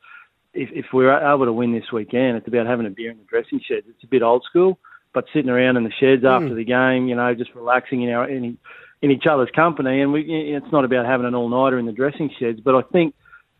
if, 0.55 0.71
if 0.73 0.87
we're 0.93 1.13
able 1.13 1.45
to 1.45 1.53
win 1.53 1.73
this 1.73 1.93
weekend, 1.93 2.37
it's 2.39 2.49
about 2.49 2.67
having 2.67 2.87
a 2.87 2.91
beer 2.91 3.11
in 3.11 3.19
the 3.19 3.25
dressing 3.25 3.61
sheds. 3.61 3.87
It's 3.89 4.03
a 4.03 4.07
bit 4.07 4.23
old 4.23 4.45
school, 4.49 4.79
but 5.13 5.27
sitting 5.33 5.51
around 5.51 5.77
in 5.77 5.85
the 5.85 5.93
sheds 5.93 6.23
Mm. 6.23 6.43
after 6.43 6.55
the 6.55 6.65
game, 6.65 7.07
you 7.07 7.17
know, 7.17 7.35
just 7.35 7.55
relaxing 7.55 8.03
in 8.03 8.11
our 8.11 8.29
in, 8.29 8.57
in 9.03 9.11
each 9.11 9.25
other's 9.31 9.51
company, 9.55 10.01
and 10.03 10.13
we, 10.13 10.23
it's 10.55 10.71
not 10.73 10.85
about 10.85 11.07
having 11.07 11.27
an 11.27 11.35
all 11.35 11.49
nighter 11.49 11.79
in 11.79 11.87
the 11.87 11.93
dressing 11.93 12.31
sheds. 12.39 12.61
But 12.61 12.75
I 12.75 12.83
think 12.83 13.15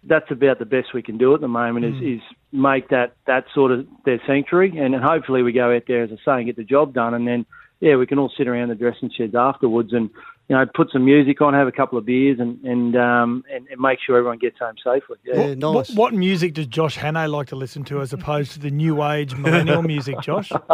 that's 0.05 0.31
about 0.31 0.59
the 0.59 0.65
best 0.65 0.95
we 0.95 1.03
can 1.03 1.19
do 1.19 1.35
at 1.35 1.41
the 1.41 1.49
moment 1.49 1.85
is, 1.85 2.03
is 2.03 2.21
make 2.53 2.89
that 2.89 3.15
that 3.27 3.45
sort 3.55 3.71
of 3.73 3.87
their 4.05 4.21
sanctuary, 4.27 4.77
and 4.79 4.95
then 4.95 5.03
hopefully 5.03 5.43
we 5.43 5.53
go 5.53 5.75
out 5.75 5.85
there 5.87 6.03
as 6.03 6.11
I 6.11 6.17
say 6.17 6.37
and 6.39 6.47
get 6.47 6.57
the 6.57 6.65
job 6.65 6.95
done, 6.95 7.15
and 7.15 7.27
then 7.27 7.47
yeah, 7.81 7.97
we 7.97 8.07
can 8.07 8.19
all 8.19 8.33
sit 8.37 8.47
around 8.47 8.69
the 8.69 8.75
dressing 8.75 9.11
sheds 9.17 9.35
afterwards 9.35 9.93
and 9.93 10.11
you 10.49 10.57
know 10.57 10.67
put 10.75 10.91
some 10.93 11.05
music 11.05 11.41
on, 11.41 11.55
have 11.55 11.69
a 11.69 11.73
couple 11.73 11.99
of 11.99 12.05
beers, 12.05 12.39
and 12.39 12.63
and 12.65 12.97
um 12.97 13.45
and, 13.53 13.67
and 13.69 13.81
make 13.81 13.99
sure 14.05 14.17
everyone 14.17 14.39
gets 14.39 14.59
home 14.59 14.75
safely. 14.85 15.17
Yeah. 15.25 15.49
Yeah, 15.49 15.55
nice. 15.55 15.91
What, 15.91 15.91
what 15.91 16.15
music 16.15 16.55
does 16.55 16.67
Josh 16.67 16.99
Hannay 16.99 17.31
like 17.31 17.49
to 17.49 17.57
listen 17.57 17.85
to 17.85 18.01
as 18.01 18.13
opposed 18.13 18.53
to 18.53 18.59
the 18.59 18.71
new 18.71 19.03
age 19.03 19.35
millennial 19.35 19.83
music, 19.83 20.21
Josh? 20.21 20.51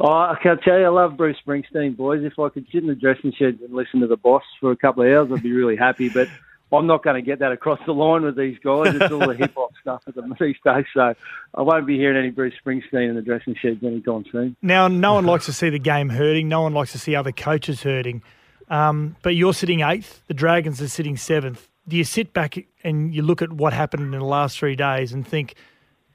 Oh, 0.00 0.08
I 0.08 0.36
can 0.42 0.58
tell 0.58 0.78
you, 0.78 0.86
I 0.86 0.88
love 0.88 1.16
Bruce 1.16 1.36
Springsteen, 1.46 1.96
boys. 1.96 2.22
If 2.24 2.38
I 2.38 2.48
could 2.48 2.66
sit 2.72 2.82
in 2.82 2.88
the 2.88 2.94
dressing 2.94 3.32
shed 3.32 3.58
and 3.62 3.72
listen 3.74 4.00
to 4.00 4.06
the 4.06 4.16
boss 4.16 4.42
for 4.60 4.70
a 4.70 4.76
couple 4.76 5.02
of 5.02 5.08
hours, 5.10 5.30
I'd 5.32 5.42
be 5.42 5.52
really 5.52 5.76
happy. 5.76 6.08
But 6.08 6.28
I'm 6.72 6.86
not 6.86 7.02
going 7.02 7.16
to 7.16 7.22
get 7.22 7.38
that 7.38 7.52
across 7.52 7.80
the 7.86 7.92
line 7.92 8.22
with 8.22 8.36
these 8.36 8.58
guys. 8.62 8.94
It's 8.94 9.10
all 9.10 9.26
the 9.26 9.34
hip 9.34 9.54
hop 9.56 9.72
stuff 9.80 10.02
at 10.06 10.14
the 10.14 10.22
these 10.38 10.56
days, 10.64 10.84
so 10.92 11.14
I 11.54 11.62
won't 11.62 11.86
be 11.86 11.96
hearing 11.96 12.18
any 12.18 12.30
Bruce 12.30 12.54
Springsteen 12.64 13.08
in 13.08 13.14
the 13.14 13.22
dressing 13.22 13.54
sheds 13.60 13.82
anytime 13.82 14.24
soon. 14.30 14.56
Now, 14.60 14.88
no 14.88 15.14
one 15.14 15.24
likes 15.24 15.46
to 15.46 15.52
see 15.52 15.70
the 15.70 15.78
game 15.78 16.10
hurting. 16.10 16.48
No 16.48 16.62
one 16.62 16.74
likes 16.74 16.92
to 16.92 16.98
see 16.98 17.14
other 17.14 17.32
coaches 17.32 17.82
hurting. 17.82 18.22
Um, 18.68 19.16
but 19.22 19.34
you're 19.34 19.54
sitting 19.54 19.80
eighth. 19.80 20.22
The 20.26 20.34
Dragons 20.34 20.82
are 20.82 20.88
sitting 20.88 21.16
seventh. 21.16 21.68
Do 21.86 21.96
you 21.96 22.04
sit 22.04 22.34
back 22.34 22.56
and 22.84 23.14
you 23.14 23.22
look 23.22 23.40
at 23.40 23.50
what 23.50 23.72
happened 23.72 24.02
in 24.02 24.10
the 24.10 24.24
last 24.24 24.58
three 24.58 24.76
days 24.76 25.14
and 25.14 25.26
think, 25.26 25.54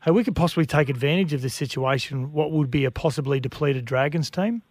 hey, 0.04 0.12
we 0.12 0.24
could 0.24 0.36
possibly 0.36 0.66
take 0.66 0.90
advantage 0.90 1.34
of 1.34 1.42
this 1.42 1.54
situation? 1.54 2.34
What 2.34 2.52
would 2.52 2.70
be 2.70 2.86
a 2.86 2.92
possibly 2.92 3.40
depleted 3.40 3.86
Dragons 3.86 4.30
team? 4.30 4.62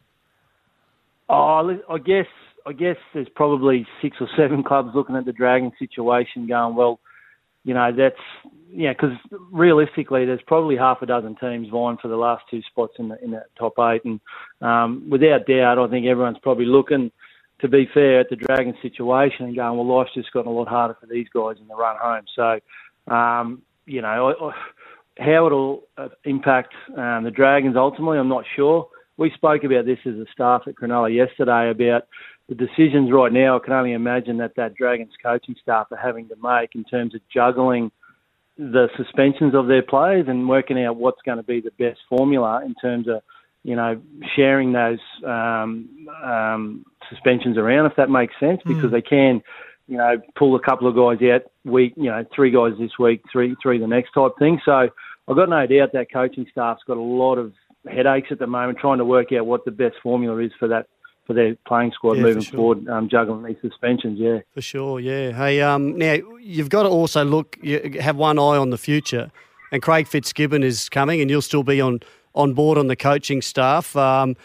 Oh, 1.28 1.78
I 1.88 1.98
guess 1.98 2.26
I 2.66 2.72
guess 2.72 2.96
there's 3.14 3.28
probably 3.34 3.86
six 4.00 4.18
or 4.20 4.28
seven 4.36 4.62
clubs 4.62 4.90
looking 4.94 5.16
at 5.16 5.24
the 5.24 5.32
Dragon 5.32 5.72
situation, 5.78 6.46
going, 6.46 6.76
well, 6.76 7.00
you 7.64 7.74
know, 7.74 7.90
that's 7.96 8.16
yeah, 8.70 8.92
because 8.92 9.16
realistically, 9.50 10.24
there's 10.24 10.42
probably 10.46 10.76
half 10.76 11.02
a 11.02 11.06
dozen 11.06 11.36
teams 11.36 11.68
vying 11.68 11.98
for 12.00 12.08
the 12.08 12.16
last 12.16 12.44
two 12.50 12.62
spots 12.62 12.94
in 12.98 13.08
the 13.08 13.22
in 13.22 13.30
that 13.32 13.46
top 13.58 13.74
eight, 13.78 14.04
and 14.04 14.20
um, 14.60 15.08
without 15.08 15.46
doubt, 15.46 15.78
I 15.78 15.88
think 15.88 16.06
everyone's 16.06 16.38
probably 16.42 16.66
looking. 16.66 17.10
To 17.60 17.68
be 17.68 17.88
fair, 17.94 18.18
at 18.18 18.28
the 18.28 18.34
Dragon 18.34 18.74
situation 18.82 19.46
and 19.46 19.54
going, 19.54 19.78
well, 19.78 19.86
life's 19.86 20.14
just 20.14 20.32
gotten 20.32 20.50
a 20.50 20.54
lot 20.54 20.66
harder 20.66 20.96
for 21.00 21.06
these 21.06 21.28
guys 21.32 21.58
in 21.60 21.68
the 21.68 21.76
run 21.76 21.96
home. 21.96 22.24
So, 22.34 23.14
um, 23.14 23.62
you 23.86 24.02
know, 24.02 24.30
I, 24.30 24.46
I, 24.46 24.52
how 25.18 25.46
it'll 25.46 25.82
uh, 25.96 26.08
impact 26.24 26.74
um, 26.96 27.24
the 27.24 27.30
Dragons 27.30 27.76
ultimately, 27.76 28.18
I'm 28.18 28.28
not 28.28 28.44
sure. 28.56 28.88
We 29.16 29.30
spoke 29.34 29.64
about 29.64 29.84
this 29.84 29.98
as 30.06 30.14
a 30.14 30.26
staff 30.32 30.62
at 30.66 30.74
Cronulla 30.74 31.14
yesterday 31.14 31.70
about 31.70 32.08
the 32.48 32.54
decisions 32.54 33.12
right 33.12 33.32
now. 33.32 33.56
I 33.56 33.58
can 33.60 33.72
only 33.74 33.92
imagine 33.92 34.38
that 34.38 34.56
that 34.56 34.74
Dragons 34.74 35.12
coaching 35.22 35.54
staff 35.60 35.88
are 35.90 35.96
having 35.96 36.28
to 36.28 36.36
make 36.42 36.74
in 36.74 36.84
terms 36.84 37.14
of 37.14 37.20
juggling 37.32 37.92
the 38.58 38.88
suspensions 38.96 39.54
of 39.54 39.66
their 39.66 39.82
players 39.82 40.26
and 40.28 40.48
working 40.48 40.82
out 40.82 40.96
what's 40.96 41.22
going 41.22 41.38
to 41.38 41.42
be 41.42 41.60
the 41.60 41.70
best 41.72 42.00
formula 42.08 42.62
in 42.64 42.74
terms 42.74 43.08
of, 43.08 43.22
you 43.64 43.76
know, 43.76 44.00
sharing 44.34 44.72
those 44.72 44.98
um, 45.24 45.88
um, 46.22 46.84
suspensions 47.08 47.56
around, 47.56 47.86
if 47.86 47.96
that 47.96 48.10
makes 48.10 48.34
sense, 48.40 48.60
because 48.64 48.90
they 48.90 49.02
can, 49.02 49.42
you 49.92 49.98
know, 49.98 50.16
pull 50.36 50.56
a 50.56 50.60
couple 50.60 50.88
of 50.88 50.96
guys 50.96 51.22
out 51.28 51.42
week, 51.64 51.92
you 51.96 52.04
know, 52.04 52.24
three 52.34 52.50
guys 52.50 52.72
this 52.78 52.92
week, 52.98 53.20
three 53.30 53.54
three 53.62 53.78
the 53.78 53.86
next 53.86 54.12
type 54.12 54.32
thing. 54.38 54.58
So 54.64 54.88
I've 55.28 55.36
got 55.36 55.50
no 55.50 55.66
doubt 55.66 55.92
that 55.92 56.06
coaching 56.10 56.46
staff's 56.50 56.80
got 56.86 56.96
a 56.96 57.00
lot 57.00 57.36
of 57.36 57.52
headaches 57.86 58.28
at 58.30 58.38
the 58.38 58.46
moment 58.46 58.78
trying 58.78 58.98
to 58.98 59.04
work 59.04 59.32
out 59.32 59.44
what 59.44 59.66
the 59.66 59.70
best 59.70 59.96
formula 60.02 60.38
is 60.38 60.50
for 60.58 60.66
that 60.68 60.86
for 61.26 61.34
their 61.34 61.56
playing 61.66 61.92
squad 61.94 62.16
Yeah, 62.16 62.22
moving 62.22 62.42
sure. 62.42 62.56
forward, 62.56 62.88
um, 62.88 63.10
juggling 63.10 63.44
these 63.44 63.60
suspensions. 63.60 64.18
Yeah. 64.18 64.38
For 64.54 64.62
sure, 64.62 64.98
yeah. 64.98 65.32
Hey, 65.32 65.60
um, 65.60 65.98
now 65.98 66.16
you've 66.40 66.70
got 66.70 66.84
to 66.84 66.88
also 66.88 67.22
look, 67.22 67.58
you 67.62 67.98
have 68.00 68.16
one 68.16 68.38
eye 68.38 68.56
on 68.56 68.70
the 68.70 68.78
future, 68.78 69.30
and 69.70 69.82
Craig 69.82 70.08
Fitzgibbon 70.08 70.62
is 70.62 70.88
coming, 70.88 71.20
and 71.20 71.28
you'll 71.30 71.42
still 71.42 71.64
be 71.64 71.82
on 71.82 72.00
on 72.34 72.54
board 72.54 72.78
on 72.78 72.86
the 72.86 72.96
coaching 72.96 73.42
staff. 73.42 73.94
Um, 73.94 74.36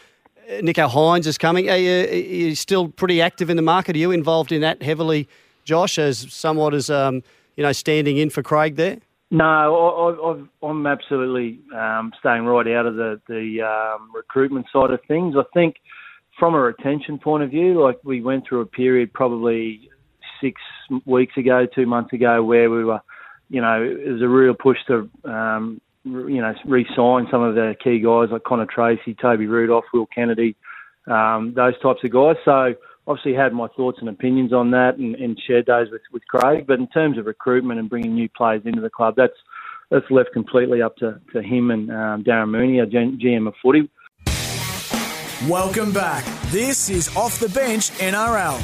Nicho 0.49 0.89
Hynes 0.89 1.27
is 1.27 1.37
coming. 1.37 1.69
Are 1.69 1.77
you, 1.77 2.51
are 2.51 2.55
still 2.55 2.89
pretty 2.89 3.21
active 3.21 3.49
in 3.49 3.57
the 3.57 3.63
market? 3.63 3.95
Are 3.95 3.99
you 3.99 4.11
involved 4.11 4.51
in 4.51 4.61
that 4.61 4.81
heavily, 4.81 5.27
Josh, 5.65 5.97
as 5.99 6.31
somewhat 6.33 6.73
as 6.73 6.89
um, 6.89 7.23
you 7.55 7.63
know, 7.63 7.71
standing 7.71 8.17
in 8.17 8.29
for 8.29 8.41
Craig 8.41 8.75
there? 8.75 8.97
No, 9.29 9.43
I, 10.61 10.65
I'm 10.65 10.87
absolutely 10.87 11.59
um, 11.75 12.13
staying 12.19 12.45
right 12.45 12.67
out 12.67 12.85
of 12.85 12.95
the 12.95 13.19
the 13.27 13.61
um, 13.61 14.09
recruitment 14.15 14.67
side 14.71 14.91
of 14.91 15.01
things. 15.05 15.35
I 15.37 15.43
think 15.53 15.75
from 16.39 16.55
a 16.55 16.59
retention 16.59 17.17
point 17.17 17.43
of 17.43 17.49
view, 17.49 17.83
like 17.83 17.99
we 18.05 18.21
went 18.21 18.47
through 18.47 18.61
a 18.61 18.65
period 18.65 19.11
probably 19.11 19.89
six 20.39 20.61
weeks 21.05 21.35
ago, 21.35 21.65
two 21.65 21.85
months 21.85 22.13
ago, 22.13 22.41
where 22.41 22.69
we 22.69 22.85
were, 22.85 23.01
you 23.49 23.59
know, 23.59 23.83
it 23.83 24.11
was 24.13 24.21
a 24.21 24.27
real 24.27 24.53
push 24.53 24.77
to, 24.87 25.09
um, 25.25 25.81
you 26.12 26.41
know, 26.41 26.53
re-sign 26.66 27.28
some 27.32 27.41
of 27.41 27.55
the 27.55 27.76
key 27.84 27.99
guys 27.99 28.30
like 28.32 28.43
Connor 28.43 28.66
Tracey, 28.66 29.16
Toby 29.16 29.47
Rudolph, 29.47 29.86
Will 29.93 30.08
Kennedy, 30.08 30.55
um, 31.08 31.53
those 31.55 31.78
types 31.80 32.03
of 32.03 32.12
guys. 32.12 32.36
So 32.45 32.76
obviously 33.08 33.34
had 33.34 33.53
my 33.53 33.68
thoughts 33.76 33.99
and 33.99 34.10
opinions 34.10 34.53
on 34.53 34.72
that 34.72 34.97
and, 34.97 35.16
and 35.16 35.39
shared 35.47 35.66
those 35.66 35.89
with, 35.91 36.01
with 36.12 36.28
Craig. 36.28 36.66
But 36.68 36.80
in 36.80 36.88
terms 36.88 37.18
of 37.18 37.26
recruitment 37.26 37.80
and 37.80 37.89
bringing 37.89 38.14
new 38.14 38.30
players 38.30 38.62
into 38.66 38.82
the 38.82 38.89
club, 38.89 39.16
that's 39.16 39.38
that's 39.89 40.10
left 40.12 40.34
completely 40.34 40.82
up 40.82 40.97
to, 40.97 41.20
to 41.32 41.41
him 41.41 41.72
and 41.72 41.89
um, 41.89 42.24
Darren 42.24 42.49
Mooney, 42.49 42.82
our 42.82 42.86
GM 42.86 43.47
of 43.47 43.53
footy. 43.62 43.89
Welcome 45.47 45.93
back. 45.93 46.26
This 46.47 46.89
is 46.89 47.16
Off 47.16 47.39
the 47.39 47.47
Bench 47.49 47.91
NRL. 47.91 48.60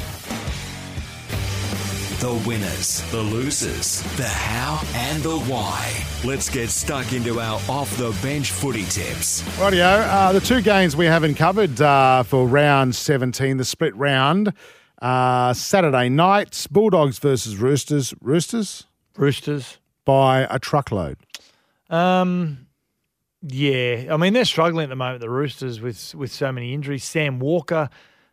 The 2.24 2.42
winners, 2.48 3.02
the 3.10 3.20
losers, 3.20 4.00
the 4.16 4.26
how 4.26 4.80
and 4.94 5.22
the 5.22 5.38
why. 5.40 5.92
Let's 6.24 6.48
get 6.48 6.70
stuck 6.70 7.12
into 7.12 7.38
our 7.38 7.60
off 7.68 7.94
the 7.98 8.16
bench 8.22 8.50
footy 8.50 8.84
tips. 8.84 9.42
Rightio. 9.58 10.08
Uh, 10.08 10.32
the 10.32 10.40
two 10.40 10.62
games 10.62 10.96
we 10.96 11.04
haven't 11.04 11.34
covered 11.34 11.78
uh, 11.82 12.22
for 12.22 12.48
round 12.48 12.94
17, 12.94 13.58
the 13.58 13.64
split 13.66 13.94
round. 13.94 14.54
Uh, 15.02 15.52
Saturday 15.52 16.08
night, 16.08 16.66
Bulldogs 16.70 17.18
versus 17.18 17.58
Roosters. 17.58 18.14
Roosters 18.22 18.86
Roosters. 19.18 19.76
by 20.06 20.46
a 20.48 20.58
truckload. 20.58 21.18
Um, 21.90 22.68
yeah, 23.42 24.06
I 24.10 24.16
mean 24.16 24.32
they're 24.32 24.46
struggling 24.46 24.84
at 24.84 24.88
the 24.88 24.96
moment. 24.96 25.20
The 25.20 25.28
Roosters 25.28 25.78
with 25.78 26.14
with 26.14 26.32
so 26.32 26.50
many 26.50 26.72
injuries. 26.72 27.04
Sam 27.04 27.38
Walker, 27.38 27.90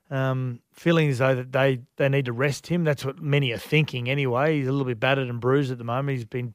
um, 0.09 0.61
feeling 0.81 1.09
as 1.09 1.19
though 1.19 1.35
that 1.35 1.51
they 1.51 1.79
they 1.97 2.09
need 2.09 2.25
to 2.25 2.33
rest 2.33 2.67
him. 2.67 2.83
That's 2.83 3.05
what 3.05 3.21
many 3.21 3.51
are 3.51 3.57
thinking 3.57 4.09
anyway. 4.09 4.57
He's 4.57 4.67
a 4.67 4.71
little 4.71 4.87
bit 4.87 4.99
battered 4.99 5.29
and 5.29 5.39
bruised 5.39 5.71
at 5.71 5.77
the 5.77 5.83
moment. 5.83 6.17
He's 6.17 6.25
been 6.25 6.53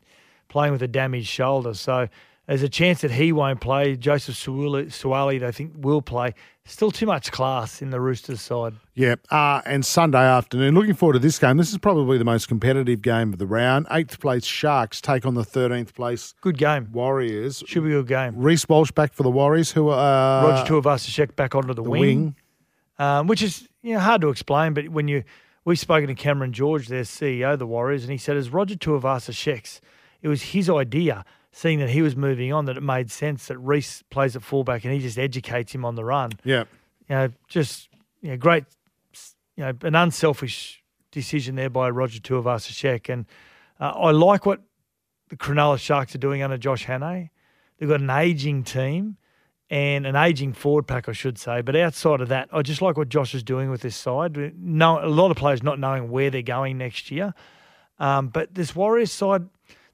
playing 0.48 0.72
with 0.72 0.82
a 0.82 0.88
damaged 0.88 1.28
shoulder, 1.28 1.74
so 1.74 2.08
there's 2.46 2.62
a 2.62 2.68
chance 2.68 3.00
that 3.00 3.10
he 3.10 3.32
won't 3.32 3.60
play. 3.60 3.96
Joseph 3.96 4.36
Suaalii, 4.36 5.40
they 5.40 5.52
think 5.52 5.72
will 5.76 6.02
play. 6.02 6.34
Still 6.64 6.90
too 6.90 7.06
much 7.06 7.30
class 7.30 7.80
in 7.82 7.90
the 7.90 8.00
Roosters 8.00 8.40
side. 8.40 8.74
Yeah, 8.94 9.14
uh, 9.30 9.62
and 9.64 9.84
Sunday 9.86 10.18
afternoon. 10.24 10.74
Looking 10.74 10.94
forward 10.94 11.14
to 11.14 11.18
this 11.20 11.38
game. 11.38 11.56
This 11.56 11.70
is 11.70 11.78
probably 11.78 12.18
the 12.18 12.24
most 12.24 12.48
competitive 12.48 13.02
game 13.02 13.32
of 13.32 13.38
the 13.38 13.46
round. 13.46 13.86
Eighth 13.92 14.18
place 14.20 14.44
Sharks 14.44 15.00
take 15.00 15.24
on 15.24 15.34
the 15.34 15.44
13th 15.44 15.94
place 15.94 16.34
Good 16.40 16.58
game. 16.58 16.88
Warriors. 16.92 17.62
Should 17.66 17.84
be 17.84 17.90
a 17.90 18.02
good 18.02 18.08
game. 18.08 18.34
Reece 18.36 18.68
Walsh 18.68 18.90
back 18.90 19.12
for 19.12 19.22
the 19.22 19.30
Warriors, 19.30 19.70
who 19.70 19.88
are 19.90 20.44
uh, 20.44 20.48
Roger 20.50 20.72
Tuivasa-Sheck 20.72 21.36
back 21.36 21.54
onto 21.54 21.68
the, 21.68 21.82
the 21.82 21.88
wing. 21.88 22.00
wing. 22.00 22.36
um, 22.98 23.26
which 23.28 23.42
is 23.42 23.68
you 23.86 23.94
know, 23.94 24.00
hard 24.00 24.20
to 24.22 24.28
explain. 24.30 24.74
But 24.74 24.88
when 24.88 25.06
you 25.06 25.22
we've 25.64 25.78
spoken 25.78 26.08
to 26.08 26.14
Cameron 26.14 26.52
George, 26.52 26.88
their 26.88 27.02
CEO 27.02 27.52
of 27.52 27.60
the 27.60 27.66
Warriors, 27.66 28.02
and 28.02 28.10
he 28.10 28.18
said 28.18 28.36
as 28.36 28.50
Roger 28.50 28.74
Tuivasa-Sheck's, 28.74 29.80
it 30.22 30.28
was 30.28 30.42
his 30.42 30.68
idea, 30.68 31.24
seeing 31.52 31.78
that 31.78 31.90
he 31.90 32.02
was 32.02 32.16
moving 32.16 32.52
on, 32.52 32.64
that 32.64 32.76
it 32.76 32.82
made 32.82 33.12
sense 33.12 33.46
that 33.46 33.58
Reece 33.58 34.02
plays 34.10 34.34
at 34.34 34.42
fullback 34.42 34.84
and 34.84 34.92
he 34.92 34.98
just 34.98 35.18
educates 35.18 35.72
him 35.72 35.84
on 35.84 35.94
the 35.94 36.04
run. 36.04 36.32
Yeah. 36.42 36.64
You 37.08 37.14
know, 37.14 37.28
just 37.46 37.88
you 38.22 38.30
know, 38.30 38.36
great, 38.36 38.64
you 39.56 39.64
know, 39.64 39.72
an 39.82 39.94
unselfish 39.94 40.82
decision 41.12 41.54
there 41.54 41.70
by 41.70 41.88
Roger 41.88 42.18
Tuivasa 42.18 42.72
Sheck, 42.72 43.08
and 43.08 43.24
uh, 43.78 43.90
I 43.90 44.10
like 44.10 44.46
what 44.46 44.62
the 45.28 45.36
Cronulla 45.36 45.78
Sharks 45.78 46.12
are 46.16 46.18
doing 46.18 46.42
under 46.42 46.58
Josh 46.58 46.86
Hannay. 46.86 47.30
They've 47.78 47.88
got 47.88 48.00
an 48.00 48.10
aging 48.10 48.64
team 48.64 49.16
and 49.68 50.06
an 50.06 50.14
aging 50.14 50.52
forward 50.52 50.86
pack, 50.86 51.08
I 51.08 51.12
should 51.12 51.38
say. 51.38 51.60
But 51.60 51.74
outside 51.76 52.20
of 52.20 52.28
that, 52.28 52.48
I 52.52 52.62
just 52.62 52.82
like 52.82 52.96
what 52.96 53.08
Josh 53.08 53.34
is 53.34 53.42
doing 53.42 53.70
with 53.70 53.80
this 53.80 53.96
side. 53.96 54.54
No, 54.56 55.04
a 55.04 55.08
lot 55.08 55.30
of 55.30 55.36
players 55.36 55.62
not 55.62 55.78
knowing 55.78 56.10
where 56.10 56.30
they're 56.30 56.42
going 56.42 56.78
next 56.78 57.10
year. 57.10 57.34
Um, 57.98 58.28
but 58.28 58.54
this 58.54 58.76
Warriors 58.76 59.10
side, 59.10 59.48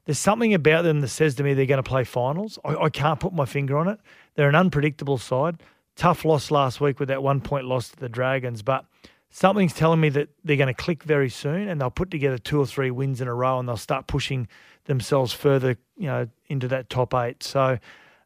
there's 0.05 0.19
something 0.19 0.53
about 0.53 0.83
them 0.83 1.01
that 1.01 1.07
says 1.07 1.35
to 1.35 1.43
me 1.43 1.53
they're 1.53 1.65
going 1.65 1.81
to 1.81 1.89
play 1.89 2.03
finals. 2.03 2.59
I, 2.63 2.75
I 2.75 2.89
can't 2.89 3.19
put 3.19 3.33
my 3.33 3.45
finger 3.45 3.77
on 3.77 3.87
it. 3.87 3.99
They're 4.35 4.49
an 4.49 4.55
unpredictable 4.55 5.17
side. 5.17 5.61
Tough 5.95 6.25
loss 6.25 6.51
last 6.51 6.81
week 6.81 6.99
with 6.99 7.09
that 7.09 7.23
one 7.23 7.39
point 7.39 7.65
loss 7.65 7.89
to 7.89 7.95
the 7.95 8.09
Dragons, 8.09 8.61
but 8.61 8.85
something's 9.29 9.73
telling 9.73 9.99
me 9.99 10.09
that 10.09 10.29
they're 10.43 10.57
going 10.57 10.73
to 10.73 10.73
click 10.73 11.03
very 11.03 11.29
soon, 11.29 11.67
and 11.67 11.79
they'll 11.79 11.91
put 11.91 12.11
together 12.11 12.37
two 12.37 12.59
or 12.59 12.65
three 12.65 12.91
wins 12.91 13.21
in 13.21 13.27
a 13.27 13.33
row, 13.33 13.59
and 13.59 13.69
they'll 13.69 13.77
start 13.77 14.07
pushing 14.07 14.47
themselves 14.85 15.33
further, 15.33 15.77
you 15.95 16.07
know, 16.07 16.27
into 16.47 16.67
that 16.67 16.89
top 16.89 17.13
eight. 17.13 17.43
So 17.43 17.77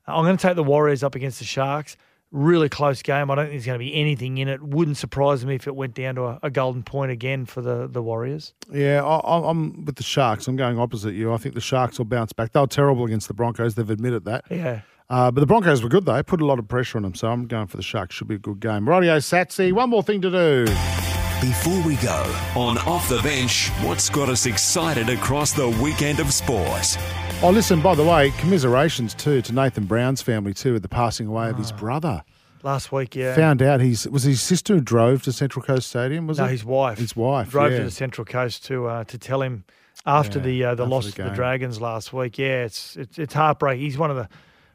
I'm 0.08 0.24
going 0.24 0.38
to 0.38 0.42
take 0.42 0.56
the 0.56 0.64
Warriors 0.64 1.04
up 1.04 1.16
against 1.16 1.40
the 1.40 1.46
Sharks. 1.46 1.98
Really 2.32 2.68
close 2.68 3.02
game. 3.02 3.32
I 3.32 3.36
don't 3.36 3.46
think 3.46 3.54
there's 3.54 3.66
going 3.66 3.80
to 3.80 3.84
be 3.84 3.96
anything 3.96 4.38
in 4.38 4.50
it. 4.50 4.62
Wouldn't 4.62 4.98
surprise 4.98 5.46
me 5.46 5.56
if 5.56 5.66
it 5.66 5.76
went 5.76 5.94
down 5.94 6.16
to 6.16 6.24
a, 6.24 6.40
a 6.44 6.50
golden 6.50 6.84
point 6.84 7.12
again 7.12 7.46
for 7.46 7.62
the, 7.62 7.88
the 7.88 8.02
Warriors. 8.02 8.54
Yeah, 8.72 9.04
I, 9.04 9.50
I'm 9.50 9.86
with 9.86 9.96
the 9.96 10.04
Sharks. 10.04 10.48
I'm 10.48 10.58
going 10.58 10.78
opposite 10.78 11.14
you. 11.14 11.34
I 11.34 11.38
think 11.38 11.56
the 11.56 11.62
Sharks 11.62 11.98
will 11.98 12.06
bounce 12.06 12.34
back. 12.34 12.52
They 12.52 12.60
were 12.60 12.68
terrible 12.68 13.06
against 13.06 13.30
the 13.30 13.34
Broncos. 13.34 13.76
They've 13.76 13.90
admitted 13.90 14.26
that. 14.26 14.44
Yeah. 14.50 14.82
Uh, 15.10 15.32
but 15.32 15.40
the 15.40 15.48
Broncos 15.48 15.82
were 15.82 15.90
good, 15.90 16.06
though. 16.06 16.22
Put 16.22 16.42
a 16.42 16.46
lot 16.46 16.60
of 16.60 16.68
pressure 16.68 16.98
on 16.98 17.04
them. 17.04 17.16
So 17.16 17.30
I'm 17.32 17.48
going 17.48 17.68
for 17.68 17.78
the 17.78 17.84
Sharks. 17.84 18.16
Should 18.16 18.28
be 18.28 18.36
a 18.36 18.40
good 18.40 18.60
game. 18.60 18.90
Radio 18.90 19.20
Satsy, 19.20 19.72
one 19.72 19.90
more 19.90 20.04
thing 20.04 20.22
to 20.22 20.30
do. 20.30 21.17
Before 21.42 21.80
we 21.82 21.98
go, 21.98 22.36
on 22.56 22.80
Off 22.80 23.10
the 23.10 23.22
Bench, 23.22 23.70
what's 23.84 24.10
got 24.10 24.28
us 24.28 24.48
excited 24.48 25.08
across 25.08 25.52
the 25.52 25.70
weekend 25.70 26.20
of 26.20 26.34
sport? 26.34 26.98
Oh, 27.44 27.52
listen, 27.54 27.80
by 27.80 27.94
the 27.94 28.04
way, 28.04 28.32
commiserations 28.40 29.14
too 29.14 29.44
to 29.44 29.54
Nathan 29.54 29.86
Brown's 29.86 30.20
family 30.20 30.56
too 30.56 30.74
with 30.74 30.82
the 30.82 30.90
passing 30.90 31.28
away 31.28 31.52
of 31.52 31.58
his 31.60 31.72
brother. 31.72 32.24
Last 32.64 32.92
week, 32.92 33.16
yeah. 33.16 33.36
Found 33.36 33.62
out 33.62 33.82
he's 33.82 34.08
was 34.08 34.24
his 34.24 34.42
sister 34.42 34.74
who 34.74 34.82
drove 34.82 35.22
to 35.24 35.32
Central 35.32 35.64
Coast 35.64 35.90
Stadium. 35.90 36.26
Was 36.26 36.40
no, 36.40 36.46
it 36.46 36.52
his 36.52 36.66
wife. 36.66 36.98
His 36.98 37.16
wife 37.16 37.52
drove 37.52 37.72
yeah. 37.72 37.78
to 37.78 37.84
the 37.84 37.92
Central 37.92 38.26
Coast 38.26 38.66
to 38.66 38.88
uh, 38.88 39.04
to 39.04 39.20
tell 39.20 39.44
him 39.44 39.64
after 40.08 40.40
Yeah, 40.40 40.46
the 40.46 40.64
uh, 40.64 40.76
the 40.76 40.84
after 40.84 40.90
loss 40.90 41.06
the 41.06 41.12
to 41.12 41.18
the 41.18 41.24
game. 41.28 41.36
Dragons 41.36 41.80
last 41.80 42.14
week. 42.14 42.40
Yeah, 42.40 42.64
it's 42.64 42.96
it's 42.96 43.20
it's 43.20 43.34
heartbreaking. 43.36 43.84
He's 43.84 44.00
one 44.00 44.10
of 44.10 44.18
the 44.18 44.28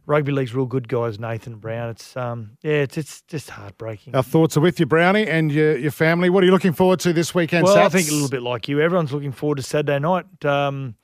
rugby 0.07 0.33
league's 0.33 0.55
real 0.55 0.67
good 0.67 0.89
guys, 0.89 1.19
Nathan 1.19 1.57
Brown. 1.57 1.91
It's 1.91 2.17
um 2.17 2.57
yeah, 2.63 2.73
it's 2.73 2.97
it's 2.97 3.23
just 3.23 3.51
heartbreaking. 3.51 4.15
Our 4.15 4.23
thoughts 4.23 4.57
are 4.57 4.61
with 4.61 4.81
you, 4.81 4.87
Brownie, 4.87 5.27
and 5.27 5.53
your 5.53 5.77
your 5.77 5.91
family. 5.91 6.31
What 6.31 6.43
are 6.43 6.47
you 6.47 6.53
looking 6.53 6.73
forward 6.73 7.01
to 7.01 7.13
this 7.13 7.35
weekend? 7.35 7.65
well, 7.65 7.79
I 7.79 7.89
think 7.89 8.09
a 8.09 8.13
little 8.13 8.29
bit 8.29 8.43
like 8.43 8.69
you. 8.69 8.81
Everyone's 8.81 9.13
looking 9.13 9.33
forward 9.33 9.57
to 9.57 9.63
Saturday 9.63 9.99
night. 9.99 10.45
Um, 10.45 10.97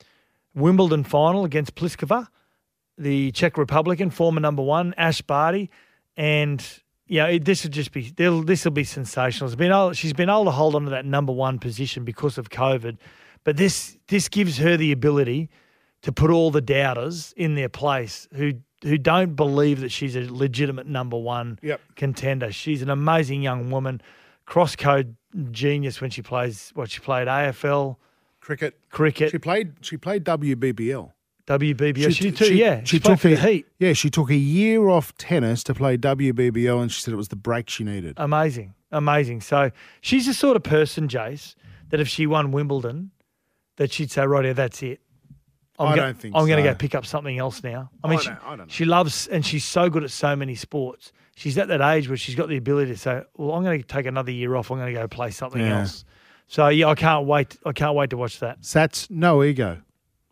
Wimbledon 0.55 1.03
final 1.03 1.45
against 1.45 1.75
Pliskova, 1.75 2.27
the 2.97 3.31
Czech 3.31 3.57
Republican, 3.57 4.09
former 4.09 4.39
number 4.39 4.63
one, 4.63 4.93
Ash 4.97 5.21
Barty, 5.21 5.69
and 6.17 6.63
yeah, 7.07 7.27
it, 7.27 7.45
this 7.45 7.63
would 7.63 7.73
just 7.73 7.91
be 7.91 8.11
this 8.11 8.63
will 8.63 8.71
be 8.71 8.83
sensational. 8.83 9.47
It's 9.47 9.55
been 9.55 9.71
able, 9.71 9.93
she's 9.93 10.13
been 10.13 10.29
able 10.29 10.45
to 10.45 10.51
hold 10.51 10.75
on 10.75 10.83
to 10.85 10.89
that 10.91 11.05
number 11.05 11.31
one 11.31 11.59
position 11.59 12.03
because 12.03 12.37
of 12.37 12.49
COVID, 12.49 12.97
but 13.43 13.57
this 13.57 13.97
this 14.07 14.27
gives 14.27 14.57
her 14.57 14.77
the 14.77 14.91
ability 14.91 15.49
to 16.01 16.11
put 16.11 16.31
all 16.31 16.51
the 16.51 16.61
doubters 16.61 17.33
in 17.35 17.55
their 17.55 17.69
place 17.69 18.27
who 18.33 18.53
who 18.83 18.97
don't 18.97 19.35
believe 19.35 19.81
that 19.81 19.91
she's 19.91 20.15
a 20.15 20.21
legitimate 20.31 20.87
number 20.87 21.17
one 21.17 21.59
Yep. 21.61 21.81
contender. 21.95 22.51
She's 22.51 22.81
an 22.81 22.89
amazing 22.89 23.41
young 23.41 23.69
woman, 23.71 24.01
cross 24.45 24.75
code 24.75 25.15
genius 25.51 26.01
when 26.01 26.09
she 26.09 26.21
plays 26.21 26.71
what 26.73 26.89
she 26.89 26.99
played 26.99 27.27
AFL, 27.27 27.97
cricket. 28.39 28.79
cricket, 28.89 29.31
She 29.31 29.37
played. 29.37 29.73
She 29.81 29.97
played 29.97 30.23
WBBL. 30.23 31.11
WBBL. 31.45 32.13
She, 32.15 32.29
did 32.29 32.37
too, 32.37 32.55
yeah. 32.55 32.81
She, 32.83 32.99
played 32.99 33.19
for 33.19 33.27
a, 33.27 33.35
the 33.35 33.41
Heat. 33.41 33.65
Yeah, 33.79 33.93
she 33.93 34.11
took 34.11 34.29
a 34.29 34.35
year 34.35 34.87
off 34.87 35.15
tennis 35.17 35.63
to 35.63 35.73
play 35.73 35.97
WBBL, 35.97 36.79
and 36.79 36.91
she 36.91 37.01
said 37.01 37.11
it 37.11 37.17
was 37.17 37.29
the 37.29 37.35
break 37.35 37.69
she 37.71 37.83
needed. 37.83 38.13
Amazing, 38.17 38.75
amazing. 38.91 39.41
So 39.41 39.71
she's 40.01 40.27
the 40.27 40.33
sort 40.35 40.55
of 40.55 40.61
person, 40.63 41.07
Jace, 41.07 41.55
that 41.89 41.99
if 41.99 42.07
she 42.07 42.27
won 42.27 42.51
Wimbledon, 42.51 43.11
that 43.77 43.91
she'd 43.91 44.11
say, 44.11 44.27
"Right, 44.27 44.45
here, 44.45 44.53
that's 44.53 44.83
it." 44.83 45.01
I 45.87 45.95
go- 45.95 46.01
don't 46.01 46.17
think 46.19 46.35
I'm 46.35 46.45
going 46.47 46.61
to 46.63 46.69
so. 46.69 46.73
go 46.73 46.77
pick 46.77 46.95
up 46.95 47.05
something 47.05 47.37
else 47.37 47.63
now. 47.63 47.89
I 48.03 48.07
mean, 48.09 48.19
I 48.19 48.21
she, 48.21 48.29
don't- 48.29 48.43
I 48.43 48.49
don't 48.49 48.57
know. 48.59 48.65
she 48.67 48.85
loves 48.85 49.27
and 49.27 49.45
she's 49.45 49.63
so 49.63 49.89
good 49.89 50.03
at 50.03 50.11
so 50.11 50.35
many 50.35 50.55
sports. 50.55 51.11
She's 51.35 51.57
at 51.57 51.69
that 51.69 51.79
age 51.81 52.09
where 52.09 52.17
she's 52.17 52.35
got 52.35 52.49
the 52.49 52.57
ability 52.57 52.91
to 52.91 52.97
say, 52.97 53.21
"Well, 53.37 53.53
I'm 53.53 53.63
going 53.63 53.81
to 53.81 53.87
take 53.87 54.05
another 54.05 54.31
year 54.31 54.55
off. 54.57 54.71
I'm 54.71 54.77
going 54.77 54.93
to 54.93 54.99
go 54.99 55.07
play 55.07 55.31
something 55.31 55.61
Yeah. 55.61 55.79
else." 55.81 56.03
So 56.47 56.67
yeah, 56.67 56.87
I 56.87 56.95
can't 56.95 57.25
wait. 57.27 57.55
I 57.65 57.71
can't 57.71 57.95
wait 57.95 58.09
to 58.09 58.17
watch 58.17 58.39
that. 58.39 58.61
Sats 58.61 59.09
no 59.09 59.41
ego, 59.43 59.77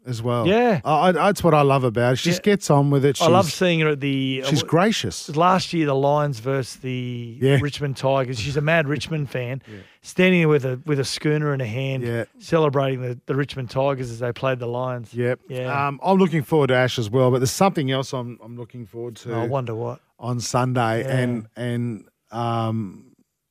as 0.08 0.22
well. 0.24 0.47
Yeah. 0.47 0.80
I, 0.86 1.10
I, 1.10 1.12
that's 1.12 1.43
what 1.43 1.53
I 1.53 1.62
love 1.62 1.84
about 1.84 2.10
her. 2.12 2.16
She 2.16 2.30
just 2.30 2.41
gets 2.43 2.70
on 2.72 2.89
with 2.89 3.03
it. 3.05 3.18
She's, 3.18 3.28
I 3.28 3.30
love 3.30 3.51
seeing 3.51 3.82
her 3.82 3.89
at 3.89 3.99
the. 3.99 4.41
She's 4.47 4.64
uh, 4.64 4.66
gracious. 4.66 5.36
last 5.36 5.74
year 5.74 5.86
the 5.86 5.93
Lions 5.95 6.39
versus 6.39 6.78
the 6.78 7.38
Yeah. 7.41 7.60
Richmond 7.62 7.97
Tigers. 7.97 8.39
She's 8.39 8.58
a 8.58 8.62
mad 8.62 8.88
Richmond 8.95 9.30
fan, 9.30 9.62
standing 10.01 10.41
there 10.41 10.47
with 10.49 10.66
a 10.66 10.80
with 10.86 10.99
a 10.99 11.05
schooner 11.05 11.53
in 11.53 11.60
her 11.60 11.66
hand, 11.66 12.03
Yeah. 12.03 12.24
celebrating 12.39 13.01
the, 13.01 13.20
the 13.26 13.36
Richmond 13.36 13.70
Tigers 13.70 14.10
as 14.10 14.20
they 14.20 14.32
played 14.32 14.60
the 14.60 14.68
Lions. 14.68 15.14
Yep. 15.14 15.41
Yeah. 15.49 15.88
Um, 15.88 15.99
I'm 16.03 16.18
looking 16.18 16.41
forward 16.43 16.68
to 16.68 16.76
Ash 16.76 16.97
as 16.97 17.10
well, 17.10 17.30
but 17.30 17.39
there's 17.39 17.51
something 17.51 17.91
else 17.91 18.14
I'm 18.14 18.39
I'm 18.43 18.58
looking 18.58 18.86
forward 18.86 19.18
to 19.18 19.34
I 19.34 19.45
wonder 19.45 19.76
what. 19.76 19.99
on 20.20 20.39
Sunday, 20.39 21.01
Yeah. 21.01 21.18
and 21.18 21.47
and 21.58 22.05
um, 22.32 23.03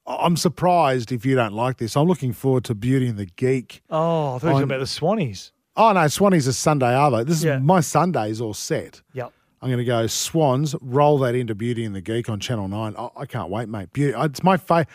I'm 0.06 0.36
surprised 0.36 1.10
if 1.12 1.26
you 1.26 1.34
don't 1.34 1.52
like 1.54 1.78
this. 1.78 1.96
I'm 1.96 2.06
looking 2.06 2.32
forward 2.32 2.64
to 2.64 2.74
Beauty 2.74 3.08
and 3.08 3.18
the 3.18 3.26
Geek. 3.26 3.82
Oh, 3.90 4.36
I 4.36 4.38
thought 4.38 4.42
you 4.42 4.46
were 4.48 4.52
talking 4.52 4.62
about 4.64 4.78
the 4.78 4.84
Swannies. 4.84 5.50
Oh 5.76 5.92
no, 5.92 6.00
Swanee's 6.08 6.46
a 6.46 6.52
Sunday 6.52 6.86
Arvo. 6.86 7.24
This 7.26 7.38
is 7.38 7.44
Yeah. 7.44 7.58
my 7.58 7.80
Sunday's 7.80 8.40
all 8.40 8.54
set. 8.54 9.02
Yep. 9.12 9.32
I'm 9.62 9.68
going 9.68 9.78
to 9.78 9.84
go 9.84 10.06
Swans, 10.06 10.74
roll 10.80 11.18
that 11.18 11.34
into 11.34 11.54
Beauty 11.54 11.84
and 11.84 11.94
the 11.94 12.00
Geek 12.00 12.28
on 12.28 12.40
Channel 12.40 12.68
Nine. 12.68 12.94
I, 12.96 13.08
I 13.16 13.26
can't 13.26 13.50
wait, 13.50 13.68
mate. 13.68 13.92
Beauty, 13.92 14.14
uh, 14.14 14.24
it's 14.24 14.42
my 14.42 14.56
favorite. 14.56 14.88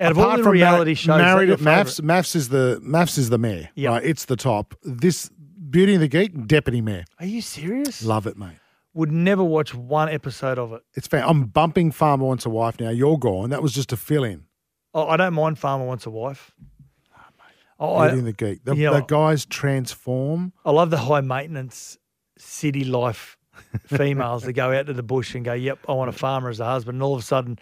Out 0.00 0.10
of 0.12 0.18
all 0.18 0.36
the 0.36 0.48
reality 0.50 0.94
shows, 0.94 1.18
Married 1.18 1.50
at 1.50 1.60
MAFS. 1.60 2.00
MAFS 2.00 2.34
is 2.36 2.48
the 2.48 2.80
MAFS 2.84 3.16
is 3.16 3.30
the 3.30 3.38
mayor. 3.38 3.68
Yep. 3.74 3.90
Right, 3.90 4.04
it's 4.04 4.24
the 4.26 4.36
top. 4.36 4.74
This 4.82 5.30
Beauty 5.70 5.94
and 5.94 6.02
the 6.02 6.08
Geek, 6.08 6.46
deputy 6.46 6.80
mayor. 6.80 7.04
Are 7.20 7.26
you 7.26 7.40
serious? 7.40 8.04
Love 8.04 8.26
it, 8.26 8.36
mate. 8.36 8.56
Would 8.94 9.10
never 9.12 9.42
watch 9.42 9.74
one 9.74 10.08
episode 10.08 10.58
of 10.58 10.72
it. 10.72 10.82
It's 10.94 11.06
fair. 11.08 11.24
I'm 11.26 11.44
bumping 11.46 11.90
Farmer 11.90 12.24
Wants 12.26 12.44
a 12.46 12.50
Wife 12.50 12.78
now. 12.80 12.90
You're 12.90 13.18
gone. 13.18 13.50
That 13.50 13.62
was 13.62 13.72
just 13.72 13.92
a 13.92 13.96
fill 13.96 14.24
in. 14.24 14.44
Oh, 14.92 15.08
I 15.08 15.16
don't 15.16 15.34
mind 15.34 15.58
Farmer 15.58 15.84
Wants 15.84 16.06
a 16.06 16.10
Wife. 16.10 16.52
Oh, 17.80 17.96
I, 17.96 18.14
the 18.14 18.32
Geek. 18.32 18.64
The, 18.64 18.74
yeah. 18.76 18.90
the 18.90 19.00
guys 19.00 19.44
transform. 19.46 20.52
I 20.64 20.70
love 20.70 20.90
the 20.90 20.98
high 20.98 21.20
maintenance 21.20 21.98
city 22.38 22.84
life 22.84 23.36
females 23.86 24.42
that 24.44 24.52
go 24.52 24.72
out 24.72 24.86
to 24.86 24.92
the 24.92 25.02
bush 25.02 25.34
and 25.34 25.44
go, 25.44 25.52
"Yep, 25.52 25.80
I 25.88 25.92
want 25.92 26.08
a 26.08 26.12
farmer 26.12 26.48
as 26.50 26.60
a 26.60 26.64
husband." 26.64 26.96
And 26.96 27.02
all 27.02 27.14
of 27.14 27.20
a 27.20 27.24
sudden, 27.24 27.58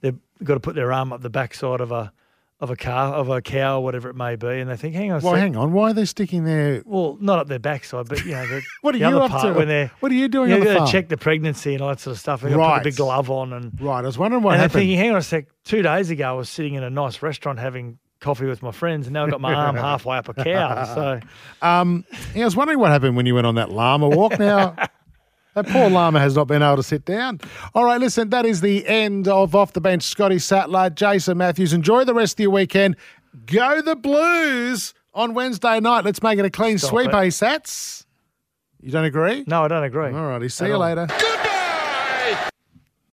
they've 0.00 0.18
got 0.44 0.54
to 0.54 0.60
put 0.60 0.74
their 0.74 0.92
arm 0.92 1.12
up 1.12 1.22
the 1.22 1.30
backside 1.30 1.80
of 1.80 1.92
a 1.92 2.12
of 2.58 2.70
a 2.70 2.76
car 2.76 3.12
of 3.14 3.28
a 3.28 3.42
cow 3.42 3.78
or 3.80 3.84
whatever 3.84 4.08
it 4.08 4.16
may 4.16 4.34
be, 4.36 4.48
and 4.60 4.70
they 4.70 4.76
think, 4.76 4.94
"Hang 4.94 5.12
on, 5.12 5.20
a 5.20 5.24
Well, 5.24 5.34
sec." 5.34 5.40
hang 5.42 5.56
on. 5.56 5.72
Why 5.72 5.90
are 5.90 5.92
they 5.92 6.04
sticking 6.06 6.44
their? 6.44 6.82
Well, 6.86 7.18
not 7.20 7.38
up 7.38 7.48
their 7.48 7.58
backside, 7.58 8.08
but 8.08 8.24
you 8.24 8.32
know, 8.32 8.46
the, 8.46 8.62
What 8.80 8.94
are 8.94 8.98
the 8.98 9.08
you 9.08 9.16
other 9.16 9.24
up 9.24 9.30
part 9.30 9.52
to? 9.52 9.58
when 9.58 9.68
they're 9.68 9.90
What 10.00 10.10
are 10.10 10.14
you 10.14 10.28
doing 10.28 10.48
you 10.50 10.54
on 10.56 10.60
the 10.60 10.72
got 10.74 10.86
to 10.86 10.92
check 10.92 11.08
the 11.08 11.18
pregnancy 11.18 11.74
and 11.74 11.82
all 11.82 11.90
that 11.90 12.00
sort 12.00 12.12
of 12.16 12.20
stuff. 12.20 12.42
And 12.42 12.52
They 12.52 12.56
got 12.56 12.62
to 12.62 12.68
Right. 12.68 12.78
put 12.78 12.86
a 12.86 12.90
big 12.90 12.96
glove 12.96 13.30
on 13.30 13.52
and. 13.52 13.78
Right. 13.80 13.98
I 13.98 14.02
was 14.06 14.16
wondering 14.16 14.42
what 14.42 14.52
and 14.52 14.60
they're 14.60 14.68
happened. 14.68 14.80
thinking, 14.82 14.98
hang 14.98 15.10
on 15.10 15.16
a 15.16 15.22
sec. 15.22 15.46
Two 15.64 15.82
days 15.82 16.08
ago, 16.10 16.28
I 16.28 16.32
was 16.32 16.48
sitting 16.48 16.74
in 16.74 16.82
a 16.82 16.90
nice 16.90 17.20
restaurant 17.22 17.58
having 17.58 17.98
coffee 18.20 18.46
with 18.46 18.62
my 18.62 18.70
friends, 18.72 19.06
and 19.06 19.14
now 19.14 19.24
I've 19.24 19.30
got 19.30 19.40
my 19.40 19.54
arm 19.54 19.76
halfway 19.88 20.16
up 20.16 20.28
a 20.28 20.34
cow. 20.34 20.84
So 20.94 21.20
Um, 21.62 22.04
yeah, 22.34 22.42
I 22.42 22.44
was 22.44 22.56
wondering 22.56 22.78
what 22.78 22.90
happened 22.90 23.16
when 23.16 23.26
you 23.26 23.34
went 23.34 23.46
on 23.46 23.54
that 23.56 23.70
llama 23.70 24.08
walk. 24.08 24.38
Now, 24.38 24.74
that 25.54 25.66
poor 25.68 25.88
llama 25.90 26.18
has 26.20 26.34
not 26.34 26.46
been 26.48 26.62
able 26.62 26.76
to 26.76 26.82
sit 26.82 27.04
down. 27.04 27.40
All 27.74 27.84
right, 27.84 28.00
listen, 28.00 28.30
that 28.30 28.44
is 28.46 28.60
the 28.60 28.86
end 28.86 29.28
of 29.28 29.54
Off 29.54 29.72
the 29.72 29.80
Bench. 29.80 30.02
Scotty 30.02 30.38
Sattler, 30.38 30.90
Jason 30.90 31.38
Matthews. 31.38 31.72
Enjoy 31.72 32.04
the 32.04 32.14
rest 32.14 32.34
of 32.38 32.42
your 32.42 32.50
weekend. 32.50 32.96
Go 33.46 33.80
the 33.82 33.96
Blues 33.96 34.94
on 35.14 35.34
Wednesday 35.34 35.78
night. 35.80 36.04
Let's 36.04 36.22
make 36.22 36.38
it 36.38 36.44
a 36.44 36.50
clean 36.50 36.78
Stop 36.78 36.90
sweep, 36.90 37.08
it. 37.08 37.14
eh, 37.14 37.26
Sats? 37.28 38.04
You 38.80 38.90
don't 38.92 39.04
agree? 39.04 39.44
no, 39.46 39.64
I 39.64 39.68
don't 39.68 39.84
agree. 39.84 40.06
All 40.12 40.26
righty. 40.26 40.48
See 40.48 40.64
At 40.64 40.68
you 40.68 40.74
all. 40.74 40.80
later. 40.80 41.06
Good 41.06 41.45